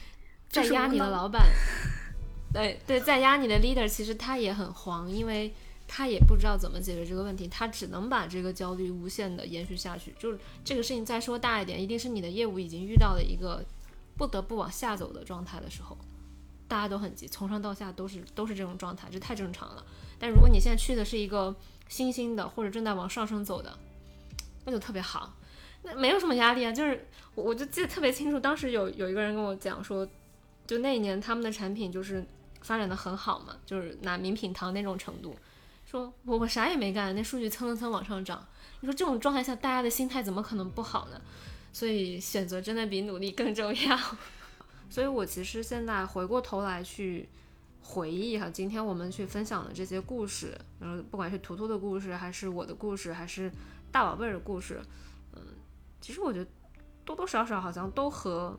[0.48, 1.46] 在压你的老板，
[2.52, 5.54] 对对，在压你的 leader，其实他也很慌，因为
[5.88, 10.14] 他也不知道怎么解决这个问题，他只能把这个焦虑无限的延续下去。
[10.18, 13.64] 就是这个事情再说大一点，一定是你的业务已经遇到了一个
[14.16, 15.96] 不得不往下走的状态的时候，
[16.68, 19.84] 大家都很急，从上到下都是都是这种状态，这太正常了。
[20.18, 21.56] 但如果你现在去的是一个
[21.88, 23.78] 新兴的或者正在往上升走的，
[24.66, 25.34] 那就特别好。
[25.82, 30.06] 那没有什么压力啊，就是我就记得特别清楚，当时有有一个人跟我讲说，
[30.66, 32.26] 就那一年他们的产品就是
[32.60, 35.36] 发展的很好嘛，就是拿名品堂那种程度，
[35.90, 38.46] 说我我啥也没干，那数据蹭蹭蹭往上涨，
[38.80, 41.18] 你说这种状态下大家的心态怎么可能不好呢？
[41.72, 43.98] 所以选择真的比努力更重要。
[44.90, 47.26] 所以我其实现在回过头来去
[47.80, 53.50] 回忆哈，今天我们去分享的这些故事，嗯，不管是图图的故事，还是我的故事，还是
[53.90, 54.82] 大宝贝儿的故事。
[55.34, 55.42] 嗯
[56.02, 56.50] 其实我觉得
[57.04, 58.56] 多多少少好像都和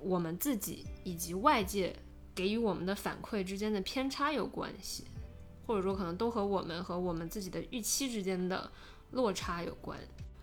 [0.00, 1.94] 我们自己以及外界
[2.34, 5.04] 给予我们的反馈之间的偏差有关系，
[5.66, 8.70] 或者说可能都和我们和我们自己的预期之间的
[9.10, 9.98] 落差有关。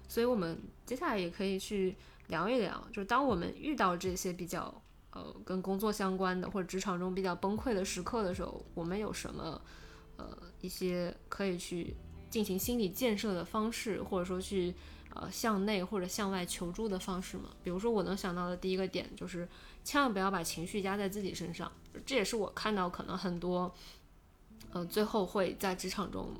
[0.07, 1.95] 所以，我们接下来也可以去
[2.27, 9.61] 聊一聊，就是当我们遇到这些比较呃跟工作相关的或者职场中比较崩溃的时刻的时候，我们有什么
[10.17, 11.95] 呃一些可以去。
[12.29, 14.71] 进行心理建设的方式，或者说去
[15.15, 17.49] 呃向内或者向外求助的方式吗。
[17.63, 19.49] 比如说我能想到的第一个点就是，
[19.83, 21.71] 千万不要把情绪压在自己身上。
[22.05, 23.73] 这也是我看到可能很多，
[24.71, 26.33] 呃，最后会在职场中，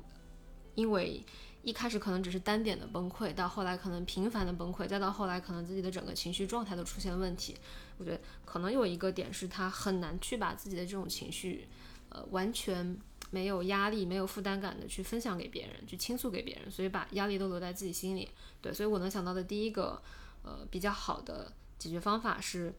[0.74, 1.24] 因为
[1.62, 7.56] 一开始可能只是单点的崩溃，到后来可能频繁的崩溃，再到后来可能自己的整个情绪状态都出现问题。
[7.98, 11.68] 我觉得可能有一个点是他很难去把自己的这种情绪，
[12.08, 12.98] 呃，完全。
[13.32, 18.28] 没有压力、没有负担感的去分享给别人，去倾诉给别人，所以把压力都留在自己心里。
[18.60, 20.02] 对，所以我能想到的第一个，
[20.42, 22.74] 呃，比较好的解决方法是，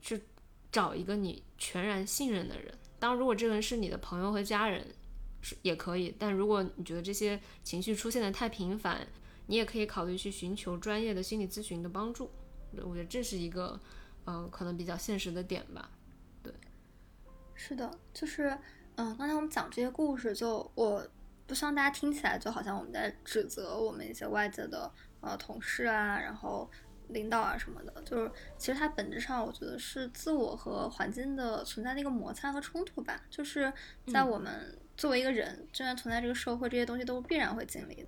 [0.00, 0.22] 去
[0.72, 2.72] 找一个你全然信任的人。
[2.98, 4.86] 当如果这个人是你的朋友和家人，
[5.40, 6.14] 是也可以。
[6.18, 9.06] 但如果你觉得这些情绪出现的太频繁，
[9.46, 12.30] 你也可以考虑去寻求专业的心理咨询的帮助。
[12.82, 13.80] 我觉得这是一个，
[14.26, 15.90] 嗯，可能比较现实的点吧。
[16.42, 16.52] 对，
[17.54, 18.56] 是的，就是。
[18.96, 21.02] 嗯，刚才我们讲这些故事，就我
[21.46, 26.70] 不希望大家听起来就好像我们在指责我们一些外界的呃同事啊，然后
[27.12, 28.02] 领导啊什么的。
[28.04, 33.20] 就是其实它本质上，我觉得是自我和环境的存在的一个摩擦和冲突吧。
[33.30, 33.72] 就是
[34.06, 38.06] 在我们作为一个人，正在存在这个社会，这些东西都必然会经历。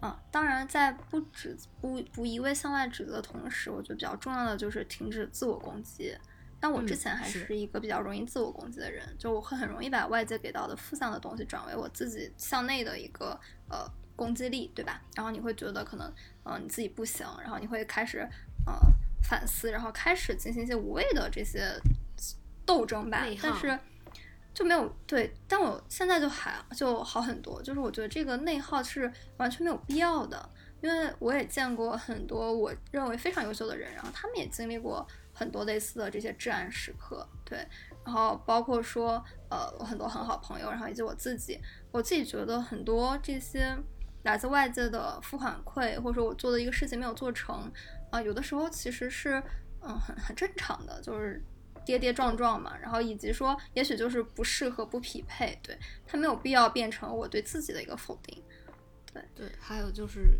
[0.00, 6.14] 啊，当然在不指不不一味向外指责的同时，我觉得比较重要的就是停止自我攻击。
[6.60, 13.86] 但我之前还是一个比较容易自我攻击的人，就我会很容易把外界给到的负向的东西转为我自己向内的一个呃
[14.16, 15.02] 攻击力，对吧？
[15.14, 16.10] 然后你会觉得可能
[16.44, 18.26] 嗯你自己不行，然后你会开始
[18.66, 18.72] 呃
[19.22, 21.68] 反思，然后开始进行一些无谓的这些
[22.64, 23.24] 斗争吧。
[23.42, 23.78] 但是
[24.52, 30.50] 就没有对，但我现在就还就好很多，就是我觉得这个内耗是完全没有必要的。
[30.80, 37.66] 因为我也见过很多我认为非常优秀的人，然后他们也经历过很多类似的这些至暗时刻，对，
[38.04, 39.12] 然后包括说，
[39.48, 41.58] 呃，我很多很好朋友，然后以及我自己，
[41.90, 43.74] 我自己觉得很多这些
[44.24, 47.72] 来自外界的负反馈，或者说我做的一个事情没有做成，
[48.14, 49.42] 啊、有的时候其实是，
[49.80, 51.42] 嗯，很很正常的，就是
[51.84, 55.76] 跌跌撞撞嘛，然后以及说，也许就是不适合、不匹配，对，
[56.06, 58.40] 它没有必要变成我对自己的一个否定。
[59.12, 60.38] 对对，还有就是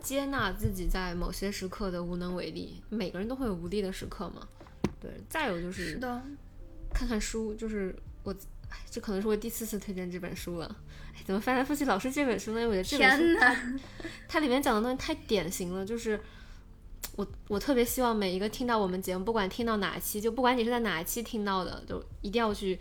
[0.00, 4.46] 接纳自己在某些时刻的无能为力，每个人都会有无力的时刻嘛。
[5.00, 6.22] 对，再有就是是的，
[6.92, 8.32] 看看书，就是我，
[8.70, 10.76] 哎，这可能是我第四次推荐这本书了。
[11.14, 12.60] 哎，怎么翻来覆去老是这本书呢？
[12.60, 13.80] 因为我觉得这本书天它呐，
[14.28, 16.20] 它里面讲的东西太典型了，就是
[17.16, 22.78] 我我特别希望每一个听到我们节目，不管听到哪一期，就不管你是在哪一期听到的，就一定要去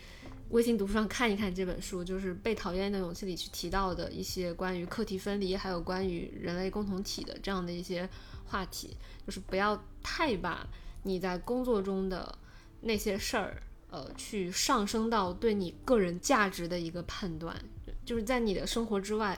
[0.49, 8.09] 微信读书上看一看这本书，就是《被讨厌的勇气》里去提到的一些关于课题分离，还有关于人类共同体的这样的一些
[8.45, 10.67] 话题，就是不要太把
[11.03, 12.35] 你在工作中的
[12.81, 13.61] 那些事儿，
[13.91, 17.55] 呃，去上升到对你个人价值的一个判断，
[18.03, 19.37] 就是在你的生活之外。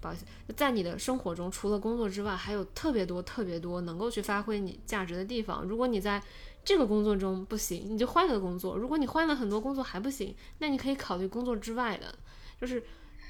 [0.00, 0.24] 不好意思，
[0.56, 5.62] 在你的生活中，除了工作之外，还有特别多、特别多能够去发挥你价值的地方。
[5.62, 6.22] 如果你在
[6.64, 12.18] 这个工作中不行，你就换个工作；如果你换了很多工作还不行，那你可以考虑工作之外的，
[12.60, 12.82] 就是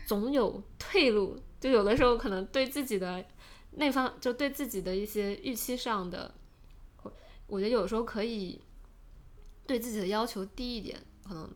[0.07, 1.37] 总有退路。
[1.61, 3.25] 就有的时候可能对自己的
[3.73, 6.33] 那方，就对自己的一些预期上的，
[7.03, 7.13] 我
[7.47, 8.61] 我觉得有时候可以
[9.67, 11.51] 对自己的要求低一点，可能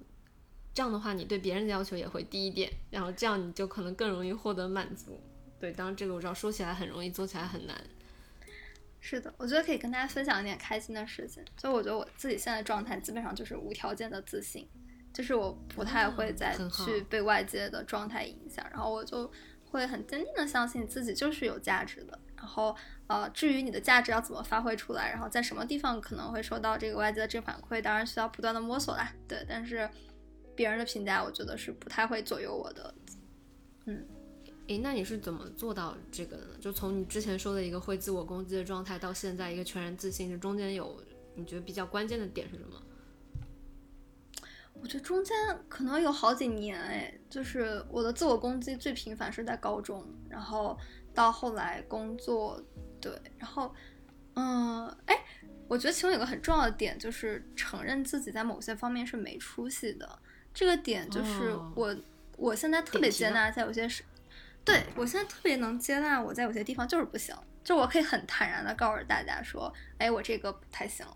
[0.75, 5.23] 这样的话，你对别人的要求也会低一点，然后这样你就可能更容易获得满足。
[5.61, 7.81] 对，当然这个我知道说起来很容易，做起来很难。
[9.01, 11.45] 是的，我觉得可以跟大家分享一点开心的事情。
[11.57, 14.69] 就我觉得我自己现在状态基本上就是无条件的自信，
[15.13, 19.31] 就是我不太会再去被外界的状态影响，然后我就
[19.71, 22.19] 会很坚定的相信自己就是有价值的。
[22.37, 22.75] 然后
[23.07, 29.13] 呃，至于你的价值要怎么发挥出来，然后在什么地方可能会受到这个外界的正反馈，当然需要不断的摸索啦。
[29.29, 29.89] 对，但是
[30.55, 32.95] 别人的评价，我觉得是不太会左右我的。
[33.87, 34.07] 嗯
[34.69, 36.55] 诶，那你是怎么做到这个的呢？
[36.59, 41.03] 就从你之前说的一个会自我攻击的状态，到现在一个全然自信，这中间有
[41.35, 42.83] 你觉得比较关键的点是什么？
[44.81, 45.37] 我觉得中间
[45.69, 50.79] 可能有好几年，哎，就是我的自我攻击最频繁是在高中，然后
[51.15, 52.63] 到后来工作，
[53.01, 53.75] 对，然后，
[54.35, 55.25] 嗯，哎，
[55.69, 60.19] 我觉得其中有个很重要的点就是承认自己在某些方面是没出息的，
[60.55, 61.97] 这个点就是哦我、
[62.39, 64.03] 我现在特别接纳在有些事，
[64.65, 71.07] 对我现在特别能接纳我在有些地方就是不行，就我可以很坦然的告诉大家说，哎，我这个不太行。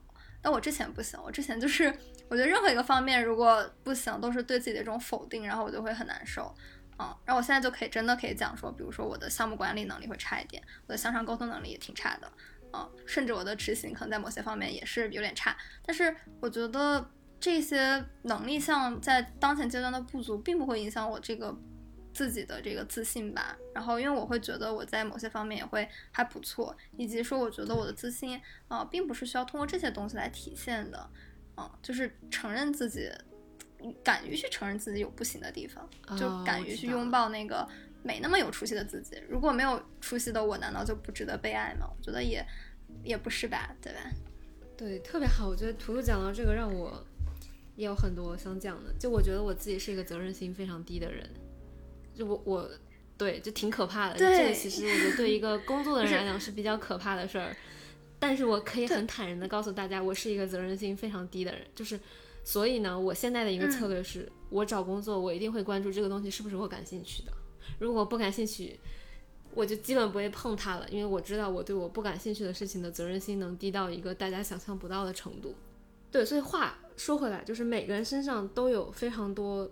[0.40, 1.86] 但我之前不行，我之前就是
[2.28, 6.54] 我觉得任何一个方面如果不行，都是对自己的一种否定，然后我就会很难受。
[7.00, 12.32] 嗯，然后我现在就可以真的可以讲说，比如说我的项目管理能力会差一点，我的向上沟通能力也挺差的，
[12.72, 15.56] 嗯，甚至我的执行可能在某些方面也是有点差。
[15.84, 17.10] 但是我觉得
[17.40, 21.56] 这些能力项在当前阶段的不足，并不会影响我这个
[22.12, 23.56] 自己的这个自信吧。
[23.74, 28.36] 然后因为我会觉得我在某些方面也会还不错，以及说我觉得我的自信
[28.66, 31.10] 啊、呃并不是需要通过这些东西来体现的，
[31.56, 33.08] 嗯、就是承认自己，
[34.02, 35.88] 敢于去承认自己有不行的地方，
[36.18, 37.66] 就哦敢于去拥抱那个
[38.02, 39.16] 没那么有出息的自己。
[39.28, 41.88] 如果没有出息的我，难道就不值得被爱吗？
[41.88, 42.44] 我觉得也
[43.04, 44.00] 也不是吧，对吧？
[44.76, 45.48] 对，特别好。
[45.48, 47.04] 我觉得图图讲到这个，让我
[47.78, 48.92] 也有很多想讲的。
[48.98, 51.30] 就我觉得我自己是一个责任心非常低的人，
[52.14, 52.70] 就我我
[53.16, 54.18] 对就挺可怕的。
[54.18, 57.56] 这个其实我觉得对一个工作的人是来讲是比较可怕的事儿。
[58.18, 61.64] 但是我可以很坦然的告诉大家，我是一个责任心非常低的人。
[61.72, 62.00] 就是，
[62.42, 67.32] 所以呢，我现在的一个策略是，我找工作我一定会关注这个东西是不是我感兴趣的。
[67.78, 68.80] 如果不感兴趣，
[69.54, 75.54] 我就基本不会碰它了，因为我知道我对我不感兴趣的事情的责任心能低到一个大家想象不到的程度。
[76.10, 79.70] 对，所以话说回来，就是每个人身上都有非常多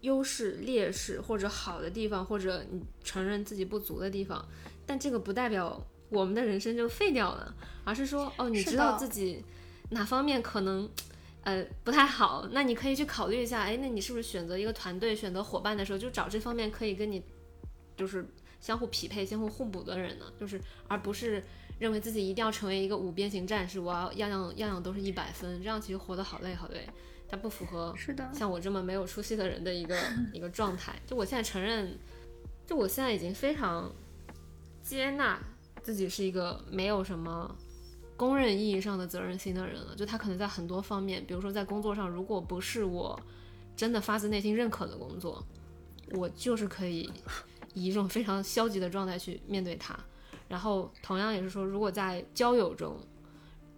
[0.00, 4.42] 优势、劣势或者好的地方，或者你承认自己不足的地方，
[4.86, 5.78] 但这个不代表
[6.08, 9.44] 我们的人生就废掉了，而是说，哦，你知道自己
[9.90, 10.88] 哪方面可能。
[11.44, 17.20] 呃，不太好，那你可以去考虑一下，哎，那你是不是选择一个团队、选择伙伴的时候，就找这方面可以跟你
[17.96, 18.24] 就是
[18.60, 20.26] 相互匹配、相互互补的人呢？
[20.38, 21.42] 就是而不是
[21.82, 26.88] 认为自己一定要成为一个五边形战士，我要样样样样都是一百分，这样其实活得好累好累，
[27.28, 29.98] 它不符合是的，像我这么没有出息的人的一个
[30.32, 30.94] 一个状态。
[31.04, 31.98] 就我现在承认，
[32.64, 33.92] 就我现在已经非常
[34.80, 35.42] 接纳
[35.82, 37.52] 自己是一个没有什么
[38.16, 39.96] 公认意义上的责任心的人了。
[39.96, 43.20] 就他可能在很多方面，比如说在工作上，如果不是我
[43.76, 45.44] 真的发自内心认可的工作，
[46.12, 47.10] 我就是可以
[47.74, 49.98] 以一种非常消极的状态去面对它。
[50.52, 53.00] 然后同样也是说，如果在交友中，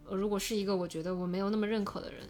[0.08, 2.28] 呃如果是一个我觉得我没有那么认可的人，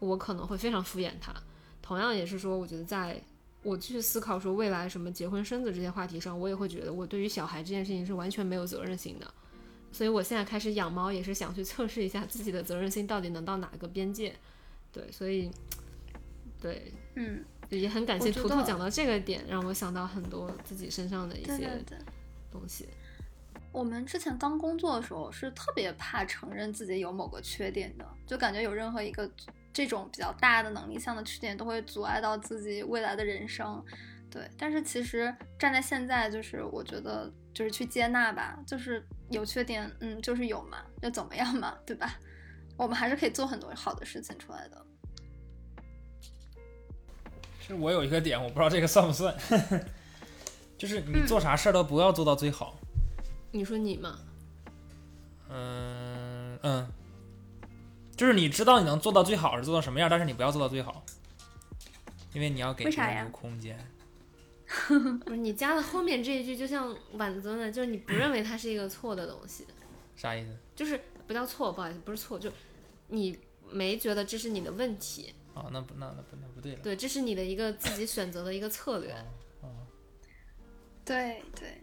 [0.00, 1.32] 我可能会非常敷衍他。
[1.80, 3.22] 同样也是说，我觉得在
[3.62, 9.34] 我去思考说未来什么结婚生子这些话题上，我也会觉得我对于小孩这件事情是完全没有责任心的。
[9.92, 14.34] 所以我现在开始养猫，也是想去测试一下自己的责任心到底能到哪个边界。
[14.90, 15.48] 对，所以
[16.60, 21.98] 对嗯，也很感谢图图讲到这个点，让我想到很多自己身上的一些对对对。
[23.76, 29.30] 我们之前刚工作的时候是特别怕承认自己有某个缺点的，就感觉有任何一个
[29.70, 33.84] 这种比较大的能力上的缺点都会阻碍到自己未来的人生。
[34.30, 42.18] 对，但是其实站在现在，就是我觉得就是去接纳吧，就是有缺点，嗯，就是有嘛，又怎么样嘛，对吧？
[42.78, 44.86] 我们还是可以做很多好的事情出来的。
[47.60, 49.36] 是我有一个点，我不知道这个算不算，
[50.78, 52.74] 就是你嗯做啥事儿都不要做到最好。
[53.56, 54.18] 你说你吗，
[55.48, 56.86] 嗯嗯，
[58.16, 61.02] 就是你知道你能做到最好是做到什么样，但是你不要做到最好，
[62.32, 63.78] 因为你要给别人留空间。
[65.24, 69.64] 不是你加了后面这一句就像挽尊的，就是你不认为它是一个错的东西，
[70.16, 70.50] 啥意思？
[70.74, 72.50] 就是不叫错，不好意思，不是错，就
[73.08, 73.38] 你
[73.70, 76.80] 没觉得这是你的问题，哦，那不那那不那不对了。
[76.82, 79.14] 对，这是你的一个自己选择的一个策略。
[81.04, 81.80] 对对，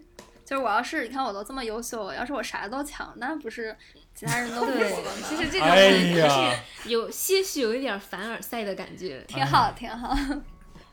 [0.54, 3.76] 就是我要是你看我都这么优秀了，要是我啥都强，那不是
[4.14, 10.16] 其他人都不对如我了吗？，其实这种哎人呀是有些许有一点凡尔赛的感觉，挺好挺好，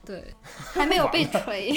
[0.03, 0.35] 对，
[0.73, 1.75] 还没有被锤，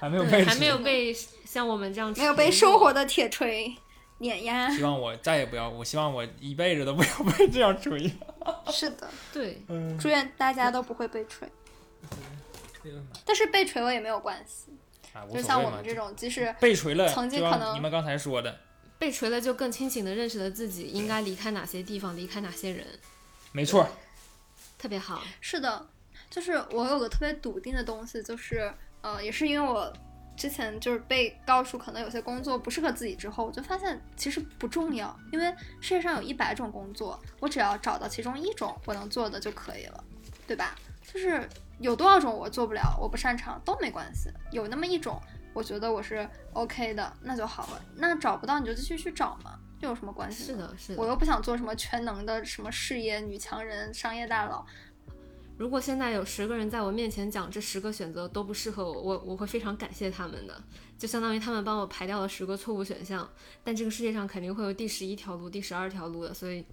[0.00, 1.12] 还没有被对还没有被
[1.44, 3.74] 像我们这样没有被生活的铁锤
[4.18, 4.70] 碾压。
[4.70, 8.08] 希望我再也不要，我希望我一辈子都不要被这样锤。
[8.70, 11.48] 是的，对，嗯，祝愿大家都不会被锤，
[13.26, 14.70] 但是被锤我也没有关系，
[15.26, 18.58] 就所谓嘛像我们这种，即使被锤了，曾经可能你们刚才说的，
[18.98, 22.86] 被锤了就更清醒的认识了自己应该离开哪些地方，离开哪些人，
[23.52, 23.88] 没错，
[24.78, 25.22] 特别好。
[25.40, 25.88] 是的，
[26.30, 29.92] 就是我有个特别笃定的东西，就是呃，也是因为我
[30.36, 40.04] 之前就是被告诉可能有些工作不适合自己之后，我就发现其实不重要，因为世界上有一百种工作，我只要找到其中一种我能做的就可以了，
[40.46, 40.76] 对吧？
[41.12, 41.48] 就是
[41.80, 45.20] 有多少种我做不了，我不擅长都没关系，有那么一种
[45.52, 47.80] 我觉得我是 OK 的，那就好了。
[47.96, 50.58] 那找不到你就继续去找嘛，这有什么关系呢？
[50.58, 51.02] 是的，是的。
[51.02, 54.64] 我又不想做什么全能的什么事业女强人、商业大佬，
[55.56, 60.60] 如果现在有十个人在我面前讲这十个选择都不适合我，我我会非常感谢他们的，
[60.98, 63.28] 就相当于他们帮我排掉了十个错误选项。
[63.64, 66.64] 但这个世界上肯定会有第十一条路、第十二条路的，所以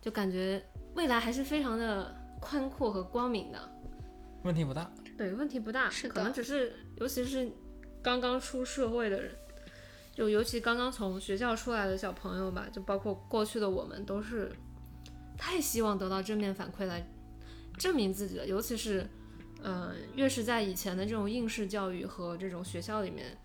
[0.00, 0.62] 就感觉
[0.94, 3.58] 未来还是非常的宽阔和光明的。
[4.48, 4.90] 问题不大。
[5.16, 7.50] 对，问题不大，是的可能只是尤其是
[8.02, 9.30] 刚刚出社会的人，
[10.14, 14.50] 就尤其刚刚从学校出来的小朋友吧，就包括过去的我们，都是
[15.36, 17.06] 太希望得到正面反馈来
[17.76, 18.46] 证明自己了。
[18.46, 19.06] 尤其是，
[19.62, 23.36] 呃，越是在以前的这种应试教育和这种学校里面，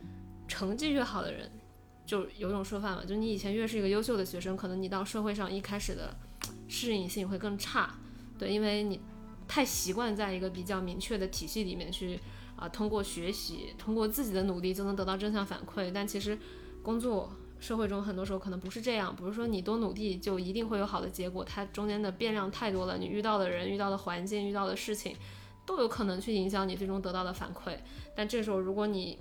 [0.47, 1.51] 成绩越好的人，
[2.05, 6.15] 就有种说法嘛，就你以前越是一个优秀的学生，可能你到社会上一开始的
[6.67, 7.93] 适应性会更差，
[8.38, 9.01] 对，因为你
[9.47, 12.19] 太习惯在一个比较明确的体系里面去
[12.55, 15.91] 啊、通过学习，通过自己的努力就能得到正向反馈。
[15.93, 16.37] 但其实
[16.81, 25.15] 工作社会中很多时候可能不是这样，不是说你多努力就一定会有好的结果，它中间的变量太多了，你遇到的人、遇到的环境、遇到的事情
[25.65, 27.77] 都有可能去影响你最终得到的反馈。
[28.15, 29.17] 但这时候如果你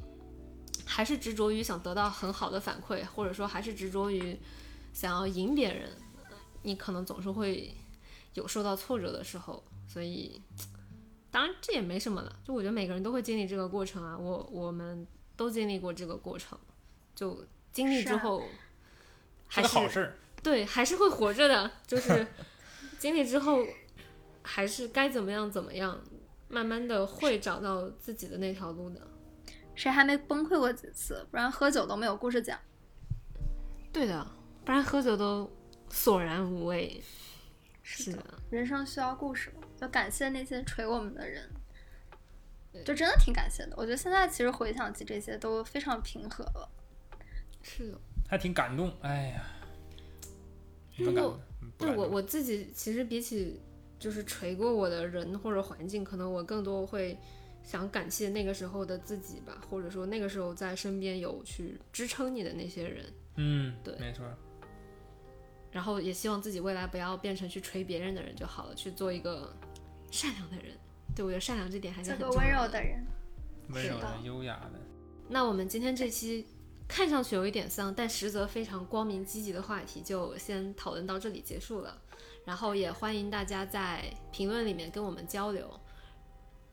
[0.84, 4.36] 还是执着于想得到很好的反馈，或者说还是执着于
[4.92, 5.88] 想要赢别人，
[6.62, 7.74] 你可能总是会
[8.34, 9.62] 有受到挫折的时候。
[9.92, 10.40] 所以，
[11.30, 15.06] 当然这也没什么了，就我觉得每个人都会经历这个过程啊，我我们
[15.36, 16.58] 都经历过这个过程，
[17.14, 18.40] 就经历之后，
[19.48, 20.18] 是还是好事。
[20.42, 22.26] 对，还是会活着的，就是
[22.98, 23.62] 经历之后，
[24.40, 26.02] 还是该怎么样怎么样，
[26.48, 29.06] 慢慢的会找到自己的那条路的。
[29.74, 31.26] 谁还没崩溃过几次？
[31.30, 32.58] 不然喝酒都没有故事讲。
[33.92, 34.26] 对的，
[34.64, 35.50] 不然喝酒都
[35.90, 37.02] 索然无味。
[37.82, 39.52] 是是的，人生需要故事
[39.82, 41.50] 嘛，就感谢那些锤我们的人，
[42.84, 43.74] 就真的挺感谢的。
[43.76, 46.68] 我觉得现在其实回想起这些都非常平和了。
[47.62, 47.98] 是的。
[48.28, 48.90] 还挺感动。
[49.02, 49.44] 哎呀，
[50.96, 51.40] 不感动
[51.76, 53.60] 不对我我自己其实比起
[53.98, 57.18] 就是锤过我的人或者环境，可能我更多会
[57.62, 63.04] 想感谢那个时候的自己吧，或者说那个时候在身边有去支撑你的那些人，
[63.36, 64.24] 嗯，对没错。
[65.70, 69.54] 然后也希望自己未来不要变成去锤别人的人就好了，去做一个
[70.12, 70.78] 善良的人。
[71.14, 72.80] 对我觉得善良这点还是很重要个温柔的。
[72.80, 73.06] 人，
[73.68, 74.80] 温柔的、优雅的，
[75.28, 76.46] 那我们今天这期
[76.88, 82.00] 看上去有一点丧，但实则非常光明积极的话题，就先讨论到这里结束了。
[82.44, 85.70] 然后也欢迎大家在评论里面跟我们交流。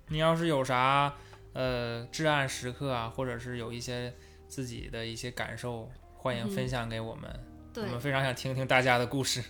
[0.08, 1.14] 你要是有啥
[1.54, 4.14] 呃至暗时刻啊，或者是有一些
[4.48, 7.30] 自己的一些感受，欢迎分享给我们。
[7.74, 9.44] 对我，们非常想听听大家的故事。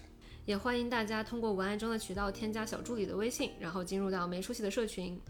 [0.49, 5.21] 也欢迎大家通过文案中的渠道添加小助理的微信，然后进入到没出息的社群，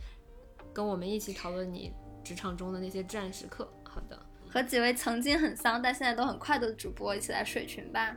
[0.73, 1.91] 跟我们一起讨论你
[2.23, 3.69] 职场中的那些至暗时刻。
[3.83, 4.17] 好的，
[4.49, 8.15] 和几位曾经很丧但现在都很快乐的主播一起来水群吧，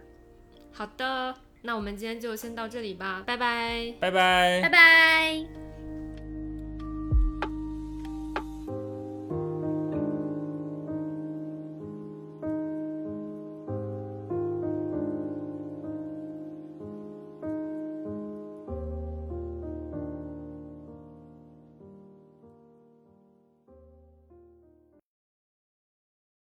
[0.70, 3.92] 好的，那我们今天就先到这里吧，拜拜。
[3.98, 5.72] 拜拜拜拜。